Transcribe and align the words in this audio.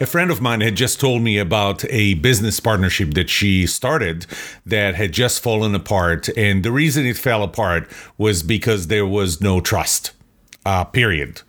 A 0.00 0.06
friend 0.06 0.30
of 0.30 0.40
mine 0.40 0.60
had 0.60 0.76
just 0.76 1.00
told 1.00 1.22
me 1.22 1.38
about 1.38 1.84
a 1.86 2.14
business 2.14 2.60
partnership 2.60 3.14
that 3.14 3.28
she 3.28 3.66
started 3.66 4.26
that 4.64 4.94
had 4.94 5.10
just 5.10 5.42
fallen 5.42 5.74
apart. 5.74 6.28
And 6.36 6.64
the 6.64 6.70
reason 6.70 7.04
it 7.04 7.16
fell 7.16 7.42
apart 7.42 7.90
was 8.16 8.44
because 8.44 8.86
there 8.86 9.06
was 9.06 9.40
no 9.40 9.60
trust, 9.60 10.12
uh, 10.64 10.84
period. 10.84 11.42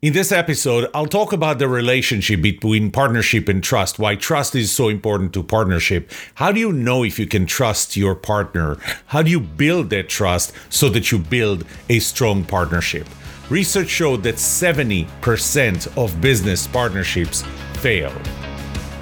In 0.00 0.12
this 0.12 0.30
episode, 0.30 0.88
I'll 0.94 1.06
talk 1.06 1.32
about 1.32 1.58
the 1.58 1.66
relationship 1.66 2.40
between 2.40 2.92
partnership 2.92 3.48
and 3.48 3.64
trust, 3.64 3.98
why 3.98 4.14
trust 4.14 4.54
is 4.54 4.70
so 4.70 4.88
important 4.88 5.32
to 5.32 5.42
partnership. 5.42 6.12
How 6.36 6.52
do 6.52 6.60
you 6.60 6.72
know 6.72 7.02
if 7.02 7.18
you 7.18 7.26
can 7.26 7.46
trust 7.46 7.96
your 7.96 8.14
partner? 8.14 8.78
How 9.06 9.22
do 9.22 9.30
you 9.30 9.40
build 9.40 9.90
that 9.90 10.08
trust 10.08 10.52
so 10.70 10.88
that 10.90 11.10
you 11.10 11.18
build 11.18 11.64
a 11.88 11.98
strong 11.98 12.44
partnership? 12.44 13.08
Research 13.48 13.88
showed 13.88 14.24
that 14.24 14.34
70% 14.36 15.96
of 15.96 16.20
business 16.20 16.66
partnerships 16.66 17.42
fail. 17.74 18.12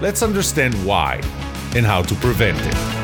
Let's 0.02 0.22
understand 0.22 0.74
why 0.84 1.20
and 1.74 1.86
how 1.86 2.02
to 2.02 2.14
prevent 2.16 2.58
it. 2.60 3.03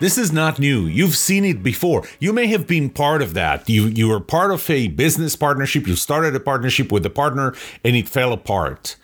This 0.00 0.18
is 0.18 0.32
not 0.32 0.58
new. 0.58 0.86
You've 0.86 1.16
seen 1.16 1.44
it 1.44 1.62
before. 1.62 2.02
You 2.18 2.32
may 2.32 2.48
have 2.48 2.66
been 2.66 2.90
part 2.90 3.22
of 3.22 3.32
that. 3.34 3.68
You 3.68 3.84
you 3.86 4.08
were 4.08 4.20
part 4.20 4.50
of 4.50 4.68
a 4.68 4.88
business 4.88 5.36
partnership. 5.36 5.86
You 5.86 5.94
started 5.94 6.34
a 6.34 6.40
partnership 6.40 6.90
with 6.90 7.06
a 7.06 7.10
partner 7.10 7.54
and 7.84 7.94
it 7.94 8.08
fell 8.08 8.32
apart. 8.32 8.96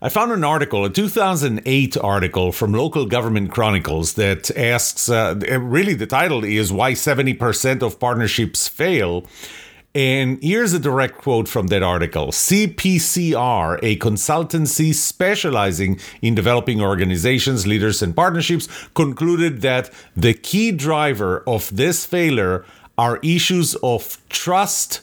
I 0.00 0.08
found 0.08 0.30
an 0.30 0.44
article, 0.44 0.84
a 0.84 0.90
2008 0.90 1.96
article 1.96 2.52
from 2.52 2.72
Local 2.72 3.06
Government 3.06 3.50
Chronicles 3.50 4.14
that 4.14 4.56
asks 4.56 5.08
uh, 5.08 5.34
really 5.60 5.94
the 5.94 6.06
title 6.06 6.44
is 6.44 6.72
Why 6.72 6.92
70% 6.92 7.82
of 7.82 7.98
Partnerships 7.98 8.68
Fail. 8.68 9.26
And 9.96 10.38
here's 10.42 10.74
a 10.74 10.78
direct 10.78 11.16
quote 11.16 11.48
from 11.48 11.68
that 11.68 11.82
article 11.82 12.26
CPCR, 12.26 13.78
a 13.82 13.96
consultancy 13.96 14.92
specializing 14.92 15.98
in 16.20 16.34
developing 16.34 16.82
organizations, 16.82 17.66
leaders, 17.66 18.02
and 18.02 18.14
partnerships, 18.14 18.68
concluded 18.92 19.62
that 19.62 19.90
the 20.14 20.34
key 20.34 20.70
driver 20.70 21.42
of 21.46 21.74
this 21.74 22.04
failure 22.04 22.66
are 22.98 23.20
issues 23.22 23.74
of 23.76 24.18
trust 24.28 25.00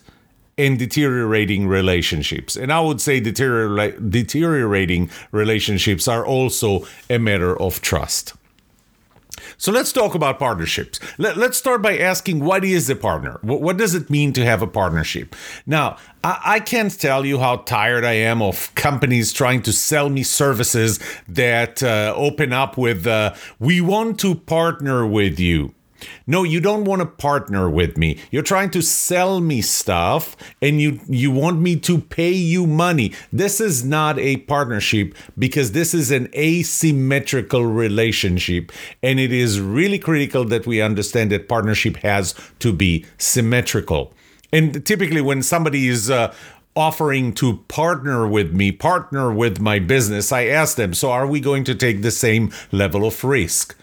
and 0.60 0.78
deteriorating 0.78 1.68
relationships. 1.68 2.56
And 2.56 2.72
I 2.72 2.80
would 2.80 3.02
say 3.02 3.20
deteriorating 3.20 5.10
relationships 5.32 6.08
are 6.08 6.24
also 6.24 6.86
a 7.10 7.18
matter 7.18 7.60
of 7.60 7.82
trust. 7.82 8.36
So 9.58 9.72
let's 9.72 9.92
talk 9.92 10.16
about 10.16 10.40
partnerships. 10.40 11.00
Let, 11.18 11.38
us 11.38 11.58
start 11.58 11.82
by 11.82 11.98
asking 11.98 12.44
what 12.44 12.64
is 12.64 12.90
a 12.90 12.96
partner? 12.96 13.40
What, 13.42 13.62
what, 13.62 13.78
does 13.78 13.96
it 13.96 14.10
mean 14.10 14.34
to 14.34 14.46
have 14.46 14.62
a 14.62 14.68
partnership? 14.68 15.36
Now, 15.66 15.98
I, 16.24 16.42
I 16.46 16.60
can't 16.60 16.98
tell 17.00 17.26
you 17.26 17.40
how 17.40 17.58
tired 17.58 18.04
I 18.04 18.14
am 18.14 18.42
of 18.42 18.74
companies 18.76 19.34
trying 19.34 19.62
to 19.64 19.74
sell 19.74 20.10
me 20.10 20.24
services 20.24 21.00
that 21.28 21.84
uh, 21.84 22.14
open 22.16 22.54
up 22.54 22.78
with, 22.78 23.08
uh, 23.08 23.34
we 23.60 23.82
want 23.82 24.20
to 24.22 24.36
partner 24.36 25.06
with 25.06 25.40
you. 25.40 25.74
No, 26.28 26.44
you 26.44 26.60
don't 26.60 26.86
want 26.86 27.02
to 27.02 27.06
partner 27.06 27.70
with 27.70 27.98
me. 27.98 28.20
You're 28.32 28.44
trying 28.44 28.70
to 28.72 28.82
sell 28.82 29.40
me 29.40 29.62
stuff 29.62 30.36
and 30.62 30.82
you 30.82 31.00
you 31.08 31.32
want 31.32 31.60
me 31.60 31.76
to 31.78 32.00
pay 32.00 32.32
you 32.32 32.68
money. 32.68 33.14
This 33.32 33.60
is 33.60 33.84
not 33.84 34.20
a 34.20 34.38
partnership 34.38 35.16
because 35.38 35.72
this 35.72 35.94
is 35.94 36.12
an 36.12 36.30
asymmetrical 36.36 37.66
relationship 37.66 38.72
and 39.02 39.20
it 39.20 39.32
is 39.32 39.60
really 39.60 40.00
critical 40.00 40.46
that 40.46 40.66
we 40.66 40.82
understand 40.82 41.32
that 41.32 41.50
partnership 41.50 41.98
has 41.98 42.34
to 42.60 42.74
be 42.74 43.06
symmetrical. 43.18 44.14
And 44.52 44.86
typically 44.86 45.22
when 45.22 45.42
somebody 45.42 45.88
is 45.88 46.12
uh, 46.12 46.34
offering 46.76 47.34
to 47.34 47.58
partner 47.68 48.28
with 48.28 48.54
me, 48.54 48.72
partner 48.72 49.32
with 49.32 49.60
my 49.60 49.80
business, 49.80 50.32
I 50.32 50.46
ask 50.46 50.78
them, 50.78 50.94
so 50.94 51.12
are 51.12 51.28
we 51.28 51.40
going 51.40 51.64
to 51.66 51.76
take 51.76 52.02
the 52.02 52.12
same 52.12 52.52
level 52.72 53.06
of 53.06 53.24
risk? 53.24 53.76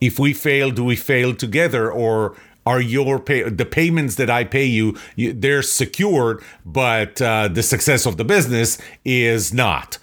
If 0.00 0.18
we 0.18 0.32
fail, 0.32 0.70
do 0.70 0.84
we 0.84 0.96
fail 0.96 1.34
together 1.34 1.90
or 1.90 2.36
are 2.68 2.80
your 2.82 3.18
pay 3.18 3.48
the 3.48 3.64
payments 3.64 4.16
that 4.16 4.28
I 4.28 4.44
pay 4.44 4.66
you, 4.66 4.96
they're 5.16 5.62
secured, 5.62 6.42
but 6.66 7.20
uh, 7.22 7.48
the 7.48 7.62
success 7.62 8.04
of 8.04 8.18
the 8.18 8.24
business 8.24 8.76
is 9.06 9.54
not. 9.54 9.96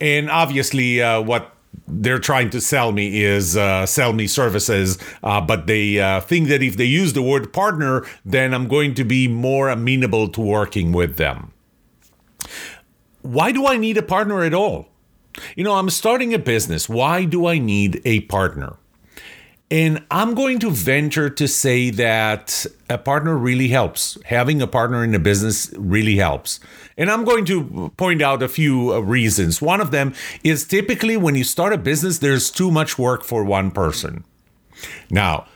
And 0.00 0.30
obviously, 0.30 1.02
uh, 1.02 1.20
what 1.20 1.52
they're 1.86 2.18
trying 2.18 2.48
to 2.50 2.60
sell 2.60 2.92
me 2.92 3.22
is 3.22 3.56
uh, 3.56 3.84
sell 3.84 4.14
me 4.14 4.26
services, 4.26 4.98
uh, 5.22 5.42
but 5.42 5.66
they 5.66 6.00
uh, 6.00 6.20
think 6.22 6.48
that 6.48 6.62
if 6.62 6.78
they 6.78 6.86
use 6.86 7.12
the 7.12 7.22
word 7.22 7.52
partner, 7.52 8.06
then 8.24 8.54
I'm 8.54 8.66
going 8.66 8.94
to 8.94 9.04
be 9.04 9.28
more 9.28 9.68
amenable 9.68 10.28
to 10.28 10.40
working 10.40 10.90
with 10.92 11.16
them. 11.16 11.52
Why 13.20 13.52
do 13.52 13.66
I 13.66 13.76
need 13.76 13.98
a 13.98 14.02
partner 14.02 14.42
at 14.42 14.54
all? 14.54 14.88
You 15.54 15.64
know, 15.64 15.74
I'm 15.74 15.90
starting 15.90 16.32
a 16.32 16.38
business. 16.38 16.88
Why 16.88 17.24
do 17.24 17.46
I 17.46 17.58
need 17.58 18.00
a 18.04 18.20
partner? 18.20 18.76
And 19.70 20.04
I'm 20.10 20.34
going 20.34 20.58
to 20.60 20.70
venture 20.70 21.30
to 21.30 21.48
say 21.48 21.90
that 21.90 22.66
a 22.90 22.98
partner 22.98 23.36
really 23.36 23.68
helps. 23.68 24.18
Having 24.26 24.60
a 24.60 24.66
partner 24.66 25.02
in 25.02 25.14
a 25.14 25.18
business 25.18 25.72
really 25.76 26.16
helps. 26.16 26.60
And 26.98 27.10
I'm 27.10 27.24
going 27.24 27.44
to 27.46 27.90
point 27.96 28.20
out 28.20 28.42
a 28.42 28.48
few 28.48 28.92
uh, 28.92 29.00
reasons. 29.00 29.62
One 29.62 29.80
of 29.80 29.90
them 29.90 30.14
is 30.44 30.66
typically 30.66 31.16
when 31.16 31.34
you 31.34 31.44
start 31.44 31.72
a 31.72 31.78
business, 31.78 32.18
there's 32.18 32.50
too 32.50 32.70
much 32.70 32.98
work 32.98 33.24
for 33.24 33.42
one 33.42 33.70
person. 33.70 34.24
Now, 35.10 35.46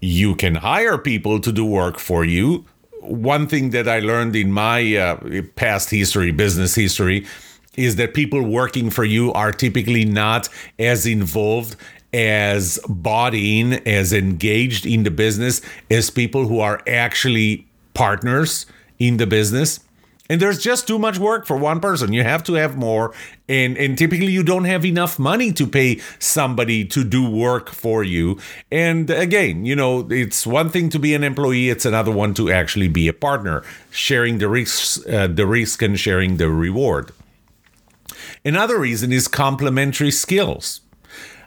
you 0.00 0.34
can 0.34 0.56
hire 0.56 0.96
people 0.96 1.38
to 1.40 1.52
do 1.52 1.64
work 1.64 1.98
for 1.98 2.24
you. 2.24 2.64
One 3.00 3.46
thing 3.46 3.70
that 3.70 3.86
I 3.86 4.00
learned 4.00 4.36
in 4.36 4.52
my 4.52 4.96
uh, 4.96 5.42
past 5.54 5.90
history, 5.90 6.32
business 6.32 6.74
history, 6.74 7.26
is 7.76 7.96
that 7.96 8.14
people 8.14 8.42
working 8.42 8.90
for 8.90 9.04
you 9.04 9.32
are 9.32 9.52
typically 9.52 10.04
not 10.04 10.48
as 10.78 11.06
involved 11.06 11.76
as 12.12 12.78
in, 13.32 13.72
as 13.86 14.12
engaged 14.12 14.86
in 14.86 15.02
the 15.04 15.10
business 15.10 15.60
as 15.90 16.10
people 16.10 16.46
who 16.46 16.60
are 16.60 16.82
actually 16.86 17.66
partners 17.94 18.66
in 18.98 19.16
the 19.16 19.26
business. 19.26 19.80
And 20.28 20.40
there's 20.40 20.60
just 20.60 20.86
too 20.86 20.98
much 20.98 21.18
work 21.18 21.44
for 21.44 21.56
one 21.56 21.80
person. 21.80 22.12
You 22.12 22.22
have 22.22 22.44
to 22.44 22.52
have 22.54 22.76
more. 22.76 23.12
And, 23.48 23.76
and 23.76 23.98
typically, 23.98 24.30
you 24.30 24.44
don't 24.44 24.62
have 24.62 24.84
enough 24.84 25.18
money 25.18 25.52
to 25.54 25.66
pay 25.66 26.00
somebody 26.20 26.84
to 26.84 27.02
do 27.02 27.28
work 27.28 27.68
for 27.68 28.04
you. 28.04 28.38
And 28.70 29.10
again, 29.10 29.64
you 29.64 29.74
know, 29.74 30.06
it's 30.08 30.46
one 30.46 30.68
thing 30.68 30.88
to 30.90 31.00
be 31.00 31.14
an 31.14 31.24
employee, 31.24 31.68
it's 31.68 31.84
another 31.84 32.12
one 32.12 32.34
to 32.34 32.48
actually 32.48 32.86
be 32.86 33.08
a 33.08 33.12
partner, 33.12 33.64
sharing 33.90 34.38
the 34.38 34.48
risks, 34.48 35.04
uh, 35.08 35.26
the 35.26 35.48
risk 35.48 35.82
and 35.82 35.98
sharing 35.98 36.36
the 36.36 36.48
reward. 36.48 37.10
Another 38.44 38.78
reason 38.78 39.12
is 39.12 39.26
complementary 39.26 40.12
skills. 40.12 40.80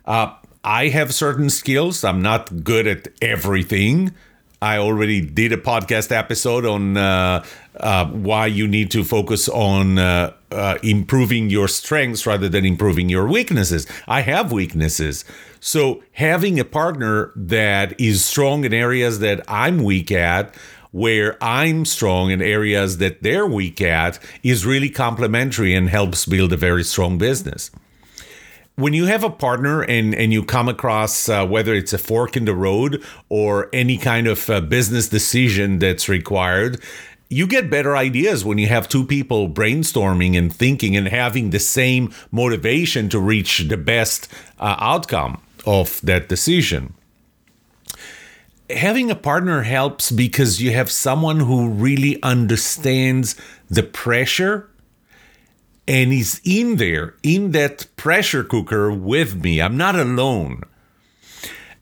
Uh, 0.06 0.34
I 0.64 0.88
have 0.90 1.14
certain 1.14 1.50
skills. 1.50 2.06
I'm 2.06 2.22
not 2.22 2.64
good 2.64 2.88
at 2.88 3.10
everything. 3.22 4.14
I 4.62 4.78
already 4.78 5.20
did 5.20 5.52
a 5.52 5.58
podcast 5.58 6.10
episode 6.10 6.66
on 6.66 6.96
uh, 6.96 7.44
uh, 7.76 8.06
why 8.06 8.46
you 8.46 8.66
need 8.66 8.90
to 8.92 9.04
focus 9.04 9.50
on 9.50 10.00
uh, 10.00 10.32
uh, 10.52 10.78
improving 10.82 11.50
your 11.50 11.68
strengths 11.68 12.26
rather 12.26 12.48
than 12.48 12.66
improving 12.66 13.10
your 13.10 13.28
weaknesses. 13.28 13.86
I 14.08 14.22
have 14.22 14.54
weaknesses. 14.54 15.26
So, 15.60 16.02
having 16.14 16.62
a 16.62 16.66
partner 16.66 17.34
that 17.36 18.00
is 18.00 18.24
strong 18.24 18.64
in 18.64 18.74
areas 18.74 19.20
that 19.20 19.44
I'm 19.50 19.84
weak 19.84 20.14
at, 20.14 20.56
where 20.92 21.38
I'm 21.44 21.84
strong 21.84 22.32
in 22.32 22.42
areas 22.42 23.00
that 23.00 23.22
they're 23.22 23.48
weak 23.48 23.82
at, 23.82 24.18
is 24.44 24.66
really 24.66 24.90
complementary 24.90 25.74
and 25.76 25.90
helps 25.90 26.26
build 26.26 26.54
a 26.54 26.58
very 26.58 26.86
strong 26.86 27.18
business 27.18 27.70
when 28.76 28.94
you 28.94 29.06
have 29.06 29.24
a 29.24 29.30
partner 29.30 29.84
and 29.84 30.16
and 30.16 30.34
you 30.34 30.44
come 30.44 30.68
across 30.68 31.30
uh, 31.30 31.46
whether 31.46 31.74
it's 31.74 31.94
a 31.94 31.98
fork 31.98 32.36
in 32.36 32.46
the 32.46 32.56
road 32.56 33.04
or 33.30 33.70
any 33.74 33.98
kind 33.98 34.28
of 34.28 34.50
uh, 34.50 34.62
business 34.62 35.08
decision 35.08 35.80
that's 35.80 36.10
required 36.10 36.82
you 37.34 37.48
get 37.48 37.70
better 37.70 37.98
ideas 37.98 38.46
when 38.46 38.58
you 38.58 38.68
have 38.68 38.88
two 38.88 39.06
people 39.06 39.50
brainstorming 39.50 40.38
and 40.38 40.54
thinking 40.54 40.96
and 40.96 41.08
having 41.08 41.50
the 41.50 41.60
same 41.60 42.14
motivation 42.32 43.10
to 43.10 43.20
reach 43.20 43.60
the 43.68 43.78
best 43.78 44.28
uh, 44.60 44.76
outcome 44.80 45.42
of 45.66 46.00
that 46.02 46.30
decision. 46.30 46.94
Having 48.70 49.10
a 49.10 49.16
partner 49.16 49.64
helps 49.64 50.12
because 50.12 50.62
you 50.62 50.72
have 50.74 50.92
someone 50.92 51.40
who 51.40 51.70
really 51.70 52.22
understands 52.22 53.36
the 53.70 53.84
pressure 53.84 54.70
and 55.88 56.12
he's 56.12 56.42
in 56.44 56.78
there 56.78 57.16
in 57.24 57.52
that 57.52 57.88
pressure 57.96 58.44
cooker 58.44 58.92
with 58.92 59.44
me. 59.44 59.62
I'm 59.62 59.78
not 59.78 59.96
alone 59.96 60.64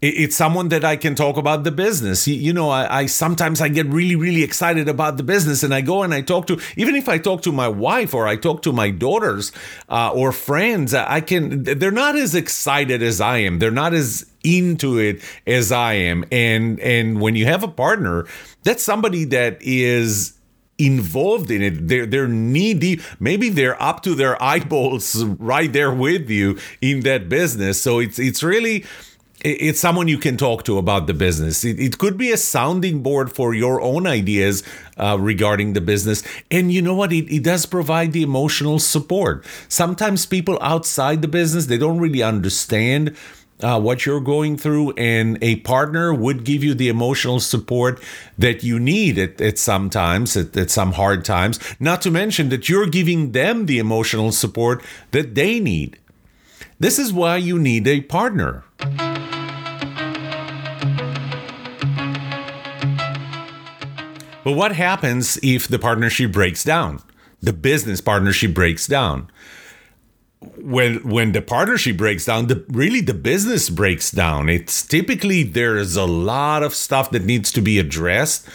it's 0.02 0.36
someone 0.36 0.70
that 0.70 0.84
I 0.84 0.96
can 0.96 1.14
talk 1.14 1.38
about 1.38 1.64
the 1.64 1.72
business. 1.72 2.28
You 2.28 2.54
know, 2.54 2.72
I, 2.72 3.02
I, 3.02 3.06
sometimes 3.06 3.62
I 3.62 3.68
get 3.68 3.86
really, 3.86 4.16
really 4.16 4.42
excited 4.42 4.90
about 4.90 5.18
the 5.18 5.24
business, 5.24 5.62
and 5.62 5.76
I 5.76 5.82
go 5.82 6.02
and 6.02 6.12
I 6.12 6.22
talk 6.22 6.48
to 6.48 6.60
even 6.76 6.96
if 6.96 7.08
I 7.08 7.20
talk 7.20 7.44
to 7.44 7.52
my 7.52 7.68
wife 7.68 8.16
or 8.16 8.28
I 8.28 8.36
talk 8.36 8.64
to 8.64 8.74
my 8.74 8.90
daughters 8.90 9.52
uh, 9.90 10.12
or 10.12 10.32
friends, 10.32 10.96
I 10.96 11.22
can. 11.22 11.64
They're 11.64 11.92
not 11.92 12.16
as 12.16 12.34
excited 12.34 13.04
as 13.04 13.22
I 13.22 13.38
am. 13.38 13.60
They're 13.60 13.70
not 13.70 13.94
as 13.94 14.26
into 14.44 14.98
it 14.98 15.22
as 15.46 15.72
I 15.72 15.94
am. 15.94 16.26
And 16.32 16.80
and 16.80 17.22
when 17.22 17.36
you 17.36 17.46
have 17.46 17.64
a 17.64 17.68
partner, 17.68 18.26
that's 18.64 18.82
somebody 18.82 19.26
that 19.26 19.60
is 19.62 20.34
involved 20.86 21.52
in 21.52 21.62
it. 21.62 21.88
They're 21.88 22.06
they're 22.06 22.28
knee 22.28 22.74
deep. 22.74 23.02
Maybe 23.20 23.50
they're 23.50 23.82
up 23.82 24.04
to 24.04 24.16
their 24.16 24.42
eyeballs 24.42 25.24
right 25.24 25.72
there 25.72 25.94
with 25.94 26.30
you 26.30 26.58
in 26.82 27.02
that 27.02 27.30
business. 27.30 27.82
So 27.82 28.00
it's 28.00 28.20
it's 28.20 28.44
really 28.44 28.86
it's 29.44 29.80
someone 29.80 30.08
you 30.08 30.18
can 30.18 30.38
talk 30.38 30.64
to 30.66 30.78
about 30.78 31.08
the 31.08 31.14
business. 31.14 31.64
It, 31.66 31.80
it 31.80 31.98
could 31.98 32.18
be 32.18 32.32
a 32.32 32.38
sounding 32.38 33.02
board 33.02 33.34
for 33.34 33.54
your 33.54 33.82
own 33.82 34.06
ideas 34.06 34.64
uh, 34.98 35.18
regarding 35.20 35.74
the 35.74 35.82
business. 35.82 36.24
And 36.52 36.72
you 36.72 36.82
know 36.82 36.94
what? 36.94 37.12
It, 37.12 37.34
it 37.34 37.44
does 37.44 37.66
provide 37.66 38.14
the 38.14 38.22
emotional 38.22 38.78
support. 38.78 39.46
Sometimes 39.68 40.26
people 40.26 40.60
outside 40.62 41.22
the 41.22 41.28
business, 41.28 41.66
they 41.66 41.78
don't 41.78 42.00
really 42.00 42.22
understand 42.22 43.16
uh, 43.64 43.80
what 43.80 44.06
you're 44.06 44.22
going 44.22 44.58
through, 44.58 44.92
and 44.94 45.38
a 45.42 45.58
partner 45.58 46.14
would 46.14 46.44
give 46.44 46.64
you 46.64 46.74
the 46.74 46.90
emotional 46.90 47.40
support 47.40 48.02
that 48.38 48.64
you 48.64 48.80
need 48.80 49.18
at, 49.18 49.40
at 49.42 49.58
some 49.58 49.90
times, 49.90 50.36
at, 50.36 50.56
at 50.58 50.70
some 50.70 50.94
hard 50.94 51.24
times. 51.26 51.60
Not 51.80 52.02
to 52.02 52.12
mention 52.12 52.50
that 52.50 52.70
you're 52.70 52.88
giving 52.88 53.32
them 53.32 53.66
the 53.66 53.80
emotional 53.80 54.32
support 54.32 54.84
that 55.12 55.36
they 55.36 55.60
need. 55.60 56.00
This 56.80 56.98
is 56.98 57.14
why 57.14 57.38
you 57.38 57.60
need 57.60 57.88
a 57.88 58.02
partner. 58.02 58.64
But 64.44 64.54
what 64.54 64.72
happens 64.72 65.38
if 65.44 65.68
the 65.68 65.78
partnership 65.78 66.32
breaks 66.32 66.64
down? 66.64 67.04
The 67.42 67.54
business 67.54 68.02
partnership 68.02 68.54
breaks 68.54 68.88
down. 68.88 69.30
When 70.42 71.08
when 71.08 71.34
the 71.34 71.42
partnership 71.42 71.98
breaks 71.98 72.26
down, 72.26 72.48
the 72.48 72.66
really 72.70 73.02
the 73.02 73.14
business 73.14 73.70
breaks 73.70 74.10
down. 74.10 74.50
It's 74.50 74.82
typically 74.82 75.44
there's 75.44 75.96
a 75.96 76.06
lot 76.06 76.64
of 76.64 76.74
stuff 76.74 77.12
that 77.12 77.24
needs 77.24 77.52
to 77.52 77.62
be 77.62 77.78
addressed. 77.78 78.48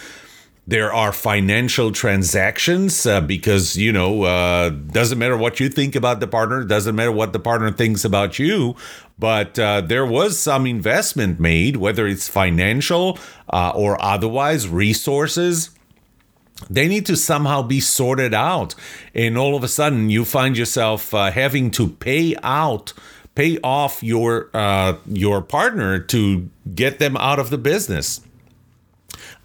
There 0.67 0.93
are 0.93 1.13
financial 1.13 1.93
transactions 1.93 3.07
uh, 3.07 3.21
because 3.21 3.77
you 3.77 3.93
know 3.93 4.25
uh, 4.25 4.71
doesn't 4.71 5.17
matter 5.17 5.37
what 5.37 5.61
you 5.61 5.69
think 5.69 5.95
about 5.95 6.19
the 6.19 6.27
partner, 6.27 6.65
doesn't 6.65 6.97
matter 6.97 7.13
what 7.13 7.33
the 7.33 7.39
partner 7.39 7.71
thinks 7.71 8.05
about 8.05 8.37
you, 8.41 8.75
but 9.17 9.57
uh, 9.57 9.81
there 9.81 10.05
was 10.05 10.37
some 10.37 10.67
investment 10.67 11.39
made, 11.39 11.77
whether 11.77 12.09
it's 12.09 12.29
financial 12.29 13.17
uh, 13.53 13.71
or 13.77 14.03
otherwise, 14.03 14.69
resources 14.69 15.71
they 16.71 16.89
need 16.89 17.07
to 17.07 17.17
somehow 17.17 17.63
be 17.63 17.81
sorted 17.81 18.35
out. 18.35 18.75
And 19.15 19.37
all 19.37 19.57
of 19.57 19.63
a 19.63 19.69
sudden, 19.69 20.11
you 20.11 20.25
find 20.25 20.57
yourself 20.57 21.13
uh, 21.13 21.31
having 21.31 21.71
to 21.73 21.89
pay 21.89 22.35
out, 22.43 22.93
pay 23.35 23.59
off 23.63 24.03
your 24.03 24.51
uh, 24.55 24.99
your 25.07 25.43
partner 25.43 25.99
to 25.99 26.49
get 26.75 26.99
them 26.99 27.17
out 27.17 27.39
of 27.39 27.51
the 27.51 27.59
business. 27.59 28.21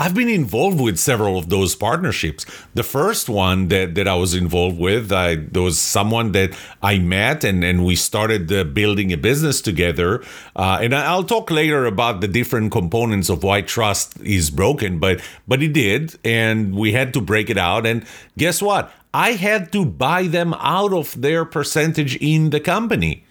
I've 0.01 0.15
been 0.15 0.30
involved 0.30 0.81
with 0.81 0.98
several 0.98 1.38
of 1.38 1.50
those 1.50 1.75
partnerships. 1.75 2.44
The 2.74 2.81
first 2.81 3.30
one 3.30 3.68
that, 3.68 3.94
that 3.94 4.07
I 4.07 4.15
was 4.15 4.33
involved 4.33 4.80
with, 4.80 5.12
I, 5.12 5.36
there 5.36 5.62
was 5.62 5.77
someone 5.77 6.31
that 6.31 6.57
I 6.81 6.98
met 6.98 7.44
and, 7.44 7.63
and 7.63 7.86
we 7.86 7.95
started 7.95 8.51
uh, 8.51 8.63
building 8.63 9.13
a 9.13 9.18
business 9.18 9.62
together. 9.62 10.24
Uh, 10.56 10.80
and 10.81 10.95
I'll 10.95 11.24
talk 11.24 11.51
later 11.51 11.86
about 11.86 12.19
the 12.19 12.27
different 12.27 12.71
components 12.71 13.30
of 13.30 13.44
why 13.44 13.62
trust 13.62 14.19
is 14.21 14.50
broken, 14.50 14.98
but 14.98 15.21
but 15.48 15.62
it 15.62 15.74
did, 15.74 16.18
and 16.25 16.74
we 16.74 16.94
had 16.94 17.13
to 17.13 17.21
break 17.21 17.51
it 17.51 17.59
out. 17.59 17.86
And 17.86 18.03
guess 18.39 18.59
what? 18.59 18.92
I 19.13 19.33
had 19.33 19.71
to 19.74 19.86
buy 19.86 20.25
them 20.25 20.56
out 20.56 20.94
of 20.94 21.21
their 21.21 21.45
percentage 21.45 22.15
in 22.15 22.50
the 22.50 22.59
company 22.59 23.24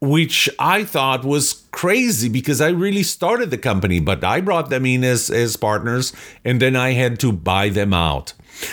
which 0.00 0.48
I 0.58 0.84
thought 0.84 1.24
was 1.24 1.64
crazy 1.72 2.28
because 2.28 2.60
I 2.60 2.70
really 2.70 3.02
started 3.02 3.50
the 3.50 3.58
company, 3.58 4.00
but 4.00 4.24
I 4.24 4.40
brought 4.40 4.70
them 4.70 4.86
in 4.86 5.04
as, 5.04 5.30
as 5.30 5.56
partners 5.56 6.12
and 6.44 6.60
then 6.60 6.74
I 6.74 6.92
had 6.92 7.20
to 7.20 7.32
buy 7.32 7.68
them 7.68 7.92
out. 7.92 8.32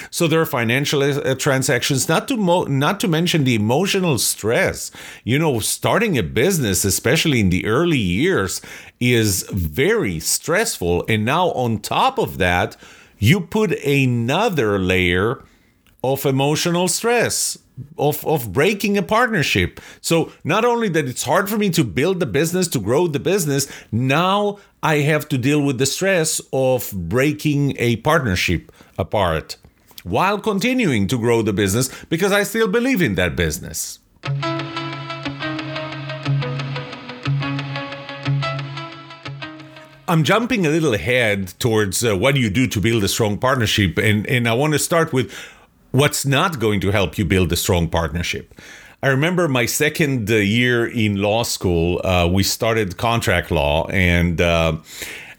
So 0.10 0.28
there 0.28 0.42
are 0.42 0.46
financial 0.46 1.04
uh, 1.04 1.36
transactions, 1.36 2.10
not 2.10 2.28
to 2.30 2.38
mo- 2.38 2.66
not 2.66 3.00
to 3.02 3.08
mention 3.08 3.44
the 3.44 3.56
emotional 3.56 4.18
stress. 4.18 4.92
You 5.24 5.40
know, 5.40 5.60
starting 5.60 6.18
a 6.18 6.24
business, 6.24 6.84
especially 6.84 7.40
in 7.40 7.50
the 7.50 7.66
early 7.66 7.98
years, 8.00 8.62
is 9.00 9.44
very 9.52 10.20
stressful. 10.20 11.06
And 11.08 11.24
now 11.24 11.52
on 11.52 11.80
top 11.80 12.18
of 12.18 12.38
that, 12.38 12.76
you 13.20 13.40
put 13.40 13.72
another 13.84 14.78
layer 14.78 15.44
of 16.13 16.25
emotional 16.25 16.88
stress 16.88 17.57
of 17.98 18.25
of 18.25 18.51
breaking 18.51 18.98
a 18.98 19.04
partnership. 19.04 19.80
So 20.01 20.31
not 20.44 20.65
only 20.65 20.89
that 20.89 21.07
it's 21.07 21.24
hard 21.24 21.50
for 21.50 21.57
me 21.57 21.69
to 21.71 21.83
build 21.83 22.19
the 22.19 22.25
business, 22.25 22.68
to 22.69 22.80
grow 22.80 23.07
the 23.07 23.19
business, 23.19 23.68
now 23.92 24.59
I 24.81 24.98
have 25.12 25.27
to 25.30 25.38
deal 25.38 25.62
with 25.62 25.77
the 25.77 25.86
stress 25.86 26.42
of 26.51 26.92
breaking 26.94 27.75
a 27.77 27.98
partnership 27.98 28.71
apart 28.98 29.57
while 30.04 30.39
continuing 30.39 31.07
to 31.07 31.18
grow 31.18 31.42
the 31.42 31.54
business 31.54 31.89
because 32.06 32.31
I 32.31 32.44
still 32.44 32.68
believe 32.68 33.01
in 33.01 33.15
that 33.15 33.36
business. 33.36 34.00
I'm 40.09 40.24
jumping 40.24 40.65
a 40.65 40.69
little 40.69 40.94
ahead 40.94 41.54
towards 41.59 42.04
uh, 42.06 42.15
what 42.15 42.38
you 42.38 42.50
do 42.50 42.65
to 42.68 42.80
build 42.80 43.04
a 43.04 43.09
strong 43.09 43.38
partnership, 43.38 43.98
and 43.98 44.25
and 44.27 44.48
I 44.48 44.54
want 44.54 44.71
to 44.74 44.80
start 44.80 45.12
with 45.12 45.33
what's 45.92 46.25
not 46.25 46.60
going 46.60 46.80
to 46.81 46.92
help 46.92 47.18
you 47.18 47.25
build 47.25 47.51
a 47.51 47.56
strong 47.56 47.89
partnership. 47.89 48.54
I 49.04 49.10
remember 49.10 49.48
my 49.48 49.68
second 49.68 50.30
uh, 50.31 50.35
year 50.35 50.88
in 50.88 51.18
law 51.18 51.44
school, 51.44 52.02
uh, 52.04 52.28
we 52.28 52.42
started 52.42 52.97
contract 52.97 53.52
law, 53.52 53.85
and 53.88 54.42
uh, 54.42 54.78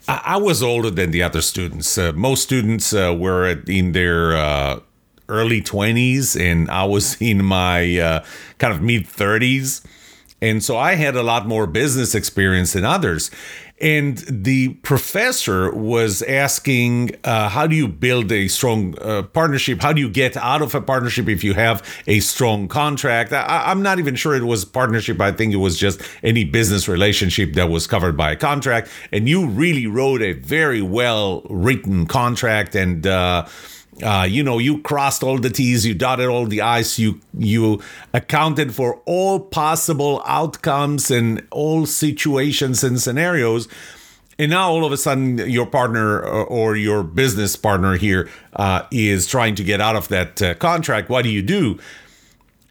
I-, 0.07 0.37
was 0.37 0.63
older 0.63 0.89
than 0.89 1.11
the 1.11 1.23
other 1.23 1.41
students. 1.41 1.97
Uh, 1.97 2.13
most 2.13 2.43
students 2.43 2.93
uh, 2.93 3.13
were 3.17 3.49
in 3.67 3.91
their 3.91 4.37
uh, 4.37 4.79
early 5.27 5.61
20s, 5.61 6.39
and 6.39 6.71
I 6.71 6.85
was 6.85 7.15
in 7.21 7.43
my 7.43 8.23
kind 8.59 8.73
of 8.73 8.81
mid 8.81 9.05
30s. 9.07 9.85
And 10.41 10.63
so 10.63 10.77
I 10.77 10.95
had 10.95 11.17
a 11.17 11.23
lot 11.23 11.45
more 11.45 11.67
business 11.67 12.15
experience 12.15 12.71
than 12.71 12.85
others. 12.85 13.29
And 13.81 14.17
the 14.27 14.69
professor 14.83 15.73
was 15.73 16.21
asking, 16.23 17.15
uh, 17.23 17.47
how 17.49 17.65
do 17.65 17.75
you 17.75 17.87
build 17.87 18.31
a 18.31 18.47
strong 18.49 18.97
uh, 18.99 19.23
partnership? 19.23 19.81
How 19.81 19.93
do 19.93 20.01
you 20.01 20.09
get 20.09 20.35
out 20.35 20.61
of 20.61 20.75
a 20.75 20.81
partnership 20.81 21.29
if 21.29 21.43
you 21.43 21.53
have 21.53 21.81
a 22.05 22.19
strong 22.19 22.67
contract? 22.67 23.31
I, 23.31 23.71
am 23.71 23.81
not 23.81 23.99
even 23.99 24.15
sure 24.15 24.35
it 24.35 24.43
was 24.43 24.65
partnership. 24.65 25.21
I 25.21 25.31
think 25.31 25.53
it 25.53 25.57
was 25.57 25.77
just 25.77 26.01
any 26.23 26.43
business 26.43 26.87
relationship 26.87 27.53
that 27.53 27.69
was 27.69 27.87
covered 27.87 28.17
by 28.17 28.31
a 28.31 28.35
contract. 28.35 28.89
And 29.13 29.29
you 29.29 29.47
really 29.47 29.87
wrote 29.87 30.21
a 30.21 30.33
very 30.33 30.81
well 30.81 31.41
written 31.49 32.05
contract 32.05 32.75
and, 32.75 33.07
uh, 33.07 33.45
uh, 34.03 34.25
you 34.29 34.43
know, 34.43 34.59
you 34.59 34.79
crossed 34.79 35.23
all 35.23 35.37
the 35.37 35.49
T's, 35.49 35.85
you 35.85 35.93
dotted 35.93 36.27
all 36.27 36.45
the 36.45 36.61
I's, 36.61 36.99
you 36.99 37.19
you 37.37 37.81
accounted 38.13 38.73
for 38.73 39.01
all 39.05 39.39
possible 39.39 40.21
outcomes 40.25 41.11
and 41.11 41.45
all 41.51 41.85
situations 41.85 42.83
and 42.83 43.01
scenarios. 43.01 43.67
And 44.37 44.51
now 44.51 44.71
all 44.71 44.85
of 44.85 44.93
a 44.93 44.97
sudden, 44.97 45.37
your 45.49 45.65
partner 45.65 46.23
uh, 46.23 46.43
or 46.43 46.77
your 46.77 47.03
business 47.03 47.57
partner 47.57 47.97
here 47.97 48.29
uh, 48.55 48.83
is 48.89 49.27
trying 49.27 49.55
to 49.55 49.63
get 49.65 49.81
out 49.81 49.97
of 49.97 50.07
that 50.07 50.41
uh, 50.41 50.53
contract. 50.55 51.09
What 51.09 51.23
do 51.23 51.29
you 51.29 51.41
do? 51.41 51.77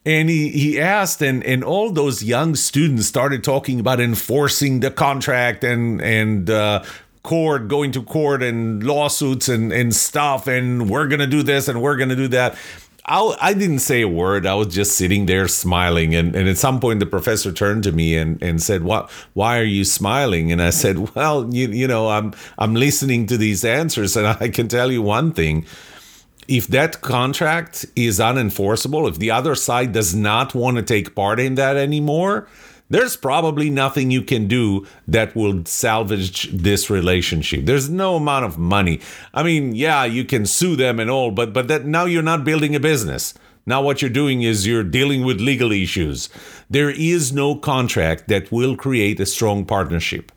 And 0.07 0.31
he, 0.31 0.49
he 0.49 0.81
asked, 0.81 1.21
and, 1.21 1.45
and 1.45 1.63
all 1.63 1.93
those 1.93 2.23
young 2.23 2.55
students 2.55 3.07
started 3.07 3.45
talking 3.45 3.79
about 3.79 4.01
enforcing 4.01 4.81
the 4.81 4.91
contract 4.91 5.63
and 5.63 6.01
and 6.01 6.49
uh, 6.49 6.83
court, 7.29 7.69
going 7.69 7.93
to 7.93 8.03
court 8.03 8.43
and 8.43 8.83
lawsuits 8.83 9.51
and, 9.51 9.71
and 9.71 9.95
stuff, 9.95 10.47
and 10.47 10.89
we're 10.89 11.07
gonna 11.07 11.27
do 11.27 11.43
this 11.43 11.69
and 11.69 11.83
we're 11.83 11.97
gonna 11.97 12.17
do 12.17 12.27
that. 12.29 12.57
I, 13.05 13.37
I 13.41 13.53
didn't 13.53 13.81
say 13.81 14.01
a 14.01 14.09
word. 14.09 14.47
I 14.47 14.55
was 14.55 14.69
just 14.69 14.97
sitting 14.97 15.27
there 15.27 15.47
smiling. 15.47 16.15
And, 16.15 16.35
and 16.35 16.49
at 16.49 16.57
some 16.57 16.81
point, 16.81 17.01
the 17.01 17.07
professor 17.07 17.53
turned 17.53 17.83
to 17.85 17.93
me 17.93 18.17
and, 18.17 18.43
and 18.43 18.63
said, 18.63 18.83
"What? 18.83 19.11
Why 19.35 19.59
are 19.59 19.71
you 19.79 19.85
smiling?" 19.85 20.51
And 20.53 20.63
I 20.63 20.71
said, 20.71 20.97
"Well, 21.15 21.53
you, 21.53 21.69
you 21.69 21.87
know, 21.87 22.09
I'm 22.09 22.33
I'm 22.57 22.75
listening 22.75 23.27
to 23.27 23.37
these 23.37 23.63
answers, 23.63 24.17
and 24.17 24.27
I 24.27 24.49
can 24.49 24.67
tell 24.67 24.91
you 24.91 25.03
one 25.03 25.33
thing: 25.33 25.67
if 26.49 26.67
that 26.69 27.03
contract 27.03 27.85
is 27.95 28.19
unenforceable, 28.21 29.07
if 29.07 29.19
the 29.19 29.31
other 29.31 29.55
side 29.55 29.93
does 29.93 30.15
not 30.15 30.55
want 30.55 30.79
to 30.79 30.83
take 30.83 31.15
part 31.15 31.39
in 31.39 31.57
that 31.57 31.77
anymore, 31.77 32.49
there's 32.91 33.17
probably 33.17 33.71
nothing 33.71 34.11
you 34.11 34.23
can 34.23 34.49
do 34.49 34.87
that 35.07 35.35
will 35.37 35.65
salvage 35.65 36.51
this 36.51 36.89
relationship. 36.89 37.65
There's 37.65 37.89
no 37.89 38.17
amount 38.17 38.45
of 38.45 38.59
money. 38.59 39.01
I 39.35 39.43
mean, 39.43 39.75
yeah, 39.75 40.05
you 40.05 40.25
can 40.25 40.47
sue 40.47 40.77
them 40.77 40.99
and 40.99 41.11
all, 41.11 41.31
but 41.31 41.53
but 41.53 41.69
that 41.69 41.85
now 41.85 42.05
you're 42.05 42.23
not 42.23 42.45
building 42.45 42.75
a 42.75 42.81
business. 42.81 43.35
Now 43.67 43.83
what 43.83 44.01
you're 44.01 44.11
doing 44.11 44.43
is 44.43 44.67
you're 44.67 44.83
dealing 44.83 45.25
with 45.25 45.43
legal 45.43 45.73
issues. 45.73 46.31
There 46.71 46.89
is 46.89 47.35
no 47.35 47.55
contract 47.55 48.29
that 48.29 48.51
will 48.51 48.77
create 48.77 49.21
a 49.21 49.27
strong 49.27 49.67
partnership. 49.67 50.33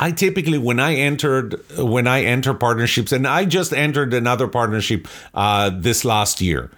I 0.00 0.10
typically 0.10 0.58
when 0.58 0.80
I 0.80 0.94
entered 0.94 1.60
when 1.78 2.06
I 2.06 2.24
enter 2.24 2.52
partnerships, 2.54 3.12
and 3.12 3.26
I 3.26 3.44
just 3.44 3.72
entered 3.72 4.12
another 4.12 4.48
partnership 4.48 5.06
uh, 5.32 5.70
this 5.70 6.04
last 6.04 6.40
year. 6.40 6.70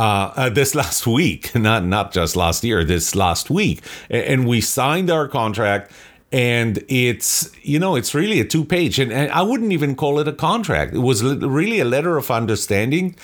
Uh, 0.00 0.32
uh, 0.34 0.48
this 0.48 0.74
last 0.82 1.06
week, 1.06 1.54
not 1.54 1.84
not 1.84 2.10
just 2.10 2.34
last 2.34 2.64
year, 2.64 2.82
this 2.84 3.14
last 3.14 3.50
week, 3.50 3.82
and 4.08 4.46
we 4.48 4.58
signed 4.58 5.10
our 5.10 5.28
contract, 5.28 5.92
and 6.32 6.82
it's 6.88 7.50
you 7.62 7.78
know 7.78 7.96
it's 7.96 8.14
really 8.14 8.40
a 8.40 8.44
two 8.46 8.64
page, 8.64 8.98
and, 8.98 9.12
and 9.12 9.30
I 9.30 9.42
wouldn't 9.42 9.72
even 9.72 9.94
call 9.94 10.18
it 10.18 10.26
a 10.26 10.32
contract. 10.32 10.94
It 10.94 11.00
was 11.00 11.22
really 11.22 11.80
a 11.80 11.84
letter 11.84 12.16
of 12.16 12.30
understanding. 12.30 13.14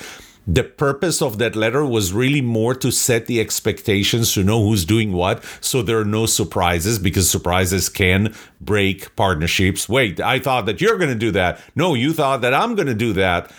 The 0.48 0.62
purpose 0.64 1.22
of 1.22 1.38
that 1.38 1.56
letter 1.56 1.84
was 1.84 2.12
really 2.12 2.42
more 2.42 2.74
to 2.76 2.92
set 2.92 3.26
the 3.26 3.40
expectations 3.40 4.34
to 4.34 4.44
know 4.44 4.62
who's 4.62 4.84
doing 4.84 5.12
what 5.12 5.42
so 5.60 5.82
there 5.82 5.98
are 5.98 6.04
no 6.04 6.26
surprises 6.26 7.00
because 7.00 7.28
surprises 7.28 7.88
can 7.88 8.34
break 8.60 9.16
partnerships. 9.16 9.88
Wait 9.88 10.20
i 10.20 10.38
thought 10.38 10.66
that 10.66 10.82
you're 10.82 10.98
going 10.98 11.10
to 11.10 11.24
do 11.26 11.30
that. 11.30 11.58
No 11.74 11.94
you 11.94 12.12
thought 12.12 12.42
that 12.42 12.52
i'm 12.54 12.74
going 12.74 12.86
to 12.86 12.94
do 12.94 13.14
that 13.14 13.50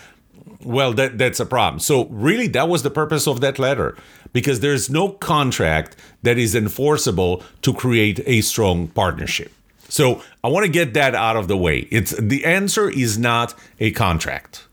well 0.64 0.92
that 0.94 1.18
that's 1.18 1.40
a 1.40 1.46
problem. 1.46 1.80
So 1.80 2.06
really 2.06 2.48
that 2.48 2.68
was 2.68 2.82
the 2.82 2.90
purpose 2.90 3.26
of 3.26 3.40
that 3.40 3.58
letter 3.58 3.96
because 4.32 4.60
there's 4.60 4.90
no 4.90 5.10
contract 5.10 5.96
that 6.22 6.38
is 6.38 6.54
enforceable 6.54 7.42
to 7.62 7.72
create 7.72 8.20
a 8.26 8.40
strong 8.40 8.88
partnership. 8.88 9.52
So 9.88 10.22
i 10.44 10.48
want 10.48 10.66
to 10.66 10.70
get 10.70 10.94
that 10.94 11.14
out 11.14 11.36
of 11.36 11.48
the 11.48 11.56
way. 11.56 11.88
It's 11.90 12.10
the 12.18 12.44
answer 12.44 12.90
is 12.90 13.18
not 13.18 13.54
a 13.80 13.90
contract. 13.92 14.66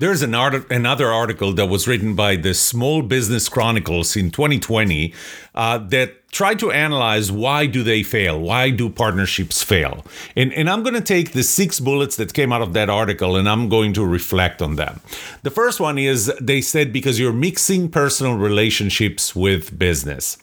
There's 0.00 0.22
an 0.22 0.34
art- 0.34 0.70
another 0.70 1.10
article 1.10 1.54
that 1.54 1.66
was 1.66 1.88
written 1.88 2.14
by 2.14 2.36
the 2.36 2.52
Small 2.52 3.00
Business 3.00 3.48
Chronicles 3.48 4.16
in 4.16 4.30
2020 4.30 5.14
uh, 5.54 5.78
that 5.78 6.23
tried 6.34 6.58
to 6.58 6.72
analyze 6.72 7.30
why 7.30 7.64
do 7.64 7.82
they 7.84 8.02
fail? 8.02 8.40
Why 8.40 8.70
do 8.70 8.90
partnerships 8.90 9.62
fail? 9.62 10.04
And, 10.34 10.52
and 10.52 10.68
I'm 10.68 10.82
going 10.82 10.94
to 10.94 11.00
take 11.00 11.32
the 11.32 11.44
six 11.44 11.78
bullets 11.78 12.16
that 12.16 12.34
came 12.34 12.52
out 12.52 12.60
of 12.60 12.72
that 12.72 12.90
article 12.90 13.36
and 13.36 13.48
I'm 13.48 13.68
going 13.68 13.92
to 13.94 14.04
reflect 14.04 14.60
on 14.60 14.74
them. 14.74 15.00
The 15.44 15.50
first 15.50 15.78
one 15.78 15.96
is 15.96 16.26
they 16.40 16.60
said 16.60 16.92
because 16.92 17.20
you're 17.20 17.32
mixing 17.32 17.88
personal 17.88 18.36
relationships 18.36 19.34
with 19.34 19.78
business 19.78 20.36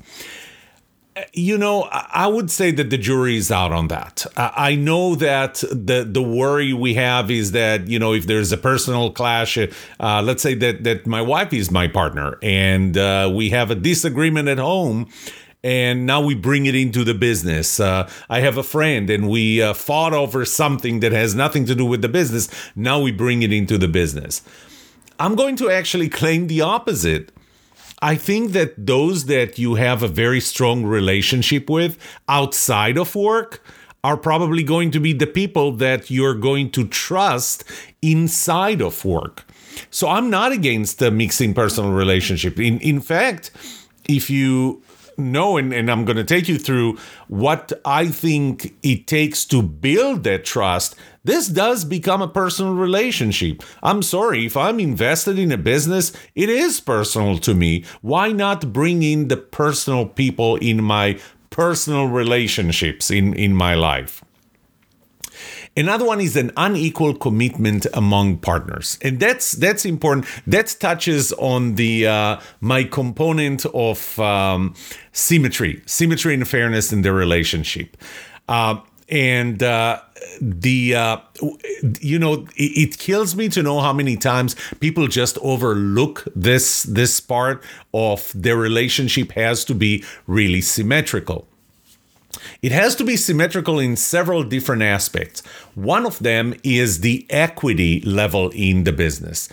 you 1.33 1.57
know, 1.57 1.83
I 1.91 2.27
would 2.27 2.50
say 2.50 2.71
that 2.71 2.89
the 2.89 2.98
jury 2.98 3.36
is 3.36 3.51
out 3.51 3.74
on 3.74 3.89
that. 3.89 4.25
I 4.38 4.75
know 4.75 5.15
that 5.15 5.55
the 5.69 6.07
the 6.10 6.21
worry 6.21 6.71
we 6.71 6.93
have 6.93 7.29
is 7.29 7.51
that 7.51 7.88
you 7.88 8.00
know 8.00 8.13
if 8.13 8.27
there's 8.27 8.51
a 8.51 8.57
personal 8.57 9.12
clash, 9.12 9.57
uh, 9.57 10.21
let's 10.24 10.41
say 10.41 10.53
that 10.55 10.83
that 10.86 11.05
my 11.05 11.21
wife 11.21 11.51
is 11.53 11.69
my 11.69 11.88
partner 11.88 12.38
and 12.41 12.98
uh, 12.98 13.29
we 13.33 13.50
have 13.50 13.71
a 13.71 13.75
disagreement 13.75 14.48
at 14.48 14.57
home. 14.57 15.10
And 15.63 16.08
now 16.08 16.22
we 16.22 16.34
bring 16.34 16.65
it 16.65 16.74
into 16.74 17.03
the 17.03 17.13
business. 17.13 17.80
Uh, 17.80 18.10
I 18.30 18.39
have 18.39 18.58
a 18.58 18.63
friend, 18.63 19.10
and 19.10 19.30
we 19.30 19.62
uh, 19.62 19.74
fought 19.74 20.13
over 20.13 20.44
something 20.44 21.01
that 21.01 21.12
has 21.12 21.36
nothing 21.36 21.65
to 21.65 21.75
do 21.75 21.86
with 21.86 22.01
the 22.01 22.10
business. 22.10 22.50
Now 22.75 23.00
we 23.00 23.12
bring 23.12 23.44
it 23.44 23.53
into 23.53 23.77
the 23.77 23.88
business. 23.88 24.41
I'm 25.20 25.36
going 25.36 25.56
to 25.58 25.70
actually 25.70 26.10
claim 26.10 26.48
the 26.48 26.62
opposite 26.62 27.32
I 28.01 28.15
think 28.15 28.53
that 28.53 28.88
those 28.88 29.25
that 29.25 29.60
you 29.60 29.75
have 29.75 30.01
a 30.01 30.08
very 30.08 30.41
strong 30.41 30.84
relationship 30.84 31.70
with 31.70 32.00
outside 32.27 32.98
of 32.98 33.15
work 33.15 33.63
are 34.03 34.18
probably 34.18 34.63
going 34.63 34.89
to 34.91 35.00
be 35.00 35.13
the 35.13 35.27
people 35.27 35.74
that 35.74 36.10
you're 36.10 36.34
going 36.34 36.72
to 36.72 36.88
trust 36.88 37.63
inside 38.01 38.82
of 38.82 39.06
work. 39.06 39.46
So 39.91 40.10
I'm 40.10 40.32
not 40.32 40.51
against 40.51 41.00
mixing 41.01 41.53
personal 41.53 41.91
relationship. 41.91 42.60
In 42.60 42.80
in 42.80 43.01
fact, 43.01 43.51
if 44.10 44.32
you 44.32 44.82
know, 45.18 45.58
and, 45.58 45.74
and 45.74 45.89
I'm 45.89 46.06
going 46.06 46.18
to 46.18 46.24
take 46.24 46.48
you 46.48 46.58
through 46.58 46.98
what 47.27 47.72
I 47.86 48.08
think 48.08 48.74
it 48.84 49.08
takes 49.08 49.46
to 49.46 49.62
build 49.62 50.24
that 50.24 50.46
trust. 50.46 50.96
This 51.24 51.48
does 51.48 51.86
become 51.86 52.22
a 52.22 52.27
personal 52.27 52.74
relationship. 52.74 53.63
I'm 53.84 54.01
sorry, 54.01 54.46
if 54.46 54.58
I'm 54.58 54.80
invested 54.80 55.38
in 55.38 55.51
a 55.51 55.58
business, 55.58 56.12
it 56.36 56.50
is 56.50 56.80
personal 56.80 57.38
to 57.39 57.53
me. 57.53 57.86
Why 58.01 58.32
not 58.32 58.74
bring 58.74 59.03
in 59.03 59.27
the 59.27 59.38
personal 59.38 60.08
people 60.08 60.56
in 60.56 60.84
my 60.84 61.20
personal 61.50 62.08
relationships 62.08 63.12
in, 63.12 63.34
in 63.34 63.53
my 63.53 63.75
life? 63.75 64.24
Another 65.78 66.06
one 66.06 66.20
is 66.20 66.36
an 66.36 66.51
unequal 66.58 67.16
commitment 67.16 67.88
among 67.94 68.38
partners, 68.38 68.98
and 69.01 69.22
that's 69.22 69.54
that's 69.54 69.86
important. 69.86 70.25
That 70.46 70.75
touches 70.82 71.32
on 71.34 71.75
the 71.75 72.08
uh, 72.08 72.42
my 72.60 72.84
component 72.84 73.66
of 73.68 74.20
um, 74.20 74.75
symmetry, 75.13 75.82
symmetry 75.86 76.34
and 76.34 76.46
fairness 76.46 76.92
in 76.92 77.04
the 77.04 77.13
relationship. 77.13 77.96
Uh, 78.50 78.82
and 79.08 79.63
uh, 79.63 80.01
the 80.42 80.96
uh, 80.96 81.18
you 82.01 82.20
know 82.20 82.48
it, 82.58 82.98
kills 82.98 83.36
me 83.36 83.48
to 83.48 83.63
know 83.63 83.80
how 83.80 83.94
many 83.94 84.18
times 84.18 84.56
people 84.82 85.08
just 85.08 85.38
overlook 85.38 86.28
this 86.36 86.84
this 86.84 87.22
part 87.22 87.63
of 87.94 88.32
their 88.36 88.58
relationship 88.58 89.32
has 89.32 89.63
to 89.66 89.74
be 89.74 90.04
really 90.28 90.62
symmetrical 90.62 91.48
it 92.61 92.71
has 92.71 92.95
to 92.95 93.03
be 93.03 93.15
symmetrical 93.15 93.79
in 93.79 93.95
several 93.95 94.43
different 94.43 94.81
aspects. 94.81 95.41
One 95.75 96.05
of 96.05 96.19
them 96.19 96.53
is 96.63 97.01
the 97.01 97.25
equity 97.29 98.01
level 98.01 98.50
in 98.53 98.83
the 98.83 98.93
business 98.93 99.50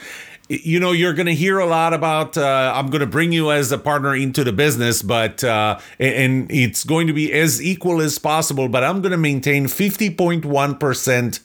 you 0.48 0.80
know 0.80 0.92
you're 0.92 1.12
going 1.12 1.26
to 1.26 1.34
hear 1.34 1.58
a 1.58 1.66
lot 1.66 1.92
about 1.92 2.36
uh, 2.36 2.72
i'm 2.74 2.88
going 2.88 3.00
to 3.00 3.06
bring 3.06 3.32
you 3.32 3.50
as 3.50 3.70
a 3.70 3.78
partner 3.78 4.14
into 4.14 4.42
the 4.44 4.52
business 4.52 5.02
but 5.02 5.44
uh, 5.44 5.78
and 5.98 6.50
it's 6.50 6.84
going 6.84 7.06
to 7.06 7.12
be 7.12 7.32
as 7.32 7.62
equal 7.62 8.00
as 8.00 8.18
possible 8.18 8.68
but 8.68 8.82
i'm 8.82 9.02
going 9.02 9.12
to 9.12 9.18
maintain 9.18 9.66
50.1% 9.66 11.40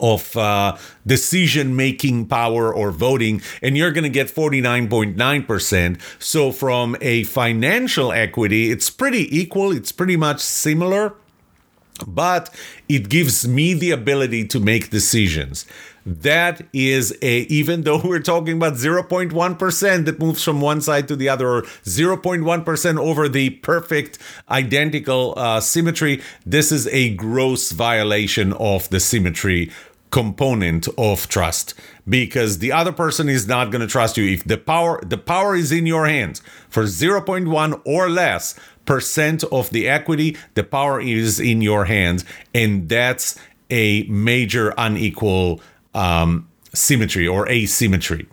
of 0.00 0.36
uh, 0.36 0.76
decision 1.06 1.74
making 1.74 2.26
power 2.26 2.72
or 2.72 2.90
voting, 2.90 3.42
and 3.62 3.76
you're 3.76 3.90
going 3.90 4.04
to 4.04 4.10
get 4.10 4.28
49.9%. 4.28 6.00
So, 6.18 6.52
from 6.52 6.96
a 7.00 7.24
financial 7.24 8.12
equity, 8.12 8.70
it's 8.70 8.90
pretty 8.90 9.36
equal, 9.36 9.72
it's 9.72 9.92
pretty 9.92 10.16
much 10.16 10.40
similar, 10.40 11.14
but 12.06 12.54
it 12.88 13.08
gives 13.08 13.46
me 13.48 13.74
the 13.74 13.90
ability 13.90 14.46
to 14.48 14.60
make 14.60 14.90
decisions. 14.90 15.66
That 16.08 16.62
is 16.72 17.14
a, 17.20 17.40
even 17.42 17.82
though 17.82 18.00
we're 18.02 18.20
talking 18.20 18.56
about 18.56 18.74
0.1% 18.74 20.04
that 20.06 20.18
moves 20.18 20.42
from 20.42 20.62
one 20.62 20.80
side 20.80 21.06
to 21.08 21.16
the 21.16 21.28
other, 21.28 21.48
or 21.48 21.62
0.1% 21.84 22.98
over 22.98 23.28
the 23.28 23.50
perfect 23.50 24.18
identical 24.48 25.34
uh, 25.36 25.60
symmetry, 25.60 26.22
this 26.46 26.72
is 26.72 26.86
a 26.88 27.10
gross 27.14 27.72
violation 27.72 28.54
of 28.54 28.88
the 28.88 29.00
symmetry 29.00 29.70
component 30.10 30.88
of 30.96 31.28
trust. 31.28 31.74
Because 32.08 32.60
the 32.60 32.72
other 32.72 32.92
person 32.92 33.28
is 33.28 33.46
not 33.46 33.70
going 33.70 33.82
to 33.82 33.86
trust 33.86 34.16
you. 34.16 34.32
If 34.32 34.44
the 34.44 34.56
power 34.56 35.04
the 35.04 35.18
power 35.18 35.54
is 35.54 35.70
in 35.70 35.84
your 35.84 36.06
hands 36.06 36.40
for 36.70 36.84
0.1 36.84 37.82
or 37.84 38.08
less 38.08 38.58
percent 38.86 39.44
of 39.44 39.68
the 39.68 39.86
equity 39.86 40.34
the 40.54 40.64
power 40.64 40.98
is 40.98 41.38
in 41.38 41.60
your 41.60 41.84
hands. 41.84 42.24
And 42.54 42.88
that's 42.88 43.38
a 43.68 44.04
major 44.04 44.72
unequal 44.78 45.60
um, 45.98 46.48
symmetry 46.72 47.26
or 47.26 47.48
asymmetry. 47.48 48.26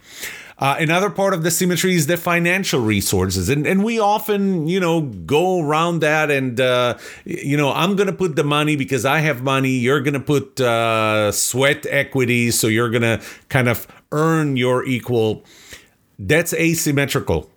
Uh, 0.57 0.77
another 0.79 1.09
part 1.09 1.33
of 1.33 1.43
the 1.43 1.51
symmetry 1.51 1.95
is 1.95 2.07
the 2.07 2.15
financial 2.15 2.79
resources, 2.79 3.49
and 3.49 3.67
and 3.67 3.83
we 3.83 3.99
often 3.99 4.67
you 4.67 4.79
know 4.79 5.01
go 5.01 5.59
around 5.59 5.99
that, 5.99 6.31
and 6.31 6.61
uh, 6.61 6.97
you 7.25 7.57
know 7.57 7.73
I'm 7.73 7.97
to 8.07 8.13
put 8.13 8.37
the 8.37 8.43
money 8.45 8.77
because 8.77 9.03
I 9.03 9.19
have 9.19 9.43
money. 9.43 9.71
You're 9.71 9.99
to 10.13 10.19
put 10.21 10.61
uh, 10.61 11.33
sweat 11.33 11.85
equity, 11.89 12.51
so 12.51 12.67
you're 12.67 12.89
to 13.01 13.21
kind 13.49 13.67
of 13.67 13.85
earn 14.13 14.55
your 14.55 14.85
equal. 14.85 15.43
That's 16.17 16.53
asymmetrical, 16.53 17.49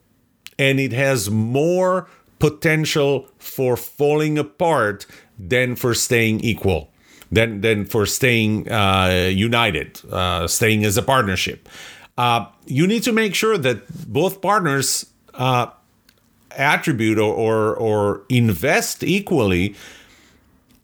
and 0.59 0.81
it 0.81 0.93
has 0.93 1.31
more 1.31 2.09
potential 2.41 3.29
for 3.39 3.77
falling 3.77 4.39
apart 4.39 5.07
than 5.39 5.77
for 5.77 5.95
staying 5.95 6.41
equal 6.41 6.91
than 7.31 7.61
than 7.61 7.85
for 7.85 8.07
staying 8.07 8.71
uh, 8.71 9.31
united, 9.33 10.01
uh, 10.11 10.47
staying 10.47 10.85
as 10.85 10.97
a 10.97 11.03
partnership. 11.03 11.69
Uh, 12.17 12.47
you 12.67 12.87
need 12.87 13.03
to 13.05 13.13
make 13.13 13.35
sure 13.35 13.57
that 13.57 13.87
both 14.13 14.41
partners 14.41 15.07
uh, 15.35 15.67
attribute 16.51 17.19
or, 17.19 17.33
or, 17.33 17.77
or 17.77 18.23
invest 18.29 19.05
equally, 19.05 19.77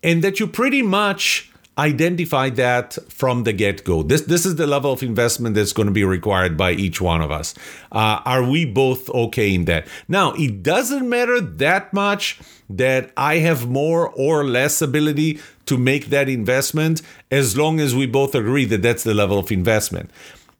and 0.02 0.22
that 0.22 0.38
you 0.38 0.46
pretty 0.46 0.80
much 0.80 1.50
identify 1.76 2.50
that 2.50 2.96
from 3.08 3.44
the 3.44 3.52
get-go. 3.52 4.02
This 4.02 4.22
this 4.22 4.46
is 4.46 4.56
the 4.56 4.66
level 4.66 4.92
of 4.92 5.02
investment 5.02 5.54
that's 5.54 5.72
going 5.72 5.86
to 5.86 5.92
be 5.92 6.04
required 6.04 6.56
by 6.56 6.72
each 6.72 7.00
one 7.00 7.20
of 7.20 7.30
us. 7.30 7.54
Uh, 7.90 8.20
are 8.24 8.44
we 8.44 8.64
both 8.64 9.10
okay 9.10 9.54
in 9.54 9.64
that? 9.64 9.86
Now 10.08 10.32
it 10.34 10.62
doesn't 10.62 11.08
matter 11.08 11.40
that 11.40 11.92
much 11.92 12.40
that 12.70 13.12
i 13.18 13.36
have 13.36 13.68
more 13.68 14.08
or 14.10 14.42
less 14.42 14.80
ability 14.80 15.38
to 15.66 15.76
make 15.76 16.06
that 16.06 16.30
investment 16.30 17.02
as 17.30 17.58
long 17.58 17.78
as 17.78 17.94
we 17.94 18.06
both 18.06 18.34
agree 18.34 18.64
that 18.64 18.80
that's 18.80 19.04
the 19.04 19.14
level 19.14 19.38
of 19.38 19.52
investment. 19.52 20.10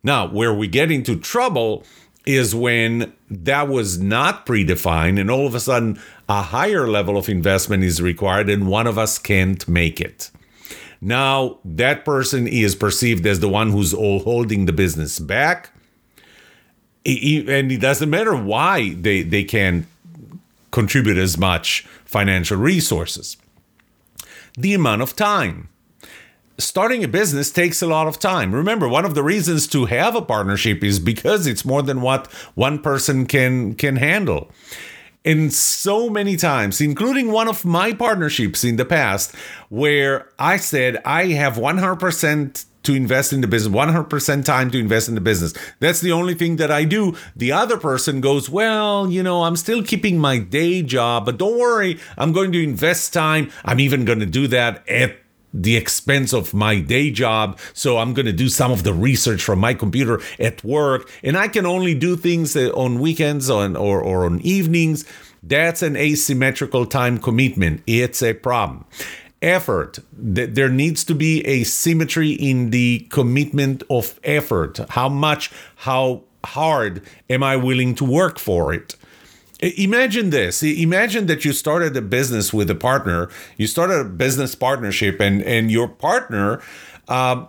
Now 0.03 0.29
where 0.29 0.53
we 0.53 0.69
get 0.69 0.91
into 0.91 1.17
trouble 1.17 1.85
is 2.27 2.55
when 2.55 3.13
that 3.31 3.69
was 3.69 3.99
not 3.99 4.47
predefined 4.47 5.21
and 5.21 5.31
all 5.31 5.47
of 5.47 5.55
a 5.55 5.61
sudden 5.61 6.01
a 6.29 6.43
higher 6.43 6.89
level 6.89 7.17
of 7.17 7.29
investment 7.29 7.85
is 7.85 8.03
required 8.03 8.49
and 8.49 8.67
one 8.67 8.87
of 8.87 8.99
us 8.99 9.19
can't 9.19 9.67
make 9.69 10.01
it 10.01 10.31
now 11.05 11.59
that 11.67 12.05
person 12.05 12.49
is 12.49 12.75
perceived 12.75 13.27
as 13.27 13.41
the 13.41 13.49
one 13.49 13.71
who's 13.71 13.93
all 13.93 14.21
holding 14.21 14.65
the 14.65 14.73
business 14.73 15.19
back. 15.19 15.71
And 17.05 17.71
it 17.71 17.81
doesn't 17.83 18.09
matter 18.09 18.35
why 18.35 18.95
they, 18.95 19.23
they 19.23 19.45
can't 19.45 19.87
contribute 20.71 21.19
as 21.19 21.37
much 21.37 21.83
financial 22.07 22.57
resources. 22.57 23.37
The 24.57 24.73
amount 24.73 25.03
of 25.03 25.15
time. 25.15 25.69
Starting 26.57 27.05
a 27.05 27.09
business 27.09 27.51
takes 27.51 27.83
a 27.83 27.87
lot 27.87 28.07
of 28.07 28.19
time. 28.19 28.55
Remember, 28.55 28.89
one 28.89 29.05
of 29.05 29.15
the 29.15 29.23
reasons 29.23 29.67
to 29.69 29.85
have 29.85 30.15
a 30.15 30.23
partnership 30.23 30.83
is 30.83 30.99
because 30.99 31.47
it's 31.47 31.67
more 31.67 31.83
than 31.83 32.01
what 32.01 32.29
one 32.55 32.79
person 32.79 33.27
can 33.27 33.75
can 33.75 33.97
handle 33.97 34.51
in 35.25 35.51
so 35.51 36.11
many 36.11 36.37
times, 36.37 36.81
including 36.81 37.33
one 37.33 37.49
of 37.49 37.65
my 37.65 37.93
partnerships 37.93 38.63
in 38.63 38.77
the 38.77 38.85
past, 38.85 39.35
where 39.71 40.31
I 40.39 40.59
said 40.59 41.01
I 41.05 41.27
have 41.29 41.57
100% 41.57 42.65
to 42.85 42.95
invest 42.95 43.33
in 43.33 43.41
the 43.41 43.47
business, 43.47 43.75
100% 43.75 44.45
time 44.45 44.71
to 44.71 44.79
invest 44.79 45.09
in 45.09 45.15
the 45.15 45.21
business. 45.21 45.55
That's 45.81 46.01
the 46.01 46.13
only 46.13 46.35
thing 46.35 46.57
that 46.57 46.71
I 46.71 46.85
do. 46.85 47.17
The 47.35 47.51
other 47.51 47.79
person 47.79 48.21
goes, 48.21 48.51
Well, 48.51 49.11
you 49.11 49.23
know, 49.23 49.45
I'm 49.45 49.57
still 49.57 49.83
keeping 49.83 50.19
my 50.19 50.39
day 50.39 50.83
job, 50.83 51.25
but 51.25 51.39
don't 51.39 51.59
worry, 51.59 51.99
I'm 52.19 52.33
going 52.33 52.53
to 52.53 52.63
invest 52.63 53.13
time. 53.13 53.51
I'm 53.65 53.81
even 53.81 54.05
going 54.05 54.21
to 54.21 54.27
do 54.27 54.47
that 54.49 54.87
at 54.87 55.17
the 55.55 55.77
expense 55.77 56.35
of 56.35 56.53
my 56.53 56.81
day 56.81 57.11
job. 57.13 57.59
So 57.73 57.99
I'm 57.99 58.13
going 58.13 58.27
to 58.27 58.33
do 58.33 58.49
some 58.49 58.73
of 58.73 58.83
the 58.83 58.93
research 58.93 59.43
from 59.43 59.61
my 59.61 59.73
computer 59.73 60.21
at 60.41 60.65
work. 60.65 61.09
And 61.23 61.39
I 61.39 61.47
can 61.47 61.65
only 61.65 61.95
do 61.95 62.17
things 62.17 62.57
uh, 62.57 62.71
on 62.75 62.99
weekends 62.99 63.49
on, 63.49 63.77
or, 63.77 64.01
or 64.01 64.27
on 64.27 64.41
evenings. 64.41 65.05
That's 65.43 65.83
an 65.83 65.97
asymmetrical 65.97 66.87
time 66.87 67.19
commitment. 67.19 67.83
It's 67.87 68.23
a 68.23 68.35
problem. 68.35 68.85
Effort. 69.41 69.99
There 70.13 70.71
needs 70.71 71.05
to 71.05 71.15
be 71.15 71.47
a 71.47 71.65
symmetry 71.65 72.31
in 72.33 72.71
the 72.71 73.07
commitment 73.11 73.83
of 73.89 74.19
effort. 74.25 74.81
How 74.91 75.09
much, 75.09 75.53
how 75.77 76.23
hard 76.45 77.03
am 77.29 77.43
I 77.43 77.57
willing 77.57 77.95
to 77.97 78.05
work 78.05 78.39
for 78.39 78.73
it? 78.73 78.97
Imagine 79.61 80.31
this. 80.31 80.63
Imagine 80.63 81.27
that 81.27 81.45
you 81.45 81.53
started 81.53 81.97
a 81.97 82.03
business 82.03 82.53
with 82.53 82.69
a 82.71 82.75
partner. 82.75 83.29
You 83.57 83.67
started 83.67 84.01
a 84.01 84.05
business 84.05 84.55
partnership, 84.55 85.21
and 85.21 85.43
and 85.43 85.71
your 85.71 85.89
partner 85.89 86.61
uh, 87.09 87.47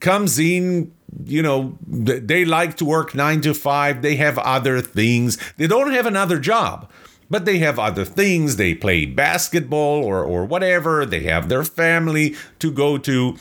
comes 0.00 0.38
in. 0.38 0.92
You 1.24 1.42
know, 1.42 1.78
they 1.86 2.44
like 2.44 2.76
to 2.78 2.84
work 2.84 3.14
nine 3.14 3.40
to 3.42 3.54
five. 3.54 4.02
They 4.02 4.16
have 4.16 4.38
other 4.38 4.80
things. 4.80 5.38
They 5.56 5.66
don't 5.66 5.92
have 5.92 6.04
another 6.04 6.38
job, 6.38 6.90
but 7.30 7.44
they 7.44 7.58
have 7.58 7.78
other 7.78 8.04
things. 8.04 8.56
They 8.56 8.74
play 8.74 9.06
basketball 9.06 10.04
or 10.04 10.24
or 10.24 10.44
whatever. 10.44 11.06
They 11.06 11.20
have 11.20 11.48
their 11.48 11.64
family 11.64 12.34
to 12.58 12.70
go 12.70 12.98
to. 12.98 13.36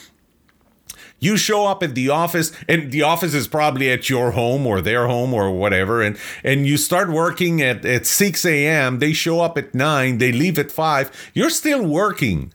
You 1.20 1.38
show 1.38 1.66
up 1.66 1.82
at 1.82 1.96
the 1.96 2.10
office, 2.10 2.52
and 2.68 2.92
the 2.92 3.02
office 3.02 3.34
is 3.34 3.48
probably 3.48 3.90
at 3.90 4.10
your 4.10 4.32
home 4.32 4.68
or 4.68 4.82
their 4.82 5.08
home 5.08 5.34
or 5.34 5.52
whatever, 5.52 6.02
and 6.02 6.18
and 6.44 6.68
you 6.68 6.78
start 6.78 7.10
working 7.10 7.62
at, 7.62 7.86
at 7.86 8.06
6 8.06 8.46
a.m. 8.46 9.00
They 9.00 9.14
show 9.14 9.42
up 9.42 9.58
at 9.58 9.74
9, 9.74 10.18
they 10.18 10.32
leave 10.32 10.60
at 10.60 10.72
5. 10.72 11.32
You're 11.34 11.50
still 11.50 11.84
working. 11.86 12.54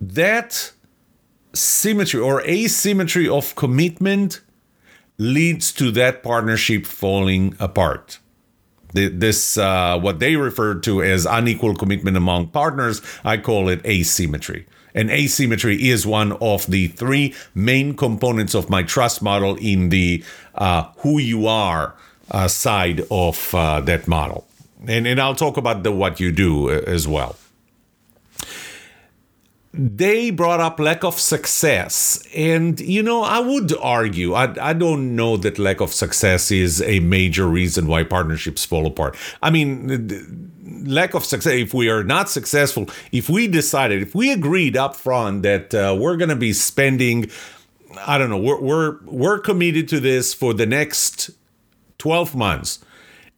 That 0.00 0.72
symmetry 1.52 2.20
or 2.20 2.40
asymmetry 2.42 3.28
of 3.28 3.54
commitment 3.54 4.40
leads 5.18 5.72
to 5.72 5.90
that 5.92 6.22
partnership 6.22 6.86
falling 6.86 7.54
apart. 7.60 8.18
This, 8.94 9.56
uh, 9.56 9.98
what 9.98 10.18
they 10.18 10.36
refer 10.36 10.74
to 10.80 11.02
as 11.02 11.24
unequal 11.24 11.76
commitment 11.76 12.16
among 12.16 12.48
partners, 12.48 13.00
I 13.24 13.38
call 13.38 13.68
it 13.68 13.84
asymmetry. 13.86 14.66
And 14.94 15.10
asymmetry 15.10 15.88
is 15.88 16.06
one 16.06 16.32
of 16.32 16.66
the 16.66 16.88
three 16.88 17.34
main 17.54 17.96
components 17.96 18.54
of 18.54 18.68
my 18.68 18.82
trust 18.82 19.22
model 19.22 19.56
in 19.56 19.88
the 19.88 20.22
uh, 20.54 20.90
who 20.98 21.18
you 21.18 21.46
are 21.46 21.94
uh, 22.30 22.48
side 22.48 23.02
of 23.10 23.54
uh, 23.54 23.80
that 23.80 24.06
model. 24.06 24.46
And, 24.86 25.06
and 25.06 25.20
I'll 25.20 25.34
talk 25.34 25.56
about 25.56 25.82
the 25.82 25.92
what 25.92 26.20
you 26.20 26.32
do 26.32 26.68
uh, 26.68 26.82
as 26.86 27.06
well. 27.06 27.36
They 29.74 30.30
brought 30.30 30.60
up 30.60 30.78
lack 30.78 31.02
of 31.02 31.18
success. 31.18 32.22
And, 32.36 32.78
you 32.78 33.02
know, 33.02 33.22
I 33.22 33.38
would 33.38 33.74
argue, 33.78 34.34
I, 34.34 34.54
I 34.60 34.72
don't 34.74 35.16
know 35.16 35.38
that 35.38 35.58
lack 35.58 35.80
of 35.80 35.94
success 35.94 36.50
is 36.50 36.82
a 36.82 37.00
major 37.00 37.46
reason 37.46 37.86
why 37.86 38.04
partnerships 38.04 38.66
fall 38.66 38.86
apart. 38.86 39.16
I 39.42 39.48
mean, 39.48 40.51
lack 40.64 41.14
of 41.14 41.24
success, 41.24 41.52
if 41.52 41.74
we 41.74 41.88
are 41.88 42.04
not 42.04 42.28
successful, 42.28 42.88
if 43.10 43.28
we 43.28 43.48
decided, 43.48 44.02
if 44.02 44.14
we 44.14 44.32
agreed 44.32 44.76
up 44.76 44.94
front 44.94 45.42
that 45.42 45.74
uh, 45.74 45.96
we're 45.98 46.16
going 46.16 46.28
to 46.28 46.36
be 46.36 46.52
spending, 46.52 47.30
I 48.06 48.18
don't 48.18 48.30
know, 48.30 48.38
we're, 48.38 48.60
we're 48.60 48.98
we're 49.04 49.38
committed 49.38 49.88
to 49.88 50.00
this 50.00 50.32
for 50.34 50.54
the 50.54 50.66
next 50.66 51.30
12 51.98 52.34
months. 52.34 52.78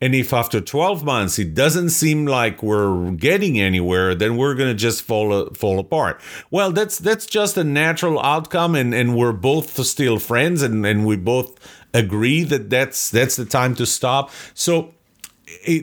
And 0.00 0.14
if 0.14 0.34
after 0.34 0.60
12 0.60 1.02
months 1.04 1.38
it 1.38 1.54
doesn't 1.54 1.90
seem 1.90 2.26
like 2.26 2.62
we're 2.62 3.12
getting 3.12 3.58
anywhere, 3.58 4.14
then 4.14 4.36
we're 4.36 4.54
going 4.54 4.68
to 4.68 4.74
just 4.74 5.02
fall 5.02 5.46
fall 5.54 5.78
apart. 5.78 6.20
Well, 6.50 6.72
that's 6.72 6.98
that's 6.98 7.24
just 7.24 7.56
a 7.56 7.64
natural 7.64 8.20
outcome 8.20 8.74
and 8.74 8.92
and 8.92 9.16
we're 9.16 9.32
both 9.32 9.82
still 9.86 10.18
friends 10.18 10.62
and 10.62 10.84
and 10.84 11.06
we 11.06 11.16
both 11.16 11.58
agree 11.94 12.42
that 12.44 12.68
that's 12.68 13.10
that's 13.10 13.36
the 13.36 13.46
time 13.46 13.74
to 13.76 13.86
stop. 13.86 14.30
So 14.52 14.92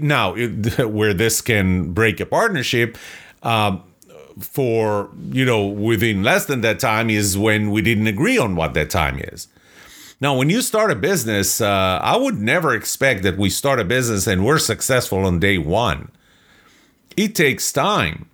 now 0.01 0.35
where 0.87 1.13
this 1.13 1.41
can 1.41 1.93
break 1.93 2.19
a 2.19 2.25
partnership 2.25 2.97
um, 3.43 3.83
for 4.39 5.09
you 5.29 5.45
know 5.45 5.65
within 5.65 6.23
less 6.23 6.45
than 6.45 6.61
that 6.61 6.79
time 6.79 7.09
is 7.09 7.37
when 7.37 7.71
we 7.71 7.81
didn't 7.81 8.07
agree 8.07 8.37
on 8.37 8.55
what 8.55 8.73
that 8.73 8.89
time 8.89 9.19
is. 9.19 9.47
Now 10.19 10.35
when 10.35 10.49
you 10.49 10.61
start 10.61 10.91
a 10.91 10.95
business 10.95 11.61
uh, 11.61 11.99
i 12.01 12.15
would 12.15 12.39
never 12.39 12.73
expect 12.73 13.23
that 13.23 13.37
we 13.37 13.49
start 13.49 13.79
a 13.79 13.83
business 13.83 14.27
and 14.27 14.45
we're 14.45 14.59
successful 14.59 15.25
on 15.25 15.39
day 15.39 15.57
one. 15.57 16.11
It 17.17 17.35
takes 17.35 17.73
time. 17.73 18.27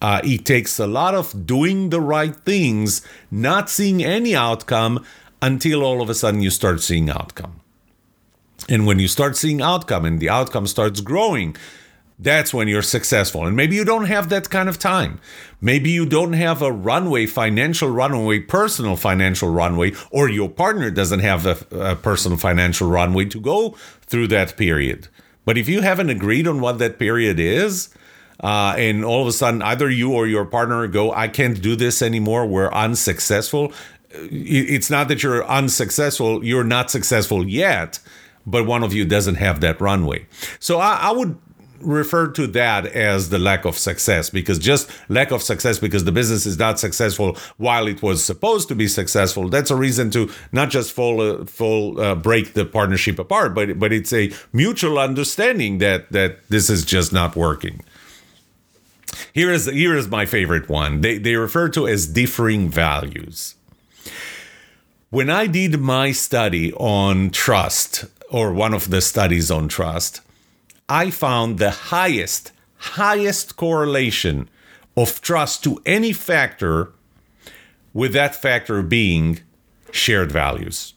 Uh, 0.00 0.20
it 0.24 0.44
takes 0.44 0.78
a 0.78 0.86
lot 0.86 1.14
of 1.14 1.46
doing 1.46 1.90
the 1.90 2.00
right 2.00 2.34
things 2.44 3.02
not 3.30 3.70
seeing 3.70 4.02
any 4.02 4.34
outcome 4.34 5.04
until 5.40 5.84
all 5.84 6.02
of 6.02 6.10
a 6.10 6.14
sudden 6.14 6.40
you 6.40 6.50
start 6.50 6.80
seeing 6.80 7.08
outcome 7.08 7.61
and 8.68 8.86
when 8.86 8.98
you 8.98 9.08
start 9.08 9.36
seeing 9.36 9.60
outcome 9.60 10.04
and 10.04 10.20
the 10.20 10.28
outcome 10.28 10.66
starts 10.66 11.00
growing, 11.00 11.56
that's 12.18 12.54
when 12.54 12.68
you're 12.68 12.82
successful. 12.82 13.46
And 13.46 13.56
maybe 13.56 13.74
you 13.74 13.84
don't 13.84 14.04
have 14.04 14.28
that 14.28 14.50
kind 14.50 14.68
of 14.68 14.78
time. 14.78 15.20
Maybe 15.60 15.90
you 15.90 16.06
don't 16.06 16.34
have 16.34 16.62
a 16.62 16.70
runway, 16.70 17.26
financial 17.26 17.90
runway, 17.90 18.40
personal 18.40 18.96
financial 18.96 19.50
runway, 19.50 19.92
or 20.10 20.28
your 20.28 20.48
partner 20.48 20.90
doesn't 20.90 21.20
have 21.20 21.46
a, 21.46 21.58
a, 21.72 21.96
personal 21.96 22.38
financial 22.38 22.88
runway 22.88 23.24
to 23.26 23.40
go 23.40 23.70
through 24.02 24.28
that 24.28 24.56
period. 24.56 25.08
But 25.44 25.58
if 25.58 25.68
you 25.68 25.80
haven't 25.80 26.10
agreed 26.10 26.46
on 26.46 26.60
what 26.60 26.78
that 26.78 26.98
period 26.98 27.40
is, 27.40 27.88
uh, 28.40 28.74
and 28.76 29.04
all 29.04 29.22
of 29.22 29.28
a 29.28 29.32
sudden 29.32 29.62
either 29.62 29.90
you 29.90 30.12
or 30.12 30.26
your 30.26 30.44
partner 30.44 30.86
go, 30.86 31.12
I 31.12 31.28
can't 31.28 31.60
do 31.60 31.74
this 31.76 32.02
anymore, 32.02 32.46
we're 32.46 32.72
unsuccessful. 32.72 33.72
It's 34.10 34.90
not 34.90 35.08
that 35.08 35.22
you're 35.22 35.44
unsuccessful, 35.46 36.44
you're 36.44 36.64
not 36.64 36.90
successful 36.90 37.48
yet 37.48 37.98
but 38.46 38.66
one 38.66 38.82
of 38.82 38.92
you 38.92 39.04
doesn't 39.04 39.36
have 39.36 39.60
that 39.60 39.80
runway. 39.80 40.26
So 40.58 40.78
I, 40.78 40.94
I 41.02 41.10
would 41.12 41.38
refer 41.80 42.28
to 42.28 42.46
that 42.46 42.86
as 42.86 43.30
the 43.30 43.38
lack 43.38 43.64
of 43.64 43.76
success 43.76 44.30
because 44.30 44.58
just 44.58 44.88
lack 45.08 45.32
of 45.32 45.42
success 45.42 45.78
because 45.78 46.04
the 46.04 46.12
business 46.12 46.46
is 46.46 46.58
not 46.58 46.78
successful 46.78 47.36
while 47.56 47.88
it 47.88 48.00
was 48.02 48.24
supposed 48.24 48.68
to 48.68 48.74
be 48.76 48.86
successful 48.86 49.48
that's 49.48 49.70
a 49.70 49.74
reason 49.74 50.08
to 50.10 50.30
not 50.52 50.70
just 50.70 50.92
fall 50.92 51.20
uh, 51.20 51.44
fall 51.44 52.00
uh, 52.00 52.14
break 52.14 52.52
the 52.54 52.64
partnership 52.64 53.18
apart 53.18 53.52
but 53.52 53.80
but 53.80 53.92
it's 53.92 54.12
a 54.12 54.30
mutual 54.52 54.98
understanding 54.98 55.78
that 55.78 56.10
that 56.12 56.48
this 56.48 56.70
is 56.70 56.84
just 56.84 57.12
not 57.12 57.34
working. 57.34 57.82
Here 59.32 59.50
is 59.50 59.66
here 59.66 59.96
is 59.96 60.08
my 60.08 60.26
favorite 60.26 60.68
one. 60.68 61.00
They 61.00 61.18
they 61.18 61.36
refer 61.36 61.68
to 61.70 61.86
as 61.86 62.06
differing 62.06 62.68
values. 62.68 63.54
When 65.10 65.28
I 65.28 65.46
did 65.46 65.78
my 65.78 66.12
study 66.12 66.72
on 66.74 67.30
trust 67.30 68.06
or 68.32 68.52
one 68.52 68.72
of 68.72 68.88
the 68.88 69.02
studies 69.02 69.50
on 69.50 69.68
trust, 69.68 70.22
I 70.88 71.10
found 71.10 71.58
the 71.58 71.70
highest, 71.70 72.50
highest 72.78 73.56
correlation 73.56 74.48
of 74.96 75.20
trust 75.20 75.62
to 75.64 75.80
any 75.84 76.12
factor 76.12 76.92
with 77.92 78.14
that 78.14 78.34
factor 78.34 78.82
being 78.82 79.40
shared 79.90 80.32
values. 80.32 80.94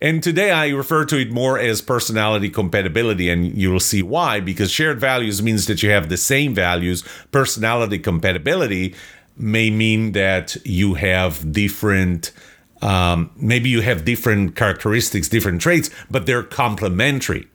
And 0.00 0.22
today 0.22 0.50
I 0.50 0.68
refer 0.68 1.04
to 1.06 1.18
it 1.18 1.30
more 1.30 1.58
as 1.58 1.80
personality 1.80 2.50
compatibility, 2.50 3.30
and 3.30 3.56
you 3.56 3.70
will 3.70 3.80
see 3.80 4.02
why. 4.02 4.40
Because 4.40 4.70
shared 4.70 5.00
values 5.00 5.42
means 5.42 5.66
that 5.66 5.82
you 5.82 5.90
have 5.90 6.08
the 6.08 6.16
same 6.16 6.54
values. 6.54 7.02
Personality 7.30 7.98
compatibility 7.98 8.94
may 9.36 9.70
mean 9.70 10.12
that 10.12 10.56
you 10.64 10.94
have 10.94 11.52
different, 11.52 12.32
um, 12.86 13.30
maybe 13.36 13.68
you 13.68 13.80
have 13.80 14.04
different 14.04 14.54
characteristics, 14.54 15.28
different 15.28 15.60
traits, 15.60 15.90
but 16.10 16.24
they're 16.24 16.44
complementary. 16.44 17.48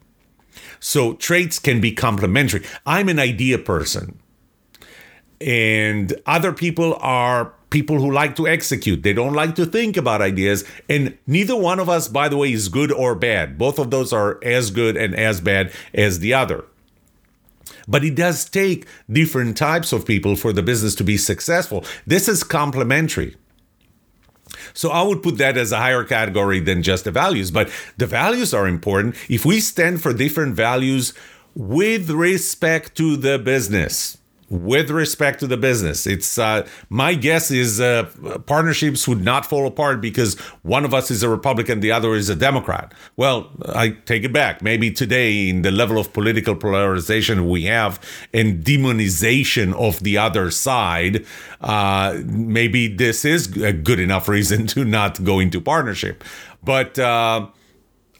So 0.80 1.14
traits 1.14 1.58
can 1.58 1.80
be 1.80 1.94
complementary. 1.94 2.66
I'm 2.86 3.08
an 3.08 3.18
idea 3.18 3.58
person, 3.58 4.20
and 5.40 6.14
other 6.26 6.52
people 6.52 6.96
are 7.00 7.54
people 7.70 8.00
who 8.00 8.12
like 8.12 8.36
to 8.36 8.48
execute. 8.48 9.04
They 9.04 9.14
don't 9.14 9.34
like 9.34 9.56
to 9.56 9.66
think 9.66 9.96
about 9.96 10.22
ideas. 10.22 10.66
And 10.90 11.18
neither 11.26 11.56
one 11.56 11.80
of 11.80 11.88
us, 11.88 12.10
by 12.10 12.28
the 12.28 12.36
way, 12.36 12.52
is 12.52 12.68
good 12.68 12.92
or 12.92 13.16
bad. 13.16 13.58
Both 13.58 13.80
of 13.80 13.90
those 13.90 14.12
are 14.12 14.38
as 14.44 14.70
good 14.72 14.98
and 14.98 15.16
as 15.16 15.40
bad 15.40 15.72
as 15.94 16.20
the 16.20 16.34
other. 16.34 16.66
But 17.88 18.04
it 18.04 18.16
does 18.16 18.50
take 18.50 18.86
different 19.10 19.56
types 19.56 19.94
of 19.94 20.06
people 20.06 20.36
for 20.36 20.52
the 20.52 20.62
business 20.62 20.94
to 20.96 21.04
be 21.04 21.18
successful. 21.18 21.86
This 22.06 22.28
is 22.28 22.44
complementary. 22.44 23.38
So 24.74 24.90
I 24.90 25.02
would 25.02 25.24
put 25.24 25.38
that 25.38 25.58
as 25.58 25.72
a 25.72 25.78
higher 25.78 26.04
category 26.04 26.60
than 26.60 26.84
just 26.84 27.04
the 27.04 27.12
values. 27.12 27.52
But 27.52 27.70
the 27.98 28.08
values 28.08 28.54
are 28.54 28.68
important. 28.68 29.16
If 29.30 29.46
we 29.46 29.60
stand 29.60 30.02
for 30.02 30.14
different 30.14 30.56
values 30.56 31.14
with 31.56 32.10
respect 32.10 32.96
to 32.98 33.18
the 33.18 33.38
business, 33.38 34.18
with 34.52 34.92
respect 34.92 35.40
to 35.40 35.48
the 35.48 35.56
business. 35.56 36.06
It's 36.06 36.38
uh, 36.38 36.68
my 36.90 37.14
guess 37.14 37.50
is 37.52 37.80
uh, 37.80 38.04
partnerships 38.46 39.08
would 39.08 39.24
not 39.24 39.46
fall 39.46 39.66
apart 39.66 40.02
because 40.02 40.38
one 40.62 40.84
of 40.84 40.94
us 40.94 41.10
is 41.10 41.24
a 41.24 41.30
Republican, 41.30 41.80
the 41.80 41.94
other 41.94 42.14
is 42.14 42.28
a 42.28 42.36
Democrat. 42.36 42.94
Well, 43.16 43.50
I 43.74 43.92
take 44.06 44.26
it 44.26 44.34
back. 44.34 44.62
Maybe 44.62 44.92
today, 44.92 45.48
in 45.48 45.62
the 45.62 45.72
level 45.72 45.98
of 45.98 46.12
political 46.12 46.56
polarization 46.56 47.48
we 47.48 47.64
have 47.64 48.00
and 48.34 48.62
demonization 48.62 49.74
of 49.74 50.04
the 50.04 50.18
other 50.18 50.52
side, 50.52 51.26
uh, 51.62 52.20
maybe 52.26 52.90
this 52.90 53.24
is 53.24 53.56
a 53.58 53.72
good 53.72 54.02
enough 54.02 54.28
reason 54.28 54.68
to 54.76 54.84
not 54.84 55.24
go 55.24 55.40
into 55.40 55.62
partnership. 55.62 56.26
But 56.62 57.00
uh, 57.00 57.48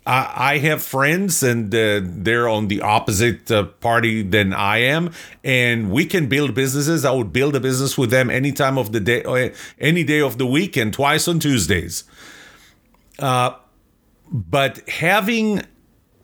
I, 0.06 0.58
have 0.58 0.82
friends 0.82 1.44
and 1.44 1.74
uh, 1.74 2.02
they're 2.04 2.50
on 2.50 2.68
the 2.70 2.82
opposite 2.82 3.52
uh, 3.52 3.66
party 3.66 4.24
than 4.24 4.52
I 4.52 4.80
am, 4.80 5.12
and 5.44 5.92
we 5.92 6.06
can 6.06 6.28
build 6.28 6.56
businesses. 6.56 7.06
I 7.06 7.12
would 7.12 7.32
build 7.32 7.56
a 7.56 7.60
business 7.60 7.98
with 7.98 8.10
them 8.10 8.30
any 8.30 8.52
time 8.52 8.78
of 8.78 8.92
the 8.94 9.00
day, 9.00 9.24
uh, 9.24 9.54
any 9.80 10.04
day 10.04 10.20
of 10.20 10.38
the 10.40 10.48
week, 10.48 10.76
and 10.76 10.92
twice 10.92 11.28
on 11.28 11.40
Tuesdays. 11.40 12.04
Uh, 13.20 13.52
but 14.32 14.88
having 14.90 15.62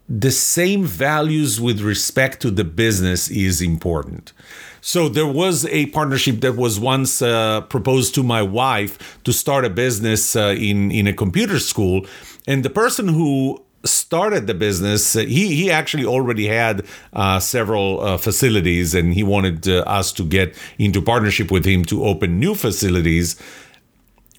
the 0.10 0.32
same 0.32 0.84
values 0.84 1.60
with 1.60 1.82
respect 1.82 2.42
to 2.42 2.50
the 2.50 2.64
business 2.64 3.30
is 3.30 3.62
important. 3.62 4.32
So 4.80 5.10
there 5.10 5.28
was 5.28 5.66
a 5.66 5.88
partnership 5.88 6.40
that 6.42 6.56
was 6.56 6.80
once 6.80 7.22
uh, 7.22 7.62
proposed 7.62 8.16
to 8.16 8.24
my 8.24 8.42
wife 8.42 9.22
to 9.26 9.34
start 9.34 9.66
a 9.66 9.70
business 9.70 10.36
uh, 10.36 10.56
in 10.58 10.92
in 10.92 11.06
a 11.08 11.14
computer 11.14 11.60
school, 11.60 12.08
and 12.48 12.64
the 12.64 12.70
person 12.70 13.10
who 13.10 13.62
started 13.84 14.48
the 14.48 14.54
business, 14.54 15.16
uh, 15.16 15.20
he 15.20 15.56
he 15.56 15.72
actually 15.72 16.06
already 16.06 16.48
had 16.48 16.86
uh, 17.14 17.40
several 17.40 18.02
uh, 18.02 18.18
facilities, 18.18 18.94
and 18.94 19.14
he 19.14 19.24
wanted 19.24 19.68
uh, 19.68 19.80
us 19.88 20.12
to 20.14 20.24
get 20.24 20.56
into 20.78 21.02
partnership 21.02 21.52
with 21.52 21.66
him 21.66 21.86
to 21.86 22.04
open 22.04 22.40
new 22.40 22.56
facilities. 22.56 23.42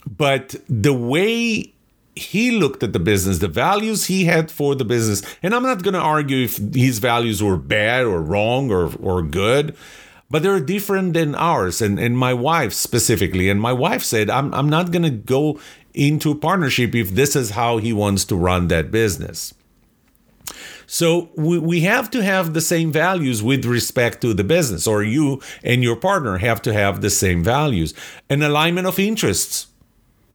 But 0.07 0.57
the 0.69 0.95
way 0.95 1.73
he 2.15 2.51
looked 2.51 2.83
at 2.83 2.93
the 2.93 2.99
business, 2.99 3.39
the 3.39 3.49
values 3.49 4.07
he 4.07 4.25
had 4.25 4.51
for 4.51 4.75
the 4.75 4.85
business, 4.85 5.23
and 5.43 5.55
I'm 5.55 5.63
not 5.63 5.83
going 5.83 5.95
to 5.95 6.01
argue 6.01 6.45
if 6.45 6.59
his 6.75 6.99
values 6.99 7.43
were 7.43 7.57
bad 7.57 8.05
or 8.05 8.21
wrong 8.21 8.71
or 8.71 8.93
or 9.01 9.23
good 9.23 9.77
but 10.31 10.43
they're 10.43 10.61
different 10.61 11.15
than 11.15 11.35
ours 11.35 11.81
and, 11.81 11.99
and 11.99 12.19
my 12.19 12.35
wife 12.35 12.73
specifically 12.73 13.49
and 13.49 13.61
my 13.61 13.73
wife 13.73 14.03
said 14.03 14.29
i'm, 14.29 14.53
I'm 14.55 14.69
not 14.69 14.91
going 14.91 15.05
to 15.05 15.11
go 15.11 15.59
into 15.99 16.35
partnership 16.35 16.95
if 16.95 17.11
this 17.11 17.35
is 17.35 17.51
how 17.51 17.79
he 17.79 17.93
wants 17.93 18.25
to 18.27 18.37
run 18.37 18.69
that 18.69 18.91
business. 18.91 19.53
So 20.87 21.29
we, 21.37 21.59
we 21.59 21.81
have 21.81 22.11
to 22.13 22.23
have 22.23 22.55
the 22.55 22.61
same 22.61 22.93
values 22.93 23.43
with 23.43 23.67
respect 23.67 24.23
to 24.23 24.33
the 24.33 24.45
business, 24.45 24.87
or 24.87 25.03
you 25.03 25.43
and 25.63 25.83
your 25.83 25.97
partner 25.97 26.39
have 26.39 26.63
to 26.63 26.73
have 26.73 27.03
the 27.03 27.11
same 27.11 27.45
values. 27.45 27.93
An 28.31 28.43
alignment 28.43 28.87
of 28.87 28.99
interests. 28.99 29.67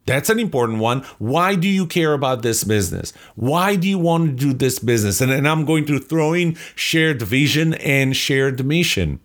That's 0.05 0.29
an 0.29 0.37
important 0.37 0.79
one. 0.79 1.01
Why 1.17 1.55
do 1.55 1.67
you 1.67 1.87
care 1.87 2.13
about 2.13 2.41
this 2.41 2.65
business? 2.65 3.13
Why 3.35 3.77
do 3.77 3.87
you 3.87 3.97
want 3.97 4.31
to 4.31 4.35
do 4.47 4.53
this 4.53 4.77
business? 4.77 5.21
And, 5.21 5.31
and 5.31 5.47
I'm 5.47 5.65
going 5.65 5.85
to 5.85 5.97
throw 5.97 6.33
in 6.33 6.55
shared 6.75 7.21
vision 7.21 7.73
and 7.75 8.15
shared 8.15 8.63
mission. 8.65 9.21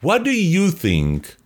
What 0.00 0.24
do 0.24 0.30
you 0.30 0.70
think 0.70 1.36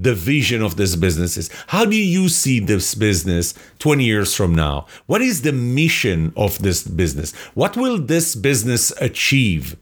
the 0.00 0.14
vision 0.14 0.62
of 0.62 0.76
this 0.76 0.96
business 0.96 1.36
is. 1.36 1.50
How 1.66 1.84
do 1.84 1.94
you 1.94 2.30
see 2.30 2.58
this 2.58 2.94
business 2.94 3.52
20 3.80 4.02
years 4.02 4.34
from 4.34 4.54
now? 4.54 4.86
What 5.06 5.20
is 5.20 5.42
the 5.42 5.52
mission 5.52 6.32
of 6.36 6.58
this 6.60 6.82
business? 6.82 7.34
What 7.52 7.76
will 7.76 7.98
this 7.98 8.34
business 8.34 8.92
achieve? 8.98 9.76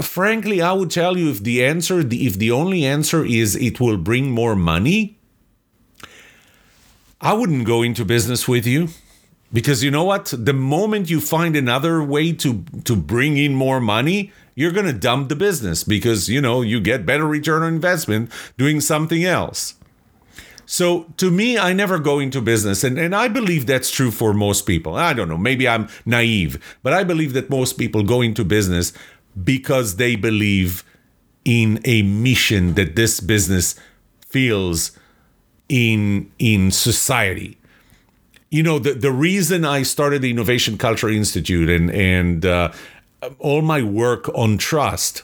Frankly, 0.00 0.60
I 0.60 0.72
would 0.72 0.90
tell 0.90 1.16
you 1.16 1.30
if 1.30 1.42
the 1.42 1.64
answer, 1.64 2.00
if 2.00 2.38
the 2.38 2.50
only 2.50 2.84
answer 2.84 3.24
is 3.24 3.56
it 3.56 3.80
will 3.80 3.96
bring 3.96 4.30
more 4.30 4.54
money, 4.54 5.16
I 7.22 7.32
wouldn't 7.32 7.64
go 7.64 7.82
into 7.82 8.04
business 8.04 8.46
with 8.46 8.66
you. 8.66 8.88
Because 9.50 9.82
you 9.84 9.90
know 9.90 10.04
what? 10.04 10.32
The 10.36 10.54
moment 10.54 11.10
you 11.10 11.20
find 11.20 11.56
another 11.56 12.02
way 12.02 12.32
to 12.32 12.64
to 12.84 12.96
bring 12.96 13.36
in 13.36 13.54
more 13.54 13.80
money, 13.80 14.32
you're 14.54 14.72
going 14.72 14.86
to 14.86 14.92
dump 14.92 15.28
the 15.28 15.36
business 15.36 15.84
because 15.84 16.28
you 16.28 16.40
know 16.40 16.62
you 16.62 16.80
get 16.80 17.06
better 17.06 17.26
return 17.26 17.62
on 17.62 17.74
investment 17.74 18.30
doing 18.56 18.80
something 18.80 19.24
else. 19.24 19.74
So 20.64 21.04
to 21.18 21.30
me, 21.30 21.58
I 21.58 21.72
never 21.72 21.98
go 21.98 22.18
into 22.18 22.40
business, 22.40 22.84
and, 22.84 22.98
and 22.98 23.14
I 23.14 23.28
believe 23.28 23.66
that's 23.66 23.90
true 23.90 24.10
for 24.10 24.32
most 24.32 24.62
people. 24.66 24.94
I 24.94 25.12
don't 25.12 25.28
know, 25.28 25.36
maybe 25.36 25.68
I'm 25.68 25.88
naive, 26.06 26.78
but 26.82 26.92
I 26.92 27.04
believe 27.04 27.32
that 27.34 27.50
most 27.50 27.74
people 27.74 28.02
go 28.02 28.20
into 28.20 28.44
business 28.44 28.92
because 29.42 29.96
they 29.96 30.16
believe 30.16 30.84
in 31.44 31.80
a 31.84 32.02
mission 32.02 32.74
that 32.74 32.96
this 32.96 33.20
business 33.20 33.74
feels 34.28 34.92
in 35.68 36.30
in 36.38 36.70
society 36.70 37.56
you 38.50 38.62
know 38.62 38.78
the, 38.78 38.92
the 38.92 39.10
reason 39.10 39.64
i 39.64 39.82
started 39.82 40.22
the 40.22 40.30
innovation 40.30 40.76
culture 40.76 41.08
institute 41.08 41.68
and 41.68 41.90
and 41.90 42.44
uh, 42.44 42.70
Um, 43.22 43.36
all 43.38 43.62
my 43.62 43.82
work 43.82 44.28
on 44.34 44.58
trust. 44.58 45.22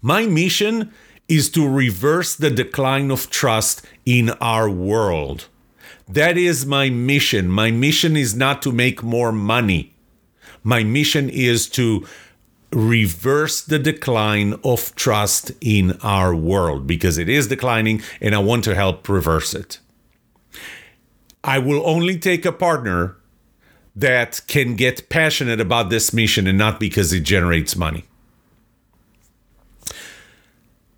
My 0.00 0.26
mission 0.26 0.92
is 1.26 1.50
to 1.50 1.68
reverse 1.68 2.36
the 2.36 2.50
decline 2.50 3.10
of 3.10 3.28
trust 3.30 3.84
in 4.06 4.30
our 4.40 4.70
world. 4.70 5.48
That 6.08 6.38
is 6.38 6.64
my 6.64 6.88
mission. 6.88 7.48
My 7.48 7.72
mission 7.72 8.16
is 8.16 8.36
not 8.36 8.62
to 8.62 8.70
make 8.70 9.02
more 9.02 9.32
money. 9.32 9.94
My 10.62 10.84
mission 10.84 11.28
is 11.28 11.68
to 11.70 12.06
reverse 12.72 13.60
the 13.60 13.80
decline 13.80 14.54
of 14.62 14.94
trust 14.94 15.50
in 15.60 15.98
our 16.02 16.32
world 16.32 16.86
because 16.86 17.18
it 17.18 17.28
is 17.28 17.48
declining 17.48 18.00
and 18.18 18.34
i 18.34 18.38
want 18.38 18.64
to 18.64 18.74
help 18.74 19.08
reverse 19.08 19.52
it. 19.52 19.78
I 21.42 21.58
will 21.58 21.84
only 21.84 22.18
take 22.18 22.46
a 22.46 22.52
partner 22.52 23.16
that 23.94 24.40
can 24.46 24.74
get 24.76 25.08
passionate 25.08 25.60
about 25.60 25.90
this 25.90 26.12
mission 26.12 26.46
and 26.46 26.56
not 26.58 26.80
because 26.80 27.12
it 27.12 27.20
generates 27.20 27.76
money. 27.76 28.04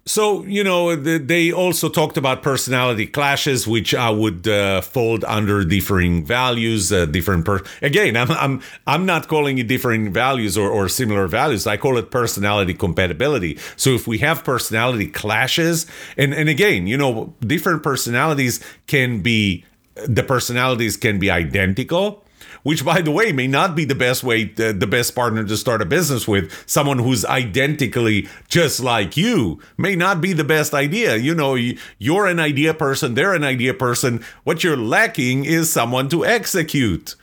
So, 0.07 0.44
you 0.44 0.62
know, 0.62 0.94
they 0.96 1.50
also 1.50 1.88
talked 1.88 2.18
about 2.18 2.42
personality 2.42 3.07
clashes, 3.07 3.66
which 3.66 3.94
I 3.94 4.11
would 4.11 4.46
uh, 4.46 4.83
fold 4.83 5.24
under 5.24 5.64
differing 5.64 6.26
values, 6.26 6.92
uh, 6.92 7.07
different 7.07 7.46
per. 7.46 7.62
Again, 7.80 8.14
I'm 8.14 8.30
I'm 8.30 8.61
I'm 8.87 9.07
not 9.07 9.28
calling 9.28 9.57
it 9.57 9.66
differing 9.66 10.12
values 10.12 10.59
or, 10.59 10.68
or 10.68 10.90
similar 10.90 11.26
values. 11.26 11.66
I 11.66 11.78
call 11.78 11.96
it 11.96 12.11
personality 12.11 12.74
compatibility. 12.74 13.59
So 13.76 13.90
if 13.90 14.07
we 14.07 14.18
have 14.18 14.44
personality 14.44 15.07
clashes, 15.07 15.87
and 16.18 16.35
and 16.35 16.50
again, 16.50 16.87
you 16.87 16.98
know, 16.98 17.33
different 17.40 17.83
personalities 17.83 18.61
can 18.87 19.22
be 19.22 19.64
the 20.07 20.22
personalities 20.22 20.98
can 20.98 21.18
be 21.18 21.30
identical 21.30 22.23
which 22.64 22.85
by 22.85 23.00
the 23.00 23.12
way 23.12 23.31
may 23.31 23.46
not 23.46 23.77
be 23.77 23.85
the 23.85 23.94
best 23.94 24.24
way 24.24 24.46
to, 24.46 24.72
the 24.72 24.87
best 24.87 25.14
partner 25.14 25.44
to 25.44 25.57
start 25.57 25.81
a 25.81 25.85
business 25.85 26.27
with. 26.27 26.53
Someone 26.66 26.98
who's 26.98 27.24
identically 27.24 28.27
just 28.48 28.81
like 28.81 29.16
you 29.16 29.61
may 29.79 29.94
not 29.94 30.20
be 30.20 30.33
the 30.33 30.44
best 30.44 30.74
idea. 30.74 31.14
You 31.14 31.35
know 31.35 31.55
you're 31.55 32.27
an 32.27 32.40
idea 32.40 32.74
person 32.74 33.14
they're 33.14 33.35
an 33.35 33.44
idea 33.44 33.72
person. 33.72 34.24
What 34.42 34.64
you're 34.64 34.77
lacking 34.77 35.44
is 35.44 35.72
someone 35.72 36.09
to 36.09 36.24
execute. 36.27 37.14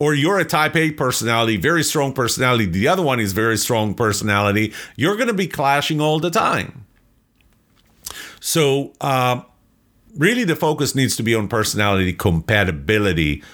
Or 0.00 0.14
you're 0.14 0.40
a 0.40 0.44
type 0.44 0.74
A 0.74 0.90
personality, 0.90 1.56
very 1.56 1.84
strong 1.84 2.12
personality, 2.12 2.66
the 2.66 2.88
other 2.88 3.02
one 3.02 3.20
is 3.20 3.32
very 3.32 3.56
strong 3.56 3.94
personality, 3.94 4.72
you're 4.96 5.14
going 5.14 5.28
to 5.28 5.34
be 5.34 5.46
clashing 5.46 6.00
all 6.00 6.18
the 6.18 6.30
time. 6.30 6.86
So, 8.40 8.94
uh, 9.00 9.42
really 10.16 10.42
the 10.42 10.56
focus 10.56 10.96
needs 10.96 11.14
to 11.16 11.22
be 11.22 11.36
on 11.36 11.46
personality 11.46 12.12
compatibility 12.12 13.44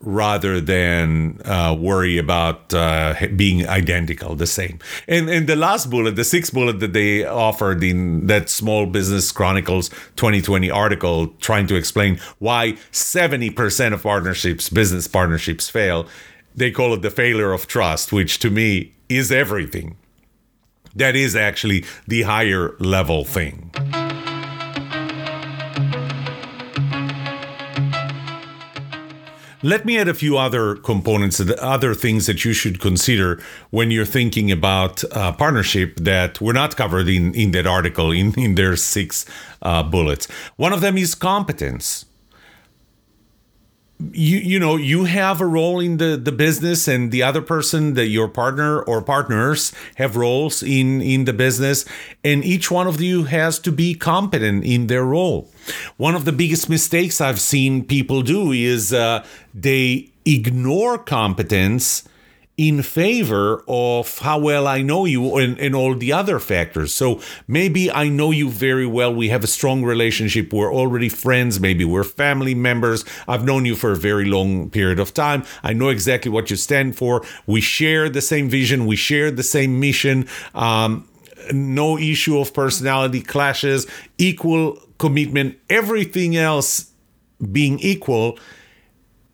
rather 0.00 0.60
than 0.60 1.40
uh, 1.44 1.76
worry 1.78 2.18
about 2.18 2.72
uh, 2.72 3.14
being 3.36 3.66
identical, 3.68 4.34
the 4.34 4.46
same. 4.46 4.78
And 5.06 5.28
and 5.28 5.46
the 5.46 5.56
last 5.56 5.90
bullet, 5.90 6.16
the 6.16 6.24
sixth 6.24 6.52
bullet 6.52 6.80
that 6.80 6.92
they 6.92 7.24
offered 7.24 7.82
in 7.82 8.26
that 8.26 8.48
Small 8.48 8.86
Business 8.86 9.32
Chronicles 9.32 9.88
2020 10.16 10.70
article, 10.70 11.28
trying 11.40 11.66
to 11.66 11.74
explain 11.74 12.20
why 12.38 12.72
70% 12.92 13.92
of 13.92 14.02
partnerships, 14.02 14.68
business 14.68 15.06
partnerships, 15.06 15.68
fail. 15.68 16.06
They 16.54 16.70
call 16.70 16.94
it 16.94 17.02
the 17.02 17.10
failure 17.10 17.52
of 17.52 17.66
trust, 17.66 18.12
which 18.12 18.38
to 18.40 18.50
me 18.50 18.94
is 19.08 19.30
everything. 19.30 19.96
That 20.94 21.14
is 21.14 21.36
actually 21.36 21.84
the 22.06 22.22
higher 22.22 22.74
level 22.80 23.24
thing. 23.24 23.70
Let 29.62 29.84
me 29.84 29.98
add 29.98 30.06
a 30.06 30.14
few 30.14 30.38
other 30.38 30.76
components, 30.76 31.40
other 31.60 31.92
things 31.92 32.26
that 32.26 32.44
you 32.44 32.52
should 32.52 32.78
consider 32.78 33.42
when 33.70 33.90
you're 33.90 34.04
thinking 34.04 34.52
about 34.52 35.02
uh, 35.12 35.32
partnership 35.32 35.96
that 35.96 36.40
were 36.40 36.52
not 36.52 36.76
covered 36.76 37.08
in, 37.08 37.34
in 37.34 37.50
that 37.50 37.66
article, 37.66 38.12
in, 38.12 38.34
in 38.38 38.54
their 38.54 38.76
six 38.76 39.26
uh, 39.62 39.82
bullets. 39.82 40.26
One 40.54 40.72
of 40.72 40.80
them 40.80 40.96
is 40.96 41.16
competence 41.16 42.04
you 44.12 44.38
you 44.38 44.58
know 44.60 44.76
you 44.76 45.04
have 45.04 45.40
a 45.40 45.46
role 45.46 45.80
in 45.80 45.96
the 45.96 46.16
the 46.16 46.30
business 46.30 46.86
and 46.86 47.10
the 47.10 47.22
other 47.22 47.42
person 47.42 47.94
that 47.94 48.06
your 48.06 48.28
partner 48.28 48.80
or 48.82 49.02
partners 49.02 49.72
have 49.96 50.16
roles 50.16 50.62
in 50.62 51.00
in 51.02 51.24
the 51.24 51.32
business. 51.32 51.84
And 52.22 52.44
each 52.44 52.70
one 52.70 52.86
of 52.86 53.00
you 53.00 53.24
has 53.24 53.58
to 53.60 53.72
be 53.72 53.94
competent 53.94 54.64
in 54.64 54.86
their 54.86 55.04
role. 55.04 55.50
One 55.96 56.14
of 56.14 56.24
the 56.24 56.32
biggest 56.32 56.68
mistakes 56.68 57.20
i've 57.20 57.40
seen 57.40 57.84
people 57.84 58.22
do 58.22 58.52
is 58.52 58.92
uh, 58.92 59.24
they 59.52 60.10
ignore 60.24 60.98
competence 60.98 62.08
in 62.58 62.82
favor 62.82 63.62
of 63.68 64.18
how 64.18 64.36
well 64.36 64.66
I 64.66 64.82
know 64.82 65.04
you 65.04 65.36
and, 65.36 65.56
and 65.60 65.76
all 65.76 65.94
the 65.94 66.12
other 66.12 66.40
factors. 66.40 66.92
So 66.92 67.20
maybe 67.46 67.88
I 67.88 68.08
know 68.08 68.32
you 68.32 68.50
very 68.50 68.84
well. 68.84 69.14
We 69.14 69.28
have 69.28 69.44
a 69.44 69.46
strong 69.46 69.84
relationship. 69.84 70.52
We're 70.52 70.74
already 70.74 71.08
friends. 71.08 71.60
Maybe 71.60 71.84
we're 71.84 72.02
family 72.02 72.56
members. 72.56 73.04
I've 73.28 73.44
known 73.44 73.64
you 73.64 73.76
for 73.76 73.92
a 73.92 73.96
very 73.96 74.24
long 74.24 74.70
period 74.70 74.98
of 74.98 75.14
time. 75.14 75.44
I 75.62 75.72
know 75.72 75.88
exactly 75.88 76.32
what 76.32 76.50
you 76.50 76.56
stand 76.56 76.96
for. 76.96 77.24
We 77.46 77.60
share 77.60 78.10
the 78.10 78.20
same 78.20 78.50
vision. 78.50 78.86
We 78.86 78.96
share 78.96 79.30
the 79.30 79.44
same 79.44 79.78
mission. 79.78 80.26
Um, 80.52 81.08
no 81.52 81.96
issue 81.96 82.40
of 82.40 82.52
personality 82.52 83.22
clashes, 83.22 83.86
equal 84.18 84.82
commitment, 84.98 85.56
everything 85.70 86.36
else 86.36 86.90
being 87.52 87.78
equal 87.78 88.36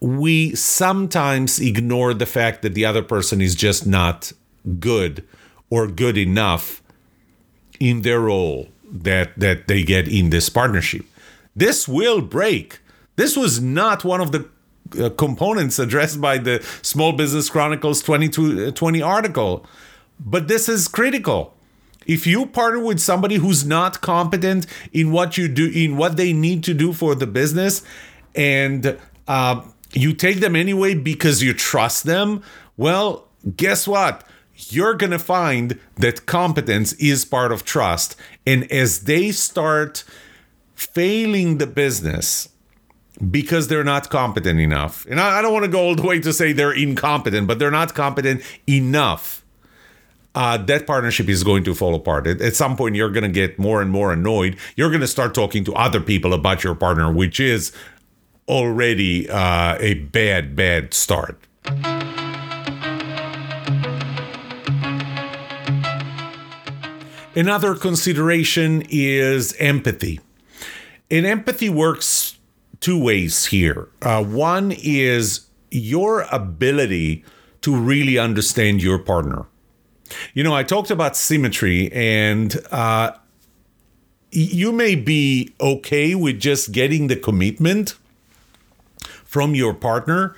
we 0.01 0.55
sometimes 0.55 1.61
ignore 1.61 2.15
the 2.15 2.27
fact 2.27 2.63
that 2.63 2.75
the 2.75 2.85
other 2.85 3.03
person 3.03 3.41
is 3.41 3.55
just 3.55 3.87
not 3.87 4.33
good 4.79 5.27
or 5.71 5.87
good 5.87 6.19
enough 6.19 6.83
in 7.81 8.03
their 8.03 8.21
role 8.21 8.69
that 8.91 9.39
that 9.39 9.67
they 9.67 9.83
get 9.83 10.07
in 10.07 10.31
this 10.31 10.49
partnership. 10.49 11.05
This 11.57 11.89
will 11.89 12.21
break. 12.21 12.81
This 13.17 13.37
was 13.37 13.61
not 13.61 14.05
one 14.05 14.21
of 14.21 14.33
the 14.33 14.49
uh, 15.01 15.11
components 15.11 15.79
addressed 15.79 16.21
by 16.21 16.39
the 16.39 16.63
Small 16.83 17.13
Business 17.13 17.49
Chronicles 17.49 18.03
2020 18.03 19.03
uh, 19.03 19.07
article, 19.07 19.67
but 20.21 20.49
this 20.49 20.69
is 20.69 20.89
critical. 20.89 21.55
If 22.07 22.27
you 22.27 22.47
partner 22.47 22.81
with 22.81 23.01
somebody 23.01 23.37
who's 23.37 23.65
not 23.65 24.01
competent 24.03 24.67
in 24.93 25.11
what 25.11 25.39
you 25.39 25.49
do, 25.49 25.71
in 25.75 25.97
what 25.97 26.17
they 26.17 26.33
need 26.33 26.63
to 26.65 26.75
do 26.75 26.93
for 26.93 27.15
the 27.15 27.27
business, 27.27 27.83
and 28.35 28.99
uh, 29.27 29.63
you 29.95 30.13
take 30.13 30.41
them 30.41 30.57
anyway 30.57 30.95
because 30.95 31.43
you 31.43 31.55
trust 31.55 32.05
them, 32.05 32.43
well, 32.77 33.29
guess 33.57 33.87
what? 33.87 34.27
You're 34.57 34.95
going 34.95 35.11
to 35.11 35.19
find 35.19 35.79
that 35.97 36.27
competence 36.27 36.93
is 36.95 37.25
part 37.25 37.53
of 37.53 37.65
trust. 37.65 38.17
And 38.47 38.71
as 38.71 39.05
they 39.05 39.33
start 39.33 40.05
failing 40.75 41.59
the 41.59 41.67
business 41.67 42.49
because 43.31 43.69
they're 43.69 43.85
not 43.85 44.11
competent 44.11 44.61
enough, 44.61 45.07
and 45.07 45.21
I, 45.21 45.43
don't 45.43 45.53
want 45.53 45.65
to 45.65 45.71
go 45.71 45.81
all 45.81 45.95
the 45.95 46.03
way 46.03 46.21
to 46.21 46.33
say 46.33 46.53
they're 46.53 46.73
incompetent, 46.73 47.47
but 47.47 47.59
they're 47.59 47.71
not 47.71 47.95
competent 47.95 48.43
enough. 48.69 49.45
Uh, 50.37 50.57
that 50.57 50.85
partnership 50.85 51.29
is 51.29 51.45
going 51.45 51.63
to 51.63 51.75
fall 51.75 51.95
apart. 51.95 52.27
At, 52.27 52.41
at 52.41 52.57
some 52.57 52.77
point, 52.77 52.97
you're 52.97 53.11
going 53.11 53.23
to 53.23 53.29
get 53.29 53.57
more 53.57 53.81
and 53.81 53.91
more 53.91 54.13
annoyed. 54.13 54.57
You're 54.75 54.89
going 54.89 55.01
to 55.01 55.07
start 55.07 55.33
talking 55.33 55.65
to 55.65 55.75
other 55.75 56.01
people 56.01 56.35
about 56.35 56.65
your 56.65 56.75
partner, 56.75 57.13
which 57.13 57.39
is 57.39 57.73
already 58.49 59.29
uh, 59.29 59.77
a 59.81 59.95
bad, 59.95 60.55
bad 60.57 60.95
start. 60.95 61.39
Another 67.37 67.75
consideration 67.75 68.85
is 68.89 69.57
empathy. 69.59 70.21
And 71.11 71.27
empathy 71.27 71.69
works 71.69 72.39
two 72.81 73.03
ways 73.03 73.47
here. 73.47 73.89
Uh, 74.03 74.23
one 74.23 74.73
is 74.73 75.47
your 75.71 76.27
ability 76.31 77.25
to 77.63 77.75
really 77.75 78.19
understand 78.19 78.83
your 78.83 78.99
partner. 78.99 79.47
You 80.35 80.45
know, 80.45 80.55
I 80.55 80.63
talked 80.63 80.91
about 80.91 81.17
symmetry, 81.17 81.91
and 81.93 82.57
uh, 82.71 83.13
you 84.31 84.71
may 84.71 84.95
be 84.95 85.53
okay 85.61 86.15
with 86.15 86.39
just 86.39 86.73
getting 86.73 87.09
the 87.09 87.17
commitment 87.17 87.95
from 89.35 89.53
your 89.53 89.75
partner 89.75 90.33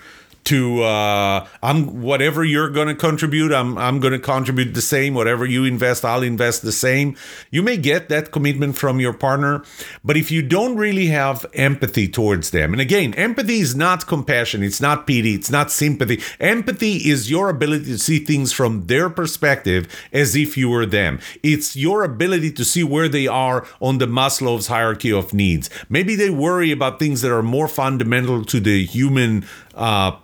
to 0.46 0.82
uh, 0.82 1.46
I'm 1.62 2.00
whatever 2.02 2.44
you're 2.44 2.70
going 2.70 2.88
to 2.88 2.94
contribute, 2.94 3.52
I'm 3.52 3.76
I'm 3.78 4.00
going 4.00 4.12
to 4.12 4.18
contribute 4.18 4.74
the 4.74 4.82
same. 4.82 5.14
Whatever 5.14 5.44
you 5.44 5.64
invest, 5.64 6.04
I'll 6.04 6.22
invest 6.22 6.62
the 6.62 6.72
same. 6.72 7.16
You 7.50 7.62
may 7.62 7.76
get 7.76 8.08
that 8.08 8.32
commitment 8.32 8.76
from 8.76 9.00
your 9.00 9.12
partner, 9.12 9.64
but 10.04 10.16
if 10.16 10.30
you 10.30 10.42
don't 10.42 10.76
really 10.76 11.06
have 11.06 11.46
empathy 11.54 12.08
towards 12.08 12.50
them, 12.50 12.72
and 12.72 12.80
again, 12.80 13.14
empathy 13.14 13.60
is 13.60 13.76
not 13.76 14.06
compassion, 14.06 14.62
it's 14.62 14.80
not 14.80 15.06
pity, 15.06 15.34
it's 15.34 15.50
not 15.50 15.70
sympathy. 15.70 16.22
Empathy 16.40 17.08
is 17.08 17.30
your 17.30 17.48
ability 17.48 17.86
to 17.86 17.98
see 17.98 18.18
things 18.18 18.52
from 18.52 18.86
their 18.86 19.10
perspective 19.10 19.88
as 20.12 20.34
if 20.36 20.56
you 20.56 20.68
were 20.68 20.86
them. 20.86 21.18
It's 21.42 21.76
your 21.76 22.04
ability 22.04 22.52
to 22.52 22.64
see 22.64 22.84
where 22.84 23.08
they 23.08 23.26
are 23.26 23.66
on 23.80 23.98
the 23.98 24.06
Maslow's 24.06 24.68
hierarchy 24.68 25.12
of 25.12 25.34
needs. 25.34 25.68
Maybe 25.88 26.14
they 26.14 26.30
worry 26.30 26.70
about 26.70 26.98
things 26.98 27.20
that 27.22 27.32
are 27.32 27.42
more 27.42 27.68
fundamental 27.68 28.44
to 28.44 28.60
the 28.60 28.84
human. 28.84 29.44
Uh, 29.76 30.16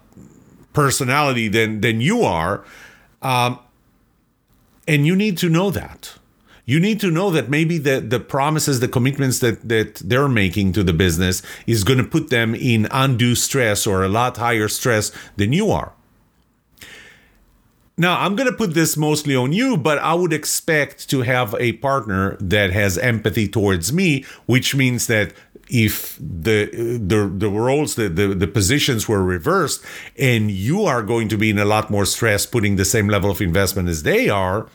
personality 0.73 1.49
than 1.49 1.81
than 1.81 2.01
you 2.01 2.23
are, 2.23 2.65
um, 3.21 3.59
and 4.89 5.07
you 5.07 5.15
need 5.15 5.39
to 5.39 5.49
know 5.49 5.71
that. 5.71 6.15
You 6.65 6.79
need 6.79 7.01
to 7.01 7.11
know 7.11 7.31
that 7.31 7.49
maybe 7.51 7.79
the 7.79 8.01
the 8.01 8.21
promises, 8.21 8.81
the 8.81 8.89
commitments 8.89 9.41
that 9.41 9.69
that 9.69 9.97
they're 9.97 10.29
making 10.29 10.73
to 10.75 10.83
the 10.83 10.93
business 10.93 11.43
is 11.67 11.85
going 11.85 11.99
to 11.99 12.05
put 12.05 12.31
them 12.31 12.55
in 12.55 12.89
undue 12.91 13.35
stress 13.35 13.87
or 13.87 14.03
a 14.03 14.09
lot 14.09 14.37
higher 14.37 14.69
stress 14.69 15.13
than 15.37 15.53
you 15.53 15.71
are. 15.71 15.93
Now, 17.99 18.21
I'm 18.21 18.37
going 18.37 18.51
to 18.51 18.57
put 18.57 18.73
this 18.73 18.97
mostly 18.97 19.37
on 19.37 19.53
you, 19.53 19.77
but 19.77 19.99
I 19.99 20.15
would 20.15 20.33
expect 20.33 21.11
to 21.11 21.23
have 21.23 21.55
a 21.59 21.75
partner 21.75 22.37
that 22.41 22.73
has 22.73 22.97
empathy 22.97 23.47
towards 23.47 23.93
me, 23.93 24.25
which 24.47 24.75
means 24.75 25.09
that 25.09 25.35
if 25.73 26.19
the 26.19 26.67
the 27.03 27.27
the 27.27 27.49
roles 27.49 27.95
the, 27.95 28.09
the 28.09 28.29
the 28.29 28.47
positions 28.47 29.09
were 29.09 29.25
reversed 29.25 29.83
and 30.19 30.51
you 30.51 30.85
are 30.85 31.03
going 31.03 31.29
to 31.29 31.39
be 31.39 31.49
in 31.49 31.59
a 31.59 31.65
lot 31.65 31.91
more 31.91 32.05
stress 32.05 32.45
putting 32.45 32.77
the 32.77 32.85
same 32.85 33.09
level 33.09 33.31
of 33.31 33.41
investment 33.41 33.89
as 33.89 34.03
they 34.03 34.29
are 34.29 34.69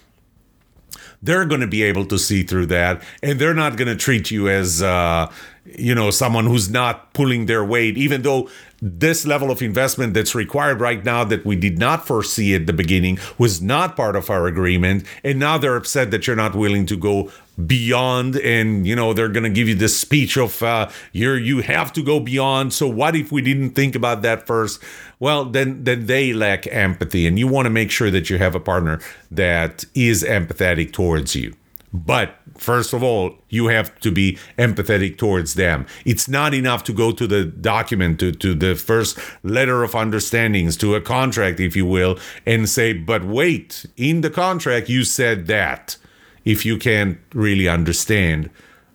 they're 1.22 1.46
going 1.46 1.62
to 1.62 1.68
be 1.68 1.84
able 1.84 2.06
to 2.06 2.18
see 2.18 2.42
through 2.42 2.66
that 2.66 3.04
and 3.22 3.40
they're 3.40 3.54
not 3.54 3.78
going 3.78 3.88
to 3.88 3.96
treat 3.96 4.32
you 4.32 4.50
as 4.50 4.82
uh, 4.82 5.32
you 5.66 5.94
know 5.94 6.10
someone 6.10 6.48
who's 6.48 6.70
not 6.70 7.14
pulling 7.14 7.46
their 7.46 7.64
weight 7.64 7.96
even 7.96 8.24
though 8.24 8.50
this 8.82 9.26
level 9.26 9.50
of 9.50 9.62
investment 9.62 10.14
that's 10.14 10.36
required 10.36 10.80
right 10.80 11.04
now 11.04 11.24
that 11.24 11.46
we 11.46 11.56
did 11.56 11.80
not 11.80 12.06
foresee 12.06 12.54
at 12.54 12.68
the 12.68 12.74
beginning 12.74 13.18
was 13.38 13.62
not 13.62 13.96
part 13.96 14.16
of 14.16 14.30
our 14.30 14.48
agreement. 14.48 15.04
And 15.24 15.40
now 15.40 15.58
they're 15.58 15.76
upset 15.76 16.12
that 16.12 16.28
you're 16.28 16.36
not 16.36 16.56
willing 16.56 16.86
to 16.88 16.98
go 16.98 17.32
beyond 17.66 18.36
and 18.36 18.86
you 18.86 18.96
know 18.96 19.14
they're 19.14 19.30
going 19.30 19.44
to 19.44 19.50
give 19.50 19.68
you 19.68 19.74
this 19.74 19.98
speech 20.00 20.38
of 20.38 20.62
uh, 20.62 20.88
you're 21.12 21.40
you 21.40 21.62
have 21.62 21.92
to 21.94 22.04
go 22.04 22.20
beyond. 22.20 22.72
So 22.72 22.88
what 22.88 23.16
if 23.16 23.32
we 23.32 23.42
didn't 23.42 23.72
think 23.72 23.96
about 23.96 24.22
that 24.22 24.46
first? 24.46 24.82
Well 25.20 25.46
then 25.46 25.84
then 25.84 26.06
they 26.06 26.34
lack 26.34 26.68
empathy. 26.68 27.26
And 27.26 27.40
you 27.40 27.48
want 27.48 27.66
to 27.66 27.72
make 27.72 27.90
sure 27.90 28.12
that 28.12 28.30
you 28.30 28.38
have 28.38 28.54
a 28.54 28.60
partner 28.60 29.00
that 29.32 29.86
is 29.96 30.24
empathetic 30.24 30.94
towards 30.94 31.36
you 31.36 31.56
but 31.94 32.36
first 32.58 32.94
of 32.94 33.02
all, 33.04 33.36
you 33.50 33.68
have 33.68 33.98
to 34.02 34.12
be 34.12 34.38
empathetic 34.58 35.18
towards 35.18 35.54
them. 35.54 35.86
It's 36.06 36.28
not 36.28 36.54
enough 36.54 36.84
to 36.86 36.94
go 36.94 37.12
to 37.12 37.28
the 37.28 37.46
document, 37.46 38.20
to, 38.20 38.32
to 38.34 38.54
the 38.54 38.76
first 38.76 39.18
letter 39.44 39.84
of 39.84 39.96
understandings, 39.96 40.76
to 40.78 40.96
a 40.96 41.02
contract, 41.02 41.60
if 41.60 41.76
you 41.76 41.86
will, 41.86 42.20
and 42.46 42.68
say, 42.68 42.94
but 42.94 43.24
wait, 43.24 43.86
in 43.96 44.22
the 44.22 44.30
contract, 44.30 44.90
you 44.90 45.04
said 45.04 45.48
that 45.48 45.98
if 46.46 46.66
you 46.66 46.78
can't 46.78 47.20
really 47.34 47.68
understand 47.68 48.50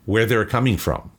where 0.04 0.26
they're 0.26 0.44
coming 0.44 0.76
from. 0.76 1.10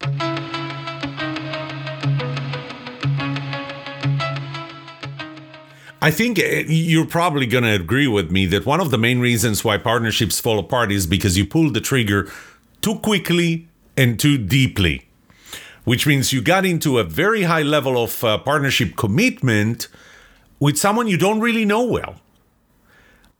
I 6.03 6.11
think 6.11 6.37
uh, 6.37 6.43
you're 6.67 7.05
probably 7.05 7.45
going 7.45 7.63
to 7.63 7.73
agree 7.73 8.07
with 8.09 8.29
me 8.29 8.45
that 8.47 8.65
one 8.65 8.81
of 8.81 8.91
the 8.91 8.97
main 8.97 9.21
reasons 9.21 9.63
why 9.63 9.77
partnerships 9.77 10.37
fall 10.37 10.59
apart 10.59 10.91
is 10.91 11.07
because 11.07 11.37
you 11.37 11.45
pull 11.45 11.71
the 11.71 11.79
trigger 11.79 12.29
too 12.81 12.99
quickly 12.99 13.69
and 13.95 14.19
too 14.19 14.37
deeply, 14.37 15.05
which 15.85 16.05
means 16.05 16.33
you 16.33 16.41
got 16.41 16.65
into 16.65 16.99
a 16.99 17.05
very 17.05 17.43
high 17.43 17.61
level 17.61 18.03
of 18.03 18.21
uh, 18.21 18.37
partnership 18.37 18.97
commitment 18.97 19.87
with 20.59 20.77
someone 20.77 21.07
you 21.07 21.17
don't 21.17 21.39
really 21.39 21.63
know 21.63 21.85
well. 21.85 22.15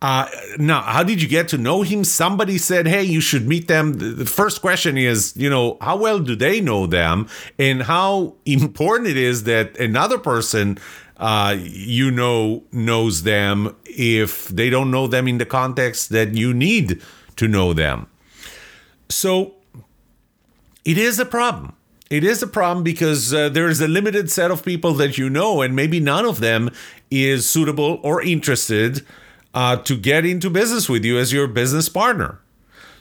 Uh, 0.04 0.28
now, 0.58 0.82
how 0.82 1.02
did 1.02 1.22
you 1.22 1.30
get 1.30 1.48
to 1.48 1.58
know 1.58 1.82
him? 1.82 2.04
Somebody 2.04 2.58
said, 2.58 2.86
hey, 2.86 3.04
you 3.04 3.22
should 3.22 3.48
meet 3.48 3.70
them. 3.70 3.94
The 3.94 4.26
first 4.26 4.60
question 4.60 4.98
is, 4.98 5.34
you 5.38 5.50
know, 5.50 5.78
how 5.80 5.96
well 5.96 6.20
do 6.20 6.36
they 6.36 6.60
know 6.60 6.86
them? 6.86 7.30
And 7.58 7.84
how 7.84 8.36
important 8.46 9.10
it 9.10 9.16
is 9.16 9.46
that 9.46 9.80
another 9.80 10.18
person 10.18 10.78
uh, 11.18 11.56
you 11.58 12.12
know 12.12 12.64
knows 12.74 13.24
them 13.24 13.74
if 13.86 14.50
they 14.50 14.70
don't 14.70 14.92
know 14.92 15.08
them 15.08 15.26
in 15.26 15.38
the 15.38 15.46
context 15.46 16.10
that 16.10 16.34
you 16.34 16.54
need 16.54 17.02
to 17.38 17.48
know 17.48 17.72
them. 17.72 18.08
So 19.08 19.54
it 20.84 20.98
is 20.98 21.18
a 21.18 21.26
problem. 21.26 21.78
It 22.10 22.26
is 22.26 22.44
a 22.44 22.48
problem 22.48 22.84
because 22.84 23.34
uh, 23.34 23.48
there 23.48 23.70
is 23.70 23.80
a 23.80 23.88
limited 23.88 24.30
set 24.30 24.52
of 24.52 24.66
people 24.66 24.94
that 24.96 25.18
you 25.18 25.30
know, 25.30 25.62
and 25.62 25.74
maybe 25.74 26.02
none 26.02 26.26
of 26.26 26.42
them 26.42 26.70
is 27.10 27.50
suitable 27.50 28.02
or 28.04 28.22
interested 28.22 29.06
uh, 29.54 29.78
to 29.78 29.96
get 29.96 30.26
into 30.26 30.50
business 30.50 30.90
with 30.90 31.06
you 31.06 31.18
as 31.18 31.32
your 31.32 31.48
business 31.48 31.90
partner. 31.90 32.40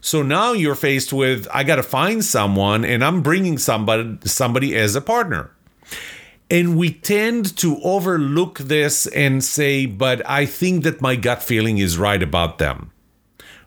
So 0.00 0.22
now 0.22 0.52
you're 0.52 0.74
faced 0.74 1.12
with 1.12 1.46
I 1.54 1.62
got 1.62 1.76
to 1.76 1.82
find 1.82 2.24
someone, 2.24 2.84
and 2.84 3.04
I'm 3.04 3.22
bringing 3.22 3.56
somebody 3.56 4.18
somebody 4.24 4.76
as 4.76 4.96
a 4.96 5.00
partner. 5.00 5.50
And 6.50 6.76
we 6.76 6.92
tend 6.92 7.56
to 7.58 7.80
overlook 7.82 8.58
this 8.58 9.06
and 9.06 9.42
say, 9.42 9.86
but 9.86 10.28
I 10.28 10.44
think 10.44 10.84
that 10.84 11.00
my 11.00 11.16
gut 11.16 11.42
feeling 11.42 11.78
is 11.78 11.96
right 11.96 12.22
about 12.22 12.58
them. 12.58 12.90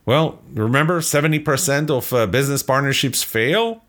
Well, 0.06 0.40
remember 0.54 1.02
70% 1.02 1.90
of 1.90 2.14
uh, 2.14 2.28
business 2.28 2.62
partnerships 2.62 3.24
fail? 3.24 3.84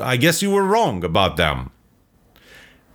I 0.00 0.16
guess 0.16 0.40
you 0.40 0.50
were 0.50 0.64
wrong 0.64 1.04
about 1.04 1.36
them. 1.36 1.70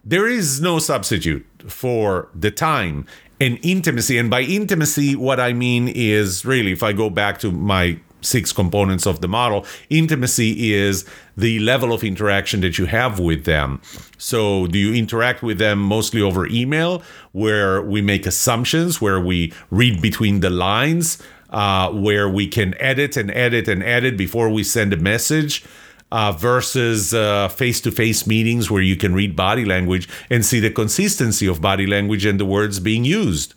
There 0.03 0.27
is 0.27 0.61
no 0.61 0.79
substitute 0.79 1.45
for 1.67 2.29
the 2.33 2.49
time 2.49 3.05
and 3.39 3.59
intimacy. 3.61 4.17
And 4.17 4.29
by 4.29 4.41
intimacy, 4.41 5.15
what 5.15 5.39
I 5.39 5.53
mean 5.53 5.87
is 5.87 6.45
really, 6.45 6.71
if 6.71 6.83
I 6.83 6.93
go 6.93 7.09
back 7.09 7.39
to 7.39 7.51
my 7.51 7.99
six 8.21 8.51
components 8.51 9.05
of 9.05 9.21
the 9.21 9.27
model, 9.27 9.65
intimacy 9.89 10.73
is 10.73 11.05
the 11.37 11.59
level 11.59 11.93
of 11.93 12.03
interaction 12.03 12.61
that 12.61 12.77
you 12.77 12.85
have 12.85 13.19
with 13.19 13.45
them. 13.45 13.81
So, 14.17 14.67
do 14.67 14.79
you 14.79 14.93
interact 14.93 15.43
with 15.43 15.59
them 15.59 15.79
mostly 15.79 16.21
over 16.21 16.47
email, 16.47 17.03
where 17.33 17.81
we 17.81 18.01
make 18.01 18.25
assumptions, 18.25 18.99
where 18.99 19.19
we 19.19 19.53
read 19.69 20.01
between 20.01 20.39
the 20.39 20.49
lines, 20.49 21.21
uh, 21.51 21.91
where 21.91 22.27
we 22.27 22.47
can 22.47 22.73
edit 22.79 23.15
and 23.15 23.29
edit 23.31 23.67
and 23.67 23.83
edit 23.83 24.17
before 24.17 24.49
we 24.49 24.63
send 24.63 24.93
a 24.93 24.97
message? 24.97 25.63
Uh, 26.11 26.31
versus 26.31 27.11
face 27.53 27.81
to 27.81 27.91
face 27.91 28.25
meetings 28.27 28.69
where 28.69 28.81
you 28.81 28.95
can 28.95 29.13
read 29.13 29.35
body 29.35 29.65
language 29.65 30.07
and 30.29 30.45
see 30.45 30.59
the 30.59 30.71
consistency 30.71 31.47
of 31.47 31.61
body 31.61 31.87
language 31.87 32.25
and 32.25 32.39
the 32.39 32.45
words 32.45 32.79
being 32.79 33.03
used. 33.03 33.53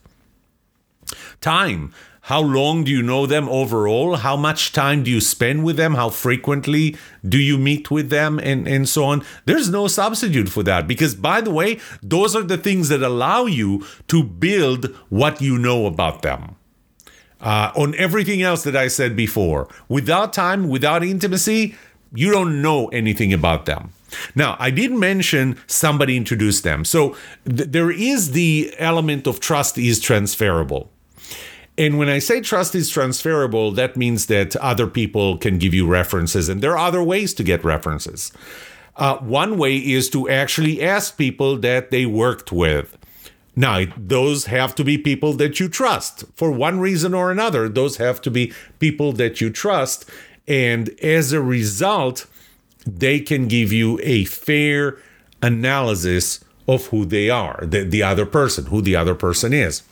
Time. 1.40 1.92
How 2.22 2.42
long 2.42 2.84
do 2.84 2.90
you 2.90 3.02
know 3.02 3.24
them 3.24 3.48
overall? 3.48 4.16
How 4.16 4.36
much 4.36 4.74
time 4.74 5.02
do 5.02 5.10
you 5.10 5.18
spend 5.18 5.64
with 5.64 5.76
them? 5.78 5.94
How 5.94 6.10
frequently 6.10 6.94
do 7.26 7.38
you 7.38 7.56
meet 7.56 7.90
with 7.90 8.10
them? 8.10 8.38
And, 8.38 8.68
and 8.68 8.86
so 8.86 9.04
on. 9.04 9.24
There's 9.46 9.70
no 9.70 9.88
substitute 9.88 10.50
for 10.50 10.62
that 10.64 10.86
because, 10.86 11.14
by 11.14 11.40
the 11.40 11.50
way, 11.50 11.80
those 12.02 12.36
are 12.36 12.42
the 12.42 12.58
things 12.58 12.90
that 12.90 13.02
allow 13.02 13.46
you 13.46 13.86
to 14.08 14.22
build 14.22 14.94
what 15.08 15.40
you 15.40 15.56
know 15.56 15.86
about 15.86 16.20
them. 16.20 16.56
Uh, 17.40 17.72
on 17.74 17.94
everything 17.94 18.42
else 18.42 18.62
that 18.64 18.76
I 18.76 18.88
said 18.88 19.16
before, 19.16 19.66
without 19.88 20.34
time, 20.34 20.68
without 20.68 21.02
intimacy, 21.02 21.76
you 22.14 22.30
don't 22.30 22.62
know 22.62 22.88
anything 22.88 23.32
about 23.32 23.66
them. 23.66 23.92
Now, 24.34 24.56
I 24.58 24.70
did 24.70 24.92
mention 24.92 25.58
somebody 25.66 26.16
introduced 26.16 26.64
them. 26.64 26.84
So 26.84 27.16
th- 27.44 27.68
there 27.70 27.90
is 27.90 28.32
the 28.32 28.72
element 28.78 29.26
of 29.26 29.40
trust 29.40 29.76
is 29.76 30.00
transferable. 30.00 30.90
And 31.76 31.96
when 31.96 32.08
I 32.08 32.18
say 32.18 32.40
trust 32.40 32.74
is 32.74 32.90
transferable, 32.90 33.70
that 33.72 33.96
means 33.96 34.26
that 34.26 34.56
other 34.56 34.88
people 34.88 35.38
can 35.38 35.58
give 35.58 35.72
you 35.72 35.86
references, 35.86 36.48
and 36.48 36.60
there 36.60 36.72
are 36.76 36.88
other 36.88 37.04
ways 37.04 37.32
to 37.34 37.44
get 37.44 37.64
references. 37.64 38.32
Uh, 38.96 39.16
one 39.18 39.56
way 39.56 39.76
is 39.76 40.10
to 40.10 40.28
actually 40.28 40.82
ask 40.82 41.16
people 41.16 41.56
that 41.58 41.92
they 41.92 42.04
worked 42.04 42.50
with. 42.50 42.98
Now, 43.54 43.84
those 43.96 44.46
have 44.46 44.74
to 44.74 44.84
be 44.84 44.98
people 44.98 45.32
that 45.34 45.60
you 45.60 45.68
trust 45.68 46.24
for 46.34 46.50
one 46.50 46.80
reason 46.80 47.14
or 47.14 47.30
another. 47.30 47.68
Those 47.68 47.96
have 47.98 48.20
to 48.22 48.30
be 48.30 48.52
people 48.80 49.12
that 49.12 49.40
you 49.40 49.50
trust. 49.50 50.08
And 50.48 50.88
as 51.02 51.32
a 51.32 51.40
result, 51.40 52.26
they 52.86 53.20
can 53.20 53.46
give 53.48 53.72
you 53.72 54.00
a 54.02 54.24
fair 54.24 54.96
analysis 55.42 56.42
of 56.66 56.86
who 56.86 57.04
they 57.04 57.30
are, 57.30 57.64
the, 57.64 57.84
the 57.84 58.02
other 58.02 58.26
person, 58.26 58.66
who 58.66 58.80
the 58.80 58.96
other 58.96 59.14
person 59.14 59.52
is. 59.52 59.82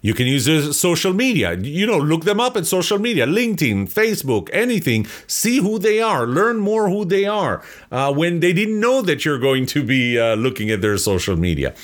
You 0.00 0.14
can 0.14 0.26
use 0.26 0.78
social 0.78 1.12
media. 1.12 1.54
You 1.54 1.86
know, 1.86 1.98
look 1.98 2.24
them 2.24 2.38
up 2.38 2.56
at 2.56 2.66
social 2.66 2.98
media, 2.98 3.26
LinkedIn, 3.26 3.92
Facebook, 3.92 4.48
anything. 4.52 5.06
See 5.26 5.58
who 5.58 5.78
they 5.78 6.00
are. 6.00 6.26
Learn 6.26 6.58
more 6.58 6.88
who 6.88 7.04
they 7.04 7.24
are 7.24 7.64
uh, 7.90 8.12
when 8.12 8.38
they 8.40 8.52
didn't 8.52 8.78
know 8.78 9.02
that 9.02 9.24
you're 9.24 9.40
going 9.40 9.66
to 9.66 9.82
be 9.82 10.18
uh, 10.18 10.36
looking 10.36 10.70
at 10.70 10.82
their 10.82 10.96
social 10.98 11.36
media. 11.36 11.74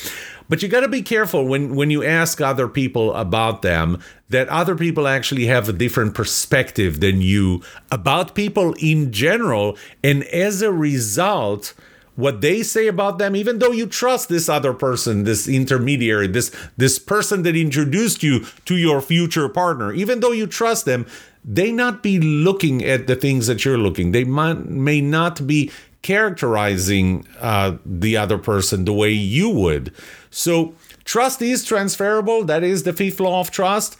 But 0.48 0.62
you 0.62 0.68
got 0.68 0.80
to 0.80 0.88
be 0.88 1.02
careful 1.02 1.46
when 1.46 1.74
when 1.74 1.90
you 1.90 2.04
ask 2.04 2.40
other 2.40 2.68
people 2.68 3.14
about 3.14 3.62
them 3.62 4.00
that 4.28 4.48
other 4.48 4.74
people 4.74 5.06
actually 5.06 5.46
have 5.46 5.68
a 5.68 5.72
different 5.72 6.14
perspective 6.14 7.00
than 7.00 7.20
you 7.20 7.62
about 7.90 8.34
people 8.34 8.74
in 8.78 9.12
general. 9.12 9.76
And 10.02 10.24
as 10.24 10.62
a 10.62 10.72
result 10.72 11.74
what 12.16 12.40
they 12.42 12.62
say 12.62 12.86
about 12.86 13.18
them 13.18 13.34
even 13.34 13.58
though 13.58 13.72
you 13.72 13.86
trust 13.86 14.28
this 14.28 14.48
other 14.48 14.72
person 14.72 15.24
this 15.24 15.48
intermediary 15.48 16.28
this 16.28 16.54
this 16.76 16.96
person 16.96 17.42
that 17.42 17.56
introduced 17.56 18.22
you 18.22 18.46
to 18.64 18.76
your 18.76 19.00
future 19.00 19.48
partner 19.48 19.92
even 19.92 20.20
though 20.20 20.30
you 20.30 20.46
trust 20.46 20.84
them 20.84 21.04
they 21.44 21.70
not 21.70 22.02
be 22.02 22.18
looking 22.18 22.82
at 22.82 23.06
the 23.06 23.16
things 23.16 23.46
that 23.46 23.64
you're 23.64 23.78
looking. 23.78 24.12
They 24.12 24.24
might, 24.24 24.64
may 24.66 25.00
not 25.00 25.46
be 25.46 25.70
characterizing 26.02 27.26
uh, 27.40 27.76
the 27.84 28.16
other 28.16 28.38
person 28.38 28.84
the 28.84 28.92
way 28.92 29.10
you 29.10 29.48
would 29.50 29.92
so 30.34 30.74
trust 31.04 31.40
is 31.40 31.64
transferable. 31.64 32.44
That 32.44 32.64
is 32.64 32.82
the 32.82 32.92
fifth 32.92 33.20
law 33.20 33.40
of 33.40 33.50
trust. 33.52 33.96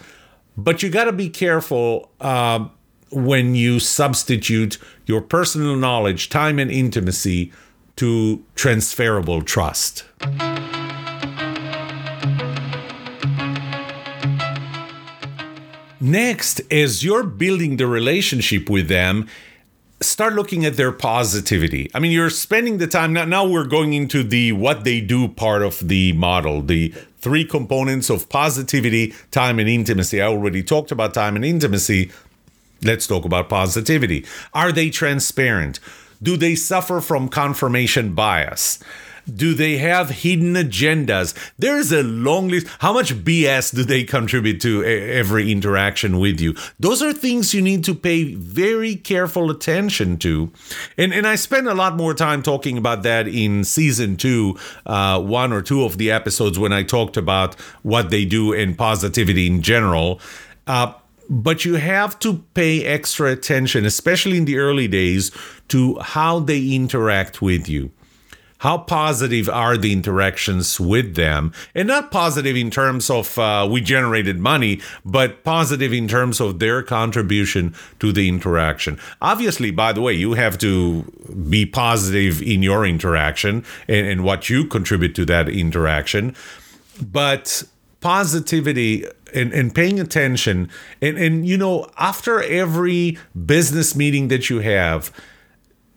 But 0.57 0.83
you 0.83 0.91
got 0.91 1.05
to 1.05 1.13
be 1.13 1.29
careful 1.29 2.11
uh, 2.21 2.69
when 3.11 3.55
you 3.55 3.79
substitute 3.79 4.79
your 5.07 5.21
personal 5.21 5.77
knowledge, 5.77 6.29
time, 6.31 6.59
and 6.59 6.71
intimacy 6.71 7.53
to 7.97 8.45
transferable 8.57 9.43
trust. 9.43 10.05
Next, 16.01 16.61
as 16.71 17.05
you're 17.05 17.23
building 17.23 17.77
the 17.77 17.87
relationship 17.87 18.69
with 18.69 18.89
them, 18.89 19.29
start 20.05 20.35
looking 20.35 20.65
at 20.65 20.77
their 20.77 20.93
positivity. 20.93 21.91
I 21.95 21.99
mean, 21.99 22.13
you're 22.13 22.31
spending 22.31 22.79
the 22.79 22.87
time 22.87 23.13
now. 23.13 23.25
Now 23.25 23.47
we're 23.47 23.67
going 23.67 23.93
into 23.93 24.23
the 24.23 24.53
what 24.53 24.85
they 24.85 25.01
do 25.01 25.29
part 25.29 25.63
of 25.63 25.89
the 25.89 26.13
model, 26.13 26.63
the 26.63 26.95
three 27.19 27.45
components 27.45 28.11
of 28.11 28.29
positivity, 28.29 29.15
time, 29.31 29.59
and 29.59 29.69
intimacy. 29.69 30.21
I 30.21 30.27
already 30.27 30.63
talked 30.63 30.93
about 30.93 31.15
time 31.15 31.37
and 31.37 31.45
intimacy. 31.45 32.11
Let's 32.83 33.07
talk 33.07 33.25
about 33.25 33.49
positivity. 33.49 34.27
Are 34.53 34.73
they 34.73 34.91
transparent? 34.91 35.81
Do 36.23 36.37
they 36.37 36.55
suffer 36.55 37.01
from 37.01 37.29
confirmation 37.29 38.15
bias? 38.15 38.79
Do 39.33 39.55
they 39.55 39.79
have 39.79 40.11
hidden 40.11 40.55
agendas? 40.55 41.35
There's 41.59 41.93
a 41.93 42.03
long 42.03 42.49
list. 42.49 42.67
How 42.81 42.93
much 42.93 43.15
BS 43.15 43.75
do 43.75 43.85
they 43.85 44.05
contribute 44.05 44.61
to 44.63 44.85
every 44.85 45.51
interaction 45.51 46.19
with 46.19 46.41
you? 46.41 46.55
Those 46.79 47.03
are 47.03 47.13
things 47.13 47.55
you 47.55 47.63
need 47.63 47.85
to 47.85 47.95
pay 47.95 48.35
very 48.35 48.97
careful 48.97 49.51
attention 49.51 50.19
to. 50.19 50.53
And, 50.99 51.15
and 51.15 51.27
I 51.27 51.37
spent 51.37 51.67
a 51.69 51.75
lot 51.75 51.97
more 51.97 52.15
time 52.15 52.43
talking 52.43 52.77
about 52.77 53.03
that 53.05 53.27
in 53.27 53.65
season 53.65 54.17
two, 54.17 54.59
uh, 54.87 55.21
one 55.21 55.53
or 55.53 55.63
two 55.63 55.85
of 55.85 55.99
the 55.99 56.11
episodes 56.11 56.59
when 56.59 56.73
I 56.73 56.83
talked 56.83 57.17
about 57.17 57.59
what 57.83 58.11
they 58.11 58.25
do 58.25 58.53
and 58.53 58.77
positivity 58.77 59.47
in 59.47 59.63
general. 59.63 60.21
Uh, 60.67 60.93
but 61.31 61.65
you 61.65 61.75
have 61.75 62.19
to 62.19 62.45
pay 62.53 62.85
extra 62.85 63.33
attention, 63.33 63.87
especially 63.87 64.37
in 64.37 64.45
the 64.45 64.59
early 64.59 64.89
days, 64.89 65.31
to 65.69 65.99
how 66.01 66.39
they 66.39 66.75
interact 66.75 67.41
with 67.41 67.69
you 67.69 67.91
how 68.65 68.79
positive 68.79 69.47
are 69.51 69.77
the 69.77 69.93
interactions 69.93 70.81
with 70.81 71.17
them? 71.17 71.53
And 71.75 71.87
not 71.87 72.11
positive 72.11 72.57
in 72.57 72.71
terms 72.71 73.11
of 73.11 73.39
uh, 73.39 73.69
we 73.71 73.83
generated 73.83 74.39
money 74.41 74.81
but 75.05 75.45
positive 75.45 75.93
in 75.93 76.09
terms 76.09 76.41
of 76.41 76.61
their 76.61 76.83
contribution 76.83 77.75
to 78.01 78.11
the 78.11 78.27
interaction. 78.27 78.99
Obviously 79.21 79.71
by 79.71 79.93
the 79.93 80.01
way 80.01 80.15
you 80.15 80.33
have 80.33 80.57
to 80.59 81.03
be 81.47 81.67
positive 81.67 82.41
in 82.41 82.63
your 82.63 82.87
interaction 82.87 83.67
and, 83.87 84.07
and 84.07 84.25
what 84.25 84.49
you 84.49 84.65
contribute 84.65 85.15
to 85.17 85.27
that 85.27 85.51
interaction. 85.51 86.35
But 87.03 87.65
positivity 88.01 89.05
and, 89.35 89.53
and 89.53 89.75
paying 89.75 90.01
attention 90.01 90.71
and, 91.03 91.19
and 91.19 91.47
you 91.47 91.59
know 91.59 91.87
after 91.99 92.43
every 92.43 93.19
business 93.45 93.95
meeting 93.95 94.29
that 94.29 94.49
you 94.49 94.61
have 94.61 95.13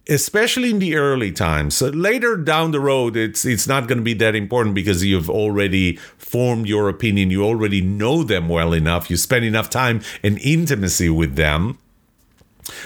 especially 0.10 0.72
in 0.72 0.80
the 0.80 0.96
early 0.96 1.32
times. 1.32 1.76
So 1.76 1.88
later 1.88 2.38
down 2.38 2.72
the 2.72 2.80
road 2.80 3.16
it's 3.16 3.46
it's 3.46 3.68
not 3.68 3.88
going 3.88 3.98
to 3.98 4.04
be 4.04 4.14
that 4.16 4.36
important 4.36 4.76
because 4.76 5.04
you've 5.04 5.30
already 5.30 5.98
formed 6.18 6.68
your 6.68 6.90
opinion. 6.90 7.32
You 7.32 7.44
already 7.44 7.82
know 7.82 8.24
them 8.24 8.50
well 8.50 8.74
enough. 8.74 9.10
You 9.10 9.18
spend 9.18 9.46
enough 9.46 9.70
time 9.70 10.02
and 10.24 10.40
intimacy 10.40 11.10
with 11.10 11.36
them. 11.36 11.78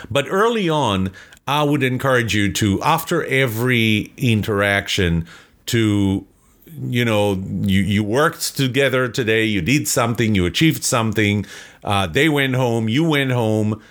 But 0.09 0.27
early 0.29 0.69
on 0.69 1.11
i 1.47 1.63
would 1.63 1.81
encourage 1.81 2.35
you 2.35 2.53
to 2.53 2.79
after 2.83 3.25
every 3.25 4.13
interaction 4.15 5.25
to 5.65 6.23
you 6.79 7.03
know 7.03 7.33
you 7.61 7.81
you 7.81 8.03
worked 8.03 8.55
together 8.55 9.07
today 9.07 9.43
you 9.43 9.59
did 9.59 9.87
something 9.87 10.35
you 10.35 10.45
achieved 10.45 10.83
something 10.83 11.43
uh, 11.83 12.05
they 12.07 12.29
went 12.29 12.55
home 12.55 12.87
you 12.89 13.03
went 13.03 13.31
home. 13.31 13.81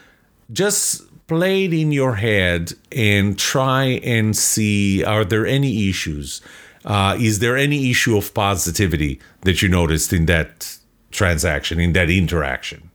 Just 0.52 1.02
play 1.30 1.66
it 1.66 1.72
in 1.72 1.92
your 1.92 2.16
head 2.16 2.72
and 2.90 3.38
try 3.38 3.84
and 4.02 4.36
see 4.36 5.04
are 5.04 5.24
there 5.24 5.46
any 5.46 5.88
issues 5.88 6.40
uh, 6.84 7.16
is 7.20 7.38
there 7.38 7.56
any 7.56 7.88
issue 7.88 8.16
of 8.16 8.34
positivity 8.34 9.20
that 9.42 9.62
you 9.62 9.68
noticed 9.68 10.12
in 10.12 10.26
that 10.26 10.76
transaction 11.12 11.78
in 11.78 11.92
that 11.92 12.10
interaction 12.10 12.90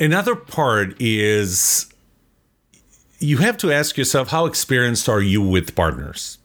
another 0.00 0.34
part 0.34 1.00
is 1.00 1.86
you 3.20 3.36
have 3.38 3.56
to 3.58 3.70
ask 3.70 3.96
yourself 3.96 4.30
how 4.30 4.46
experienced 4.46 5.08
are 5.08 5.20
you 5.20 5.42
with 5.42 5.74
partners? 5.74 6.38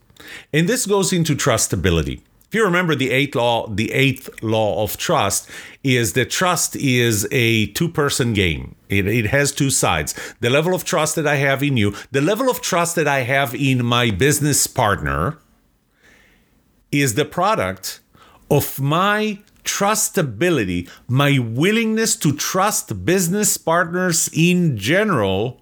And 0.52 0.68
this 0.68 0.86
goes 0.86 1.12
into 1.12 1.36
trustability. 1.36 2.22
If 2.48 2.54
you 2.54 2.64
remember 2.64 2.94
the 2.94 3.10
eighth 3.10 3.34
law, 3.34 3.66
the 3.66 3.92
eighth 3.92 4.42
law 4.42 4.82
of 4.82 4.96
trust 4.96 5.50
is 5.82 6.12
that 6.12 6.30
trust 6.30 6.76
is 6.76 7.26
a 7.32 7.66
two-person 7.66 8.32
game. 8.32 8.76
It, 8.88 9.08
it 9.08 9.26
has 9.26 9.50
two 9.50 9.70
sides. 9.70 10.14
The 10.40 10.50
level 10.50 10.74
of 10.74 10.84
trust 10.84 11.16
that 11.16 11.26
I 11.26 11.36
have 11.36 11.62
in 11.62 11.76
you, 11.76 11.94
the 12.12 12.20
level 12.20 12.48
of 12.48 12.60
trust 12.60 12.94
that 12.94 13.08
I 13.08 13.20
have 13.20 13.54
in 13.54 13.84
my 13.84 14.10
business 14.10 14.66
partner 14.66 15.38
is 16.92 17.14
the 17.14 17.24
product 17.24 18.00
of 18.50 18.80
my 18.80 19.40
trustability, 19.64 20.88
my 21.08 21.38
willingness 21.38 22.14
to 22.16 22.32
trust 22.32 23.04
business 23.04 23.56
partners 23.56 24.30
in 24.32 24.76
general 24.76 25.60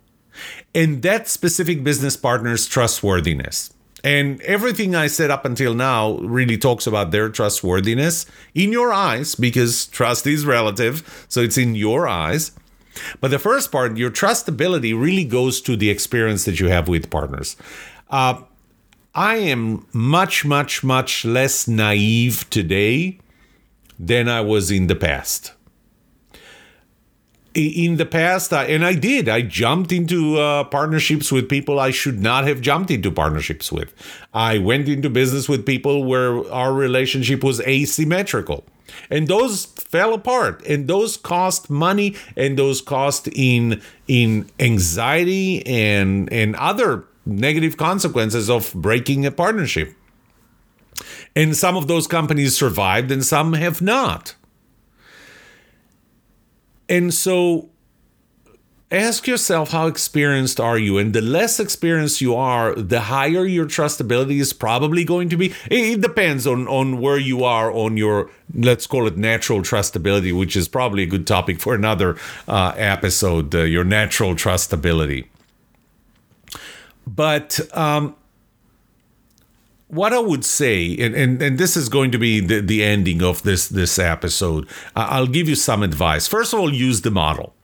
and 0.74 1.02
that 1.02 1.28
specific 1.28 1.84
business 1.84 2.16
partner's 2.16 2.66
trustworthiness. 2.66 3.72
And 4.04 4.40
everything 4.42 4.96
I 4.96 5.06
said 5.06 5.30
up 5.30 5.44
until 5.44 5.74
now 5.74 6.18
really 6.18 6.58
talks 6.58 6.86
about 6.86 7.12
their 7.12 7.28
trustworthiness 7.28 8.26
in 8.54 8.72
your 8.72 8.92
eyes, 8.92 9.34
because 9.34 9.86
trust 9.86 10.26
is 10.26 10.44
relative, 10.44 11.26
so 11.28 11.40
it's 11.40 11.56
in 11.56 11.74
your 11.74 12.08
eyes. 12.08 12.52
But 13.20 13.30
the 13.30 13.38
first 13.38 13.70
part, 13.70 13.96
your 13.96 14.10
trustability, 14.10 14.98
really 14.98 15.24
goes 15.24 15.60
to 15.62 15.76
the 15.76 15.88
experience 15.88 16.44
that 16.44 16.58
you 16.58 16.68
have 16.68 16.88
with 16.88 17.10
partners. 17.10 17.56
Uh, 18.10 18.42
I 19.14 19.36
am 19.36 19.86
much, 19.92 20.44
much, 20.44 20.82
much 20.82 21.24
less 21.24 21.68
naive 21.68 22.48
today 22.50 23.18
than 23.98 24.28
I 24.28 24.40
was 24.40 24.70
in 24.70 24.88
the 24.88 24.96
past 24.96 25.52
in 27.54 27.96
the 27.96 28.06
past, 28.06 28.52
and 28.52 28.84
I 28.84 28.94
did, 28.94 29.28
I 29.28 29.42
jumped 29.42 29.92
into 29.92 30.38
uh, 30.38 30.64
partnerships 30.64 31.30
with 31.30 31.48
people 31.48 31.78
I 31.78 31.90
should 31.90 32.20
not 32.20 32.46
have 32.46 32.60
jumped 32.60 32.90
into 32.90 33.10
partnerships 33.10 33.70
with. 33.70 33.94
I 34.32 34.58
went 34.58 34.88
into 34.88 35.10
business 35.10 35.48
with 35.48 35.66
people 35.66 36.04
where 36.04 36.50
our 36.52 36.72
relationship 36.72 37.44
was 37.44 37.60
asymmetrical. 37.60 38.64
And 39.10 39.28
those 39.28 39.66
fell 39.66 40.12
apart, 40.12 40.62
and 40.66 40.86
those 40.86 41.16
cost 41.16 41.70
money, 41.70 42.16
and 42.36 42.58
those 42.58 42.82
cost 42.82 43.28
in 43.28 43.80
in 44.06 44.50
anxiety 44.60 45.66
and 45.66 46.30
and 46.32 46.54
other 46.56 47.04
negative 47.24 47.76
consequences 47.76 48.50
of 48.50 48.72
breaking 48.74 49.24
a 49.24 49.30
partnership. 49.30 49.94
And 51.34 51.56
some 51.56 51.76
of 51.76 51.88
those 51.88 52.06
companies 52.06 52.54
survived, 52.54 53.10
and 53.10 53.24
some 53.24 53.54
have 53.54 53.80
not. 53.80 54.34
And 56.88 57.12
so 57.12 57.70
ask 58.90 59.26
yourself 59.26 59.72
how 59.72 59.86
experienced 59.86 60.60
are 60.60 60.78
you? 60.78 60.98
And 60.98 61.14
the 61.14 61.22
less 61.22 61.58
experienced 61.58 62.20
you 62.20 62.34
are 62.34 62.74
the 62.74 63.00
higher 63.00 63.46
your 63.46 63.66
trustability 63.66 64.40
is 64.40 64.52
probably 64.52 65.04
going 65.04 65.28
to 65.30 65.36
be. 65.36 65.54
It 65.70 66.00
depends 66.00 66.46
on 66.46 66.68
on 66.68 67.00
where 67.00 67.18
you 67.18 67.44
are 67.44 67.72
on 67.72 67.96
your 67.96 68.30
let's 68.54 68.86
call 68.86 69.06
it 69.06 69.16
natural 69.16 69.60
trustability 69.60 70.36
which 70.36 70.56
is 70.56 70.68
probably 70.68 71.04
a 71.04 71.06
good 71.06 71.26
topic 71.26 71.60
for 71.60 71.74
another 71.74 72.16
uh, 72.46 72.74
episode 72.76 73.54
uh, 73.54 73.62
your 73.62 73.84
natural 73.84 74.34
trustability 74.34 75.26
but 77.06 77.60
um, 77.76 78.14
what 79.92 80.14
I 80.14 80.20
would 80.20 80.42
say, 80.42 80.96
and, 80.96 81.14
and, 81.14 81.42
and 81.42 81.58
this 81.58 81.76
is 81.76 81.90
going 81.90 82.12
to 82.12 82.18
be 82.18 82.40
the, 82.40 82.60
the 82.60 82.82
ending 82.82 83.22
of 83.22 83.42
this 83.42 83.68
this 83.68 83.98
episode, 83.98 84.66
I'll 84.96 85.26
give 85.26 85.50
you 85.50 85.54
some 85.54 85.82
advice. 85.82 86.26
First 86.26 86.54
of 86.54 86.60
all, 86.60 86.72
use 86.72 87.02
the 87.02 87.10
model. 87.10 87.54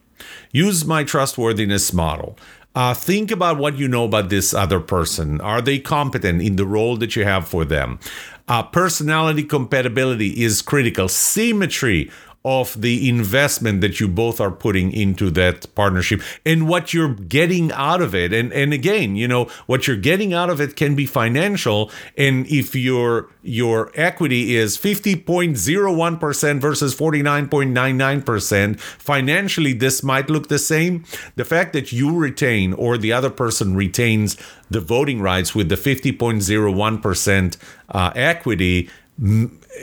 Use 0.52 0.84
my 0.84 1.04
trustworthiness 1.04 1.90
model. 1.94 2.36
Uh, 2.74 2.92
think 2.92 3.30
about 3.30 3.56
what 3.56 3.78
you 3.78 3.88
know 3.88 4.04
about 4.04 4.28
this 4.28 4.52
other 4.52 4.78
person. 4.78 5.40
Are 5.40 5.62
they 5.62 5.78
competent 5.78 6.42
in 6.42 6.56
the 6.56 6.66
role 6.66 6.98
that 6.98 7.16
you 7.16 7.24
have 7.24 7.48
for 7.48 7.64
them? 7.64 7.98
Uh, 8.46 8.62
personality 8.62 9.42
compatibility 9.42 10.42
is 10.42 10.60
critical. 10.60 11.08
Symmetry 11.08 12.10
of 12.44 12.80
the 12.80 13.08
investment 13.08 13.80
that 13.80 13.98
you 13.98 14.06
both 14.06 14.40
are 14.40 14.50
putting 14.50 14.92
into 14.92 15.28
that 15.28 15.74
partnership 15.74 16.22
and 16.46 16.68
what 16.68 16.94
you're 16.94 17.14
getting 17.14 17.72
out 17.72 18.00
of 18.00 18.14
it. 18.14 18.32
And 18.32 18.52
and 18.52 18.72
again, 18.72 19.16
you 19.16 19.26
know, 19.26 19.46
what 19.66 19.86
you're 19.86 19.96
getting 19.96 20.32
out 20.32 20.48
of 20.48 20.60
it 20.60 20.76
can 20.76 20.94
be 20.94 21.04
financial. 21.04 21.90
And 22.16 22.46
if 22.46 22.74
your 22.74 23.28
your 23.42 23.90
equity 23.94 24.54
is 24.54 24.78
50.01% 24.78 26.60
versus 26.60 26.94
49.99%, 26.94 28.80
financially 28.80 29.72
this 29.72 30.02
might 30.02 30.30
look 30.30 30.48
the 30.48 30.58
same. 30.58 31.04
The 31.36 31.44
fact 31.44 31.72
that 31.72 31.92
you 31.92 32.16
retain 32.16 32.72
or 32.72 32.96
the 32.96 33.12
other 33.12 33.30
person 33.30 33.74
retains 33.74 34.36
the 34.70 34.80
voting 34.80 35.20
rights 35.20 35.54
with 35.54 35.68
the 35.68 35.74
50.01% 35.74 37.56
uh, 37.90 38.12
equity 38.14 38.88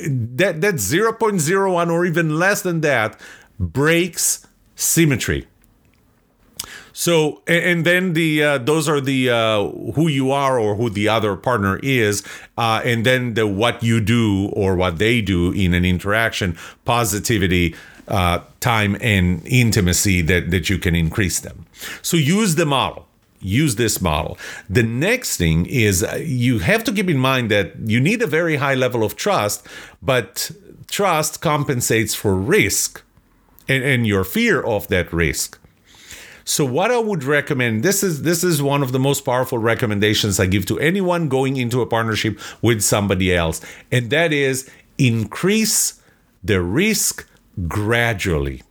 that 0.07 0.61
that 0.61 0.75
0.01 0.75 1.91
or 1.91 2.05
even 2.05 2.37
less 2.37 2.61
than 2.61 2.81
that 2.81 3.19
breaks 3.59 4.45
symmetry. 4.75 5.47
So 6.93 7.41
and 7.45 7.85
then 7.85 8.13
the 8.13 8.43
uh, 8.43 8.57
those 8.59 8.87
are 8.87 9.01
the 9.01 9.29
uh, 9.29 9.67
who 9.91 10.07
you 10.07 10.31
are 10.31 10.57
or 10.57 10.75
who 10.75 10.89
the 10.89 11.09
other 11.09 11.35
partner 11.35 11.77
is 11.83 12.23
uh, 12.57 12.81
and 12.85 13.05
then 13.05 13.33
the 13.33 13.45
what 13.45 13.83
you 13.83 13.99
do 13.99 14.47
or 14.53 14.75
what 14.75 14.97
they 14.97 15.21
do 15.21 15.51
in 15.51 15.73
an 15.73 15.83
interaction 15.83 16.57
positivity 16.85 17.75
uh, 18.07 18.39
time 18.61 18.95
and 19.01 19.45
intimacy 19.45 20.21
that 20.21 20.51
that 20.51 20.69
you 20.69 20.77
can 20.77 20.95
increase 20.95 21.41
them. 21.41 21.65
So 22.01 22.15
use 22.15 22.55
the 22.55 22.65
model 22.65 23.07
use 23.45 23.75
this 23.75 24.01
model. 24.01 24.37
The 24.69 24.83
next 24.83 25.37
thing 25.37 25.65
is 25.67 26.03
uh, 26.03 26.15
you 26.21 26.59
have 26.59 26.83
to 26.85 26.91
keep 26.91 27.09
in 27.09 27.17
mind 27.17 27.51
that 27.51 27.73
you 27.85 27.99
need 27.99 28.21
a 28.21 28.27
very 28.27 28.55
high 28.57 28.75
level 28.75 29.03
of 29.03 29.15
trust, 29.15 29.65
but 30.01 30.51
trust 30.87 31.41
compensates 31.41 32.15
for 32.15 32.35
risk 32.35 33.03
and, 33.67 33.83
and 33.83 34.07
your 34.07 34.23
fear 34.23 34.61
of 34.61 34.87
that 34.87 35.11
risk. 35.13 35.59
So 36.47 36.63
what 36.63 36.91
I 36.91 36.99
would 36.99 37.23
recommend 37.23 37.81
this 37.81 38.03
is 38.03 38.21
this 38.21 38.43
is 38.43 38.61
one 38.61 38.83
of 38.83 38.91
the 38.91 38.99
most 38.99 39.25
powerful 39.25 39.57
recommendations 39.57 40.39
I 40.39 40.45
give 40.45 40.67
to 40.67 40.79
anyone 40.79 41.27
going 41.27 41.57
into 41.57 41.81
a 41.81 41.87
partnership 41.87 42.39
with 42.61 42.83
somebody 42.83 43.33
else 43.33 43.61
and 43.91 44.11
that 44.11 44.31
is 44.31 44.69
increase 44.99 45.99
the 46.43 46.61
risk 46.61 47.27
gradually. 47.67 48.61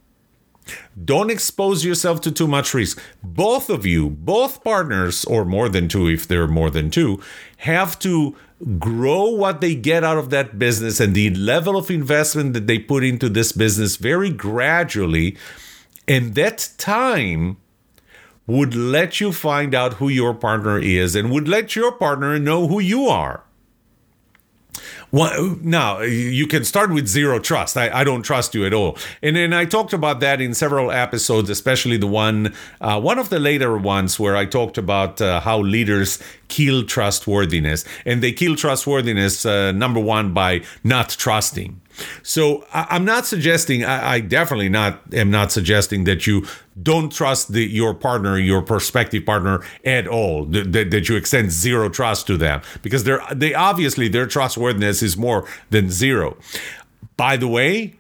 Don't 1.03 1.31
expose 1.31 1.85
yourself 1.85 2.21
to 2.23 2.31
too 2.31 2.47
much 2.47 2.73
risk. 2.75 3.01
Both 3.23 3.69
of 3.69 3.85
you, 3.85 4.11
both 4.11 4.65
partners, 4.65 5.25
or 5.25 5.45
more 5.45 5.69
than 5.69 5.89
two 5.89 6.09
if 6.09 6.27
there 6.27 6.43
are 6.43 6.49
more 6.49 6.71
than 6.71 6.91
two, 6.91 7.21
have 7.59 7.99
to 8.01 8.37
grow 8.79 9.25
what 9.25 9.61
they 9.61 9.75
get 9.75 10.05
out 10.05 10.17
of 10.17 10.31
that 10.31 10.59
business 10.59 11.01
and 11.01 11.15
the 11.15 11.31
level 11.35 11.77
of 11.77 11.91
investment 11.91 12.55
that 12.55 12.67
they 12.67 12.79
put 12.79 13.05
into 13.05 13.29
this 13.29 13.53
business 13.53 13.97
very 13.97 14.31
gradually. 14.31 15.37
And 16.07 16.35
that 16.35 16.71
time 16.79 17.57
would 18.47 18.75
let 18.75 19.21
you 19.21 19.33
find 19.33 19.75
out 19.75 19.95
who 19.95 20.09
your 20.09 20.35
partner 20.35 20.79
is 20.79 21.15
and 21.15 21.31
would 21.31 21.49
let 21.49 21.75
your 21.75 21.93
partner 21.93 22.39
know 22.39 22.69
who 22.69 22.79
you 22.79 23.07
are 23.07 23.45
Now 25.15 26.01
you 26.01 26.47
can 26.49 26.65
start 26.65 26.93
with 26.93 27.07
zero 27.07 27.39
trust. 27.39 27.77
I, 27.77 28.01
I 28.01 28.05
don't 28.05 28.23
trust 28.23 28.53
you 28.55 28.67
at 28.67 28.75
all. 28.75 28.99
And 29.23 29.37
then 29.37 29.53
I 29.53 29.65
talked 29.65 29.93
about 29.93 30.19
that 30.21 30.41
in 30.41 30.55
several 30.55 30.91
episodes, 30.91 31.51
especially 31.51 31.97
the 31.97 32.09
one, 32.09 32.53
uh, 32.81 33.01
one 33.01 33.21
of 33.21 33.29
the 33.29 33.39
later 33.39 33.77
ones 33.79 34.19
where 34.19 34.37
I 34.37 34.45
talked 34.45 34.77
about 34.77 35.21
uh, 35.21 35.41
how 35.41 35.61
leaders 35.61 36.19
kill 36.49 36.85
trustworthiness. 36.85 37.85
And 38.05 38.23
they 38.23 38.33
kill 38.33 38.57
trustworthiness, 38.57 39.47
uh, 39.47 39.71
number 39.71 40.01
one, 40.01 40.35
by 40.35 40.63
not 40.83 41.11
trusting. 41.11 41.81
So 42.23 42.67
I, 42.73 42.97
am 42.97 43.05
not 43.05 43.27
suggesting, 43.27 43.85
I, 43.85 44.15
I, 44.15 44.21
definitely 44.21 44.69
not 44.69 45.01
am 45.13 45.31
not 45.31 45.53
suggesting 45.53 46.05
that 46.05 46.27
you 46.27 46.47
don't 46.83 47.13
trust 47.13 47.53
the, 47.53 47.65
your 47.65 47.95
partner, 47.95 48.39
your 48.39 48.63
prospective 48.63 49.25
partner 49.25 49.63
at 49.85 50.07
all, 50.07 50.45
that, 50.47 50.91
that, 50.91 51.09
you 51.09 51.17
extend 51.17 51.53
zero 51.53 51.89
trust 51.89 52.27
to 52.27 52.37
them 52.37 52.63
because 52.83 53.05
they're, 53.05 53.23
they 53.33 53.55
obviously 53.55 54.09
their 54.09 54.27
trustworthiness 54.27 55.03
is 55.03 55.17
more 55.17 55.47
than 55.71 55.91
zero. 55.91 56.37
By 57.17 57.37
the 57.37 57.49
way, 57.49 57.97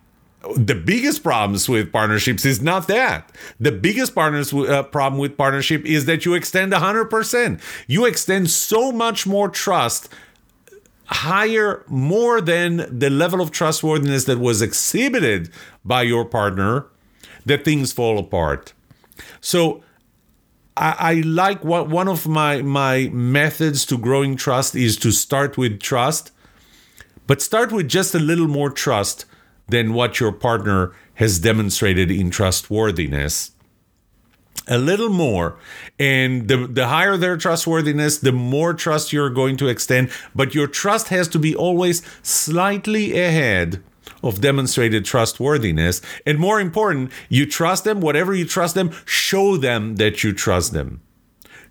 the 0.56 0.74
biggest 0.74 1.22
problems 1.22 1.68
with 1.68 1.92
partnerships 1.92 2.44
is 2.44 2.60
not 2.60 2.86
that. 2.88 3.30
The 3.58 3.72
biggest 3.72 4.14
partners 4.14 4.52
uh, 4.52 4.82
problem 4.84 5.20
with 5.20 5.36
partnership 5.36 5.84
is 5.84 6.06
that 6.06 6.24
you 6.24 6.34
extend 6.34 6.72
100%. 6.72 7.60
You 7.86 8.04
extend 8.04 8.50
so 8.50 8.92
much 8.92 9.26
more 9.26 9.48
trust 9.48 10.08
higher 11.06 11.84
more 11.88 12.40
than 12.40 12.98
the 12.98 13.10
level 13.10 13.40
of 13.40 13.50
trustworthiness 13.50 14.24
that 14.24 14.38
was 14.38 14.62
exhibited 14.62 15.50
by 15.84 16.02
your 16.02 16.24
partner 16.24 16.86
that 17.44 17.64
things 17.64 17.92
fall 17.92 18.18
apart. 18.18 18.72
So 19.40 19.82
I, 20.76 20.96
I 20.98 21.14
like 21.20 21.64
what 21.64 21.88
one 21.88 22.08
of 22.08 22.26
my 22.26 22.62
my 22.62 23.08
methods 23.12 23.84
to 23.86 23.98
growing 23.98 24.36
trust 24.36 24.74
is 24.74 24.96
to 24.98 25.10
start 25.10 25.56
with 25.56 25.80
trust 25.80 26.30
but 27.26 27.40
start 27.40 27.72
with 27.72 27.88
just 27.88 28.14
a 28.14 28.18
little 28.18 28.48
more 28.48 28.70
trust 28.70 29.24
than 29.68 29.94
what 29.94 30.20
your 30.20 30.32
partner 30.32 30.92
has 31.14 31.38
demonstrated 31.38 32.10
in 32.10 32.30
trustworthiness 32.30 33.52
a 34.66 34.78
little 34.78 35.08
more. 35.08 35.56
And 35.98 36.48
the 36.48 36.66
the 36.66 36.88
higher 36.88 37.16
their 37.16 37.36
trustworthiness 37.36 38.18
the 38.18 38.32
more 38.32 38.74
trust 38.74 39.12
you're 39.12 39.30
going 39.30 39.56
to 39.58 39.68
extend. 39.68 40.10
But 40.34 40.54
your 40.54 40.66
trust 40.66 41.08
has 41.08 41.28
to 41.28 41.38
be 41.38 41.54
always 41.54 42.02
slightly 42.22 43.18
ahead 43.18 43.82
of 44.22 44.40
demonstrated 44.40 45.04
trustworthiness. 45.04 46.00
And 46.26 46.38
more 46.38 46.60
important 46.60 47.12
you 47.28 47.46
trust 47.46 47.84
them 47.84 48.00
whatever 48.00 48.34
you 48.34 48.46
trust 48.46 48.74
them 48.74 48.92
show 49.04 49.56
them 49.56 49.96
that 49.96 50.24
you 50.24 50.32
trust 50.32 50.72
them. 50.72 51.00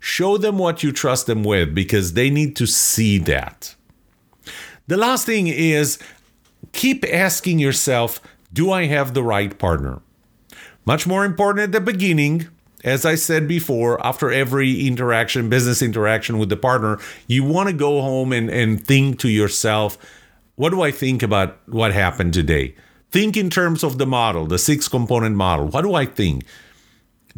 Show 0.00 0.36
them 0.36 0.58
what 0.58 0.82
you 0.82 0.92
trust 0.92 1.26
them 1.26 1.44
with 1.44 1.74
because 1.74 2.12
they 2.12 2.28
need 2.30 2.56
to 2.56 2.66
see 2.66 3.18
that. 3.18 3.74
The 4.86 4.98
last 4.98 5.24
thing 5.24 5.46
is 5.46 5.98
keep 6.72 7.04
asking 7.10 7.58
yourself 7.58 8.20
do 8.52 8.70
i 8.70 8.84
have 8.84 9.14
the 9.14 9.22
right 9.22 9.58
partner? 9.58 10.00
Much 10.84 11.06
more 11.06 11.24
important 11.24 11.64
at 11.64 11.72
the 11.72 11.80
beginning 11.80 12.48
as 12.84 13.06
I 13.06 13.14
said 13.14 13.48
before, 13.48 14.04
after 14.06 14.30
every 14.30 14.86
interaction, 14.86 15.48
business 15.48 15.80
interaction 15.80 16.38
with 16.38 16.50
the 16.50 16.56
partner, 16.56 16.98
you 17.26 17.42
want 17.42 17.68
to 17.70 17.74
go 17.74 18.02
home 18.02 18.32
and, 18.32 18.50
and 18.50 18.86
think 18.86 19.18
to 19.20 19.28
yourself, 19.28 19.96
what 20.56 20.70
do 20.70 20.82
I 20.82 20.90
think 20.90 21.22
about 21.22 21.58
what 21.66 21.92
happened 21.92 22.34
today? 22.34 22.74
Think 23.10 23.36
in 23.36 23.48
terms 23.48 23.82
of 23.82 23.96
the 23.98 24.06
model, 24.06 24.46
the 24.46 24.58
six 24.58 24.86
component 24.86 25.34
model. 25.34 25.68
What 25.68 25.82
do 25.82 25.94
I 25.94 26.04
think? 26.04 26.44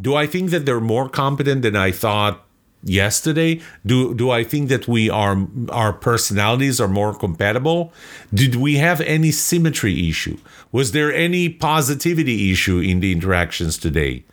Do 0.01 0.17
I 0.17 0.27
think 0.27 0.51
that 0.51 0.67
they're 0.67 0.81
more 0.81 1.09
competent 1.09 1.63
than 1.63 1.77
I 1.77 1.93
thought 1.93 2.45
yesterday? 2.83 3.61
Do 3.85 4.15
do 4.15 4.31
I 4.31 4.45
think 4.45 4.69
that 4.69 4.89
we 4.89 5.09
are 5.09 5.47
our 5.71 5.93
personalities 5.93 6.81
are 6.81 6.89
more 6.89 7.15
compatible? 7.15 7.93
Did 8.35 8.57
we 8.57 8.77
have 8.77 9.01
any 9.03 9.31
symmetry 9.31 10.09
issue? 10.09 10.39
Was 10.73 10.93
there 10.93 11.13
any 11.13 11.49
positivity 11.49 12.53
issue 12.53 12.79
in 12.79 13.01
the 13.01 13.13
interactions 13.13 13.79
today? 13.79 14.25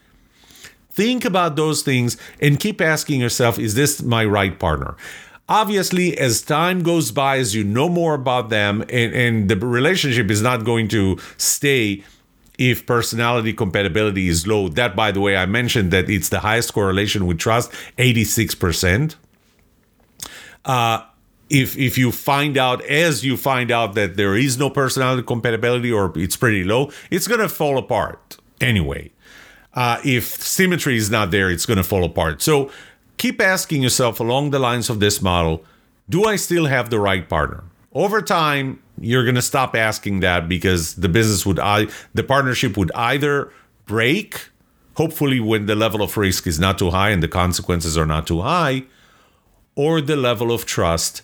Think 0.93 1.25
about 1.25 1.55
those 1.55 1.81
things 1.81 2.17
and 2.39 2.59
keep 2.59 2.79
asking 2.79 3.19
yourself, 3.19 3.57
is 3.57 3.73
this 3.73 4.03
my 4.03 4.23
right 4.23 4.57
partner? 4.59 4.95
Obviously, 5.49 6.17
as 6.17 6.41
time 6.41 6.83
goes 6.83 7.11
by, 7.11 7.37
as 7.37 7.55
you 7.55 7.63
know 7.63 7.89
more 7.89 8.13
about 8.13 8.49
them, 8.49 8.81
and, 8.83 9.13
and 9.13 9.49
the 9.49 9.55
relationship 9.57 10.29
is 10.29 10.41
not 10.41 10.63
going 10.63 10.87
to 10.89 11.17
stay 11.37 12.03
if 12.59 12.85
personality 12.85 13.53
compatibility 13.53 14.27
is 14.27 14.45
low. 14.45 14.69
That, 14.69 14.95
by 14.95 15.11
the 15.11 15.19
way, 15.19 15.35
I 15.35 15.47
mentioned 15.47 15.91
that 15.91 16.09
it's 16.09 16.29
the 16.29 16.39
highest 16.39 16.73
correlation 16.73 17.25
with 17.25 17.39
trust, 17.39 17.71
86%. 17.97 19.15
Uh, 20.63 21.03
if 21.49 21.77
if 21.77 21.97
you 21.97 22.11
find 22.11 22.57
out 22.57 22.81
as 22.85 23.25
you 23.25 23.35
find 23.35 23.69
out 23.69 23.95
that 23.95 24.15
there 24.15 24.35
is 24.35 24.57
no 24.57 24.69
personality 24.69 25.23
compatibility 25.23 25.91
or 25.91 26.13
it's 26.15 26.37
pretty 26.37 26.63
low, 26.63 26.91
it's 27.11 27.27
gonna 27.27 27.49
fall 27.49 27.77
apart 27.77 28.37
anyway 28.61 29.11
uh, 29.75 29.99
if 30.03 30.25
symmetry 30.25 30.97
is 30.97 31.09
not 31.09 31.31
there, 31.31 31.49
it's 31.49 31.65
going 31.65 31.77
to 31.77 31.83
fall 31.83 32.03
apart. 32.03 32.41
So 32.41 32.71
keep 33.17 33.41
asking 33.41 33.81
yourself 33.81 34.19
along 34.19 34.51
the 34.51 34.59
lines 34.59 34.89
of 34.89 34.99
this 34.99 35.21
model 35.21 35.63
do 36.09 36.25
I 36.25 36.35
still 36.35 36.65
have 36.65 36.89
the 36.89 36.99
right 36.99 37.27
partner? 37.27 37.63
Over 37.93 38.21
time, 38.21 38.81
you're 38.99 39.23
going 39.23 39.35
to 39.35 39.41
stop 39.41 39.75
asking 39.75 40.19
that 40.19 40.49
because 40.49 40.95
the 40.95 41.09
business 41.09 41.45
would, 41.45 41.57
the 41.57 42.23
partnership 42.23 42.75
would 42.77 42.91
either 42.93 43.51
break, 43.85 44.49
hopefully, 44.95 45.39
when 45.39 45.65
the 45.65 45.75
level 45.75 46.01
of 46.01 46.17
risk 46.17 46.45
is 46.45 46.59
not 46.59 46.77
too 46.77 46.89
high 46.89 47.09
and 47.11 47.23
the 47.23 47.27
consequences 47.27 47.97
are 47.97 48.05
not 48.05 48.27
too 48.27 48.41
high, 48.41 48.83
or 49.75 50.01
the 50.01 50.15
level 50.15 50.51
of 50.51 50.65
trust 50.65 51.21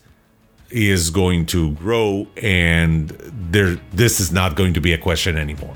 is 0.69 1.09
going 1.09 1.45
to 1.47 1.71
grow 1.73 2.27
and 2.37 3.09
there 3.51 3.79
this 3.91 4.19
is 4.19 4.31
not 4.31 4.55
going 4.55 4.73
to 4.73 4.79
be 4.79 4.93
a 4.93 4.97
question 4.97 5.35
anymore. 5.35 5.75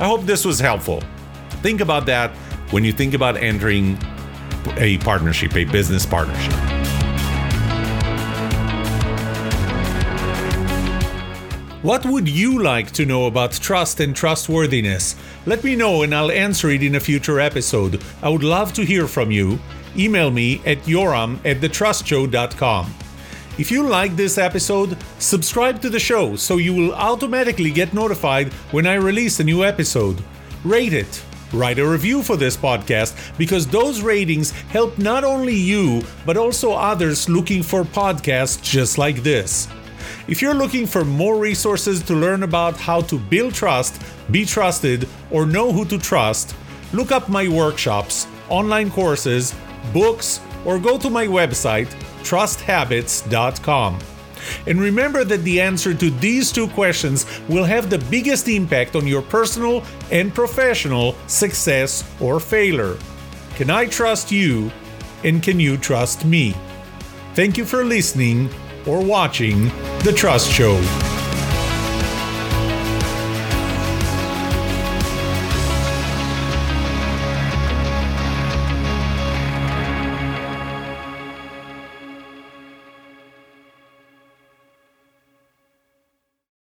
I 0.00 0.06
hope 0.06 0.22
this 0.22 0.44
was 0.44 0.58
helpful. 0.58 1.02
Think 1.62 1.80
about 1.80 2.06
that 2.06 2.30
when 2.72 2.84
you 2.84 2.92
think 2.92 3.14
about 3.14 3.36
entering 3.36 3.96
a 4.76 4.98
partnership, 4.98 5.54
a 5.56 5.64
business 5.64 6.04
partnership. 6.04 6.52
What 11.82 12.06
would 12.06 12.28
you 12.28 12.62
like 12.62 12.92
to 12.92 13.04
know 13.04 13.26
about 13.26 13.52
trust 13.52 13.98
and 14.00 14.14
trustworthiness? 14.14 15.16
Let 15.46 15.64
me 15.64 15.74
know 15.74 16.02
and 16.02 16.14
I'll 16.14 16.30
answer 16.30 16.70
it 16.70 16.82
in 16.82 16.94
a 16.94 17.00
future 17.00 17.40
episode. 17.40 18.00
I 18.22 18.28
would 18.28 18.44
love 18.44 18.72
to 18.74 18.84
hear 18.84 19.08
from 19.08 19.32
you. 19.32 19.58
Email 19.96 20.30
me 20.30 20.60
at 20.64 20.78
yoram 20.84 21.38
at 21.44 21.60
thetrustshow.com. 21.60 22.94
If 23.58 23.70
you 23.70 23.82
like 23.82 24.16
this 24.16 24.38
episode, 24.38 24.96
subscribe 25.18 25.82
to 25.82 25.90
the 25.90 25.98
show 25.98 26.36
so 26.36 26.56
you 26.56 26.72
will 26.72 26.94
automatically 26.94 27.70
get 27.70 27.92
notified 27.92 28.52
when 28.70 28.86
I 28.86 28.94
release 28.94 29.40
a 29.40 29.44
new 29.44 29.64
episode. 29.64 30.22
Rate 30.64 30.92
it 30.92 31.22
write 31.52 31.78
a 31.78 31.86
review 31.86 32.22
for 32.22 32.36
this 32.36 32.56
podcast 32.56 33.14
because 33.38 33.66
those 33.66 34.02
ratings 34.02 34.50
help 34.70 34.98
not 34.98 35.24
only 35.24 35.54
you, 35.54 36.02
but 36.24 36.36
also 36.36 36.72
others 36.72 37.28
looking 37.28 37.62
for 37.62 37.84
podcasts 37.84 38.62
just 38.62 38.98
like 38.98 39.22
this. 39.22 39.68
If 40.28 40.40
you're 40.40 40.54
looking 40.54 40.86
for 40.86 41.04
more 41.04 41.38
resources 41.38 42.02
to 42.04 42.14
learn 42.14 42.42
about 42.42 42.76
how 42.76 43.00
to 43.02 43.18
build 43.18 43.54
trust, 43.54 44.00
be 44.30 44.44
trusted, 44.44 45.08
or 45.30 45.46
know 45.46 45.72
who 45.72 45.84
to 45.86 45.98
trust, 45.98 46.54
look 46.92 47.12
up 47.12 47.28
my 47.28 47.48
workshops, 47.48 48.26
online 48.48 48.90
courses, 48.90 49.54
books, 49.92 50.40
or 50.64 50.78
go 50.78 50.96
to 50.98 51.10
my 51.10 51.26
website, 51.26 51.88
trusthabits.com. 52.22 53.98
And 54.66 54.80
remember 54.80 55.24
that 55.24 55.44
the 55.44 55.60
answer 55.60 55.94
to 55.94 56.10
these 56.10 56.52
two 56.52 56.68
questions 56.68 57.26
will 57.48 57.64
have 57.64 57.90
the 57.90 57.98
biggest 57.98 58.48
impact 58.48 58.96
on 58.96 59.06
your 59.06 59.22
personal 59.22 59.84
and 60.10 60.34
professional 60.34 61.14
success 61.26 62.04
or 62.20 62.40
failure. 62.40 62.96
Can 63.56 63.70
I 63.70 63.86
trust 63.86 64.32
you? 64.32 64.70
And 65.24 65.42
can 65.42 65.60
you 65.60 65.76
trust 65.76 66.24
me? 66.24 66.54
Thank 67.34 67.56
you 67.56 67.64
for 67.64 67.84
listening 67.84 68.50
or 68.86 69.00
watching 69.04 69.64
The 70.02 70.12
Trust 70.14 70.50
Show. 70.50 71.11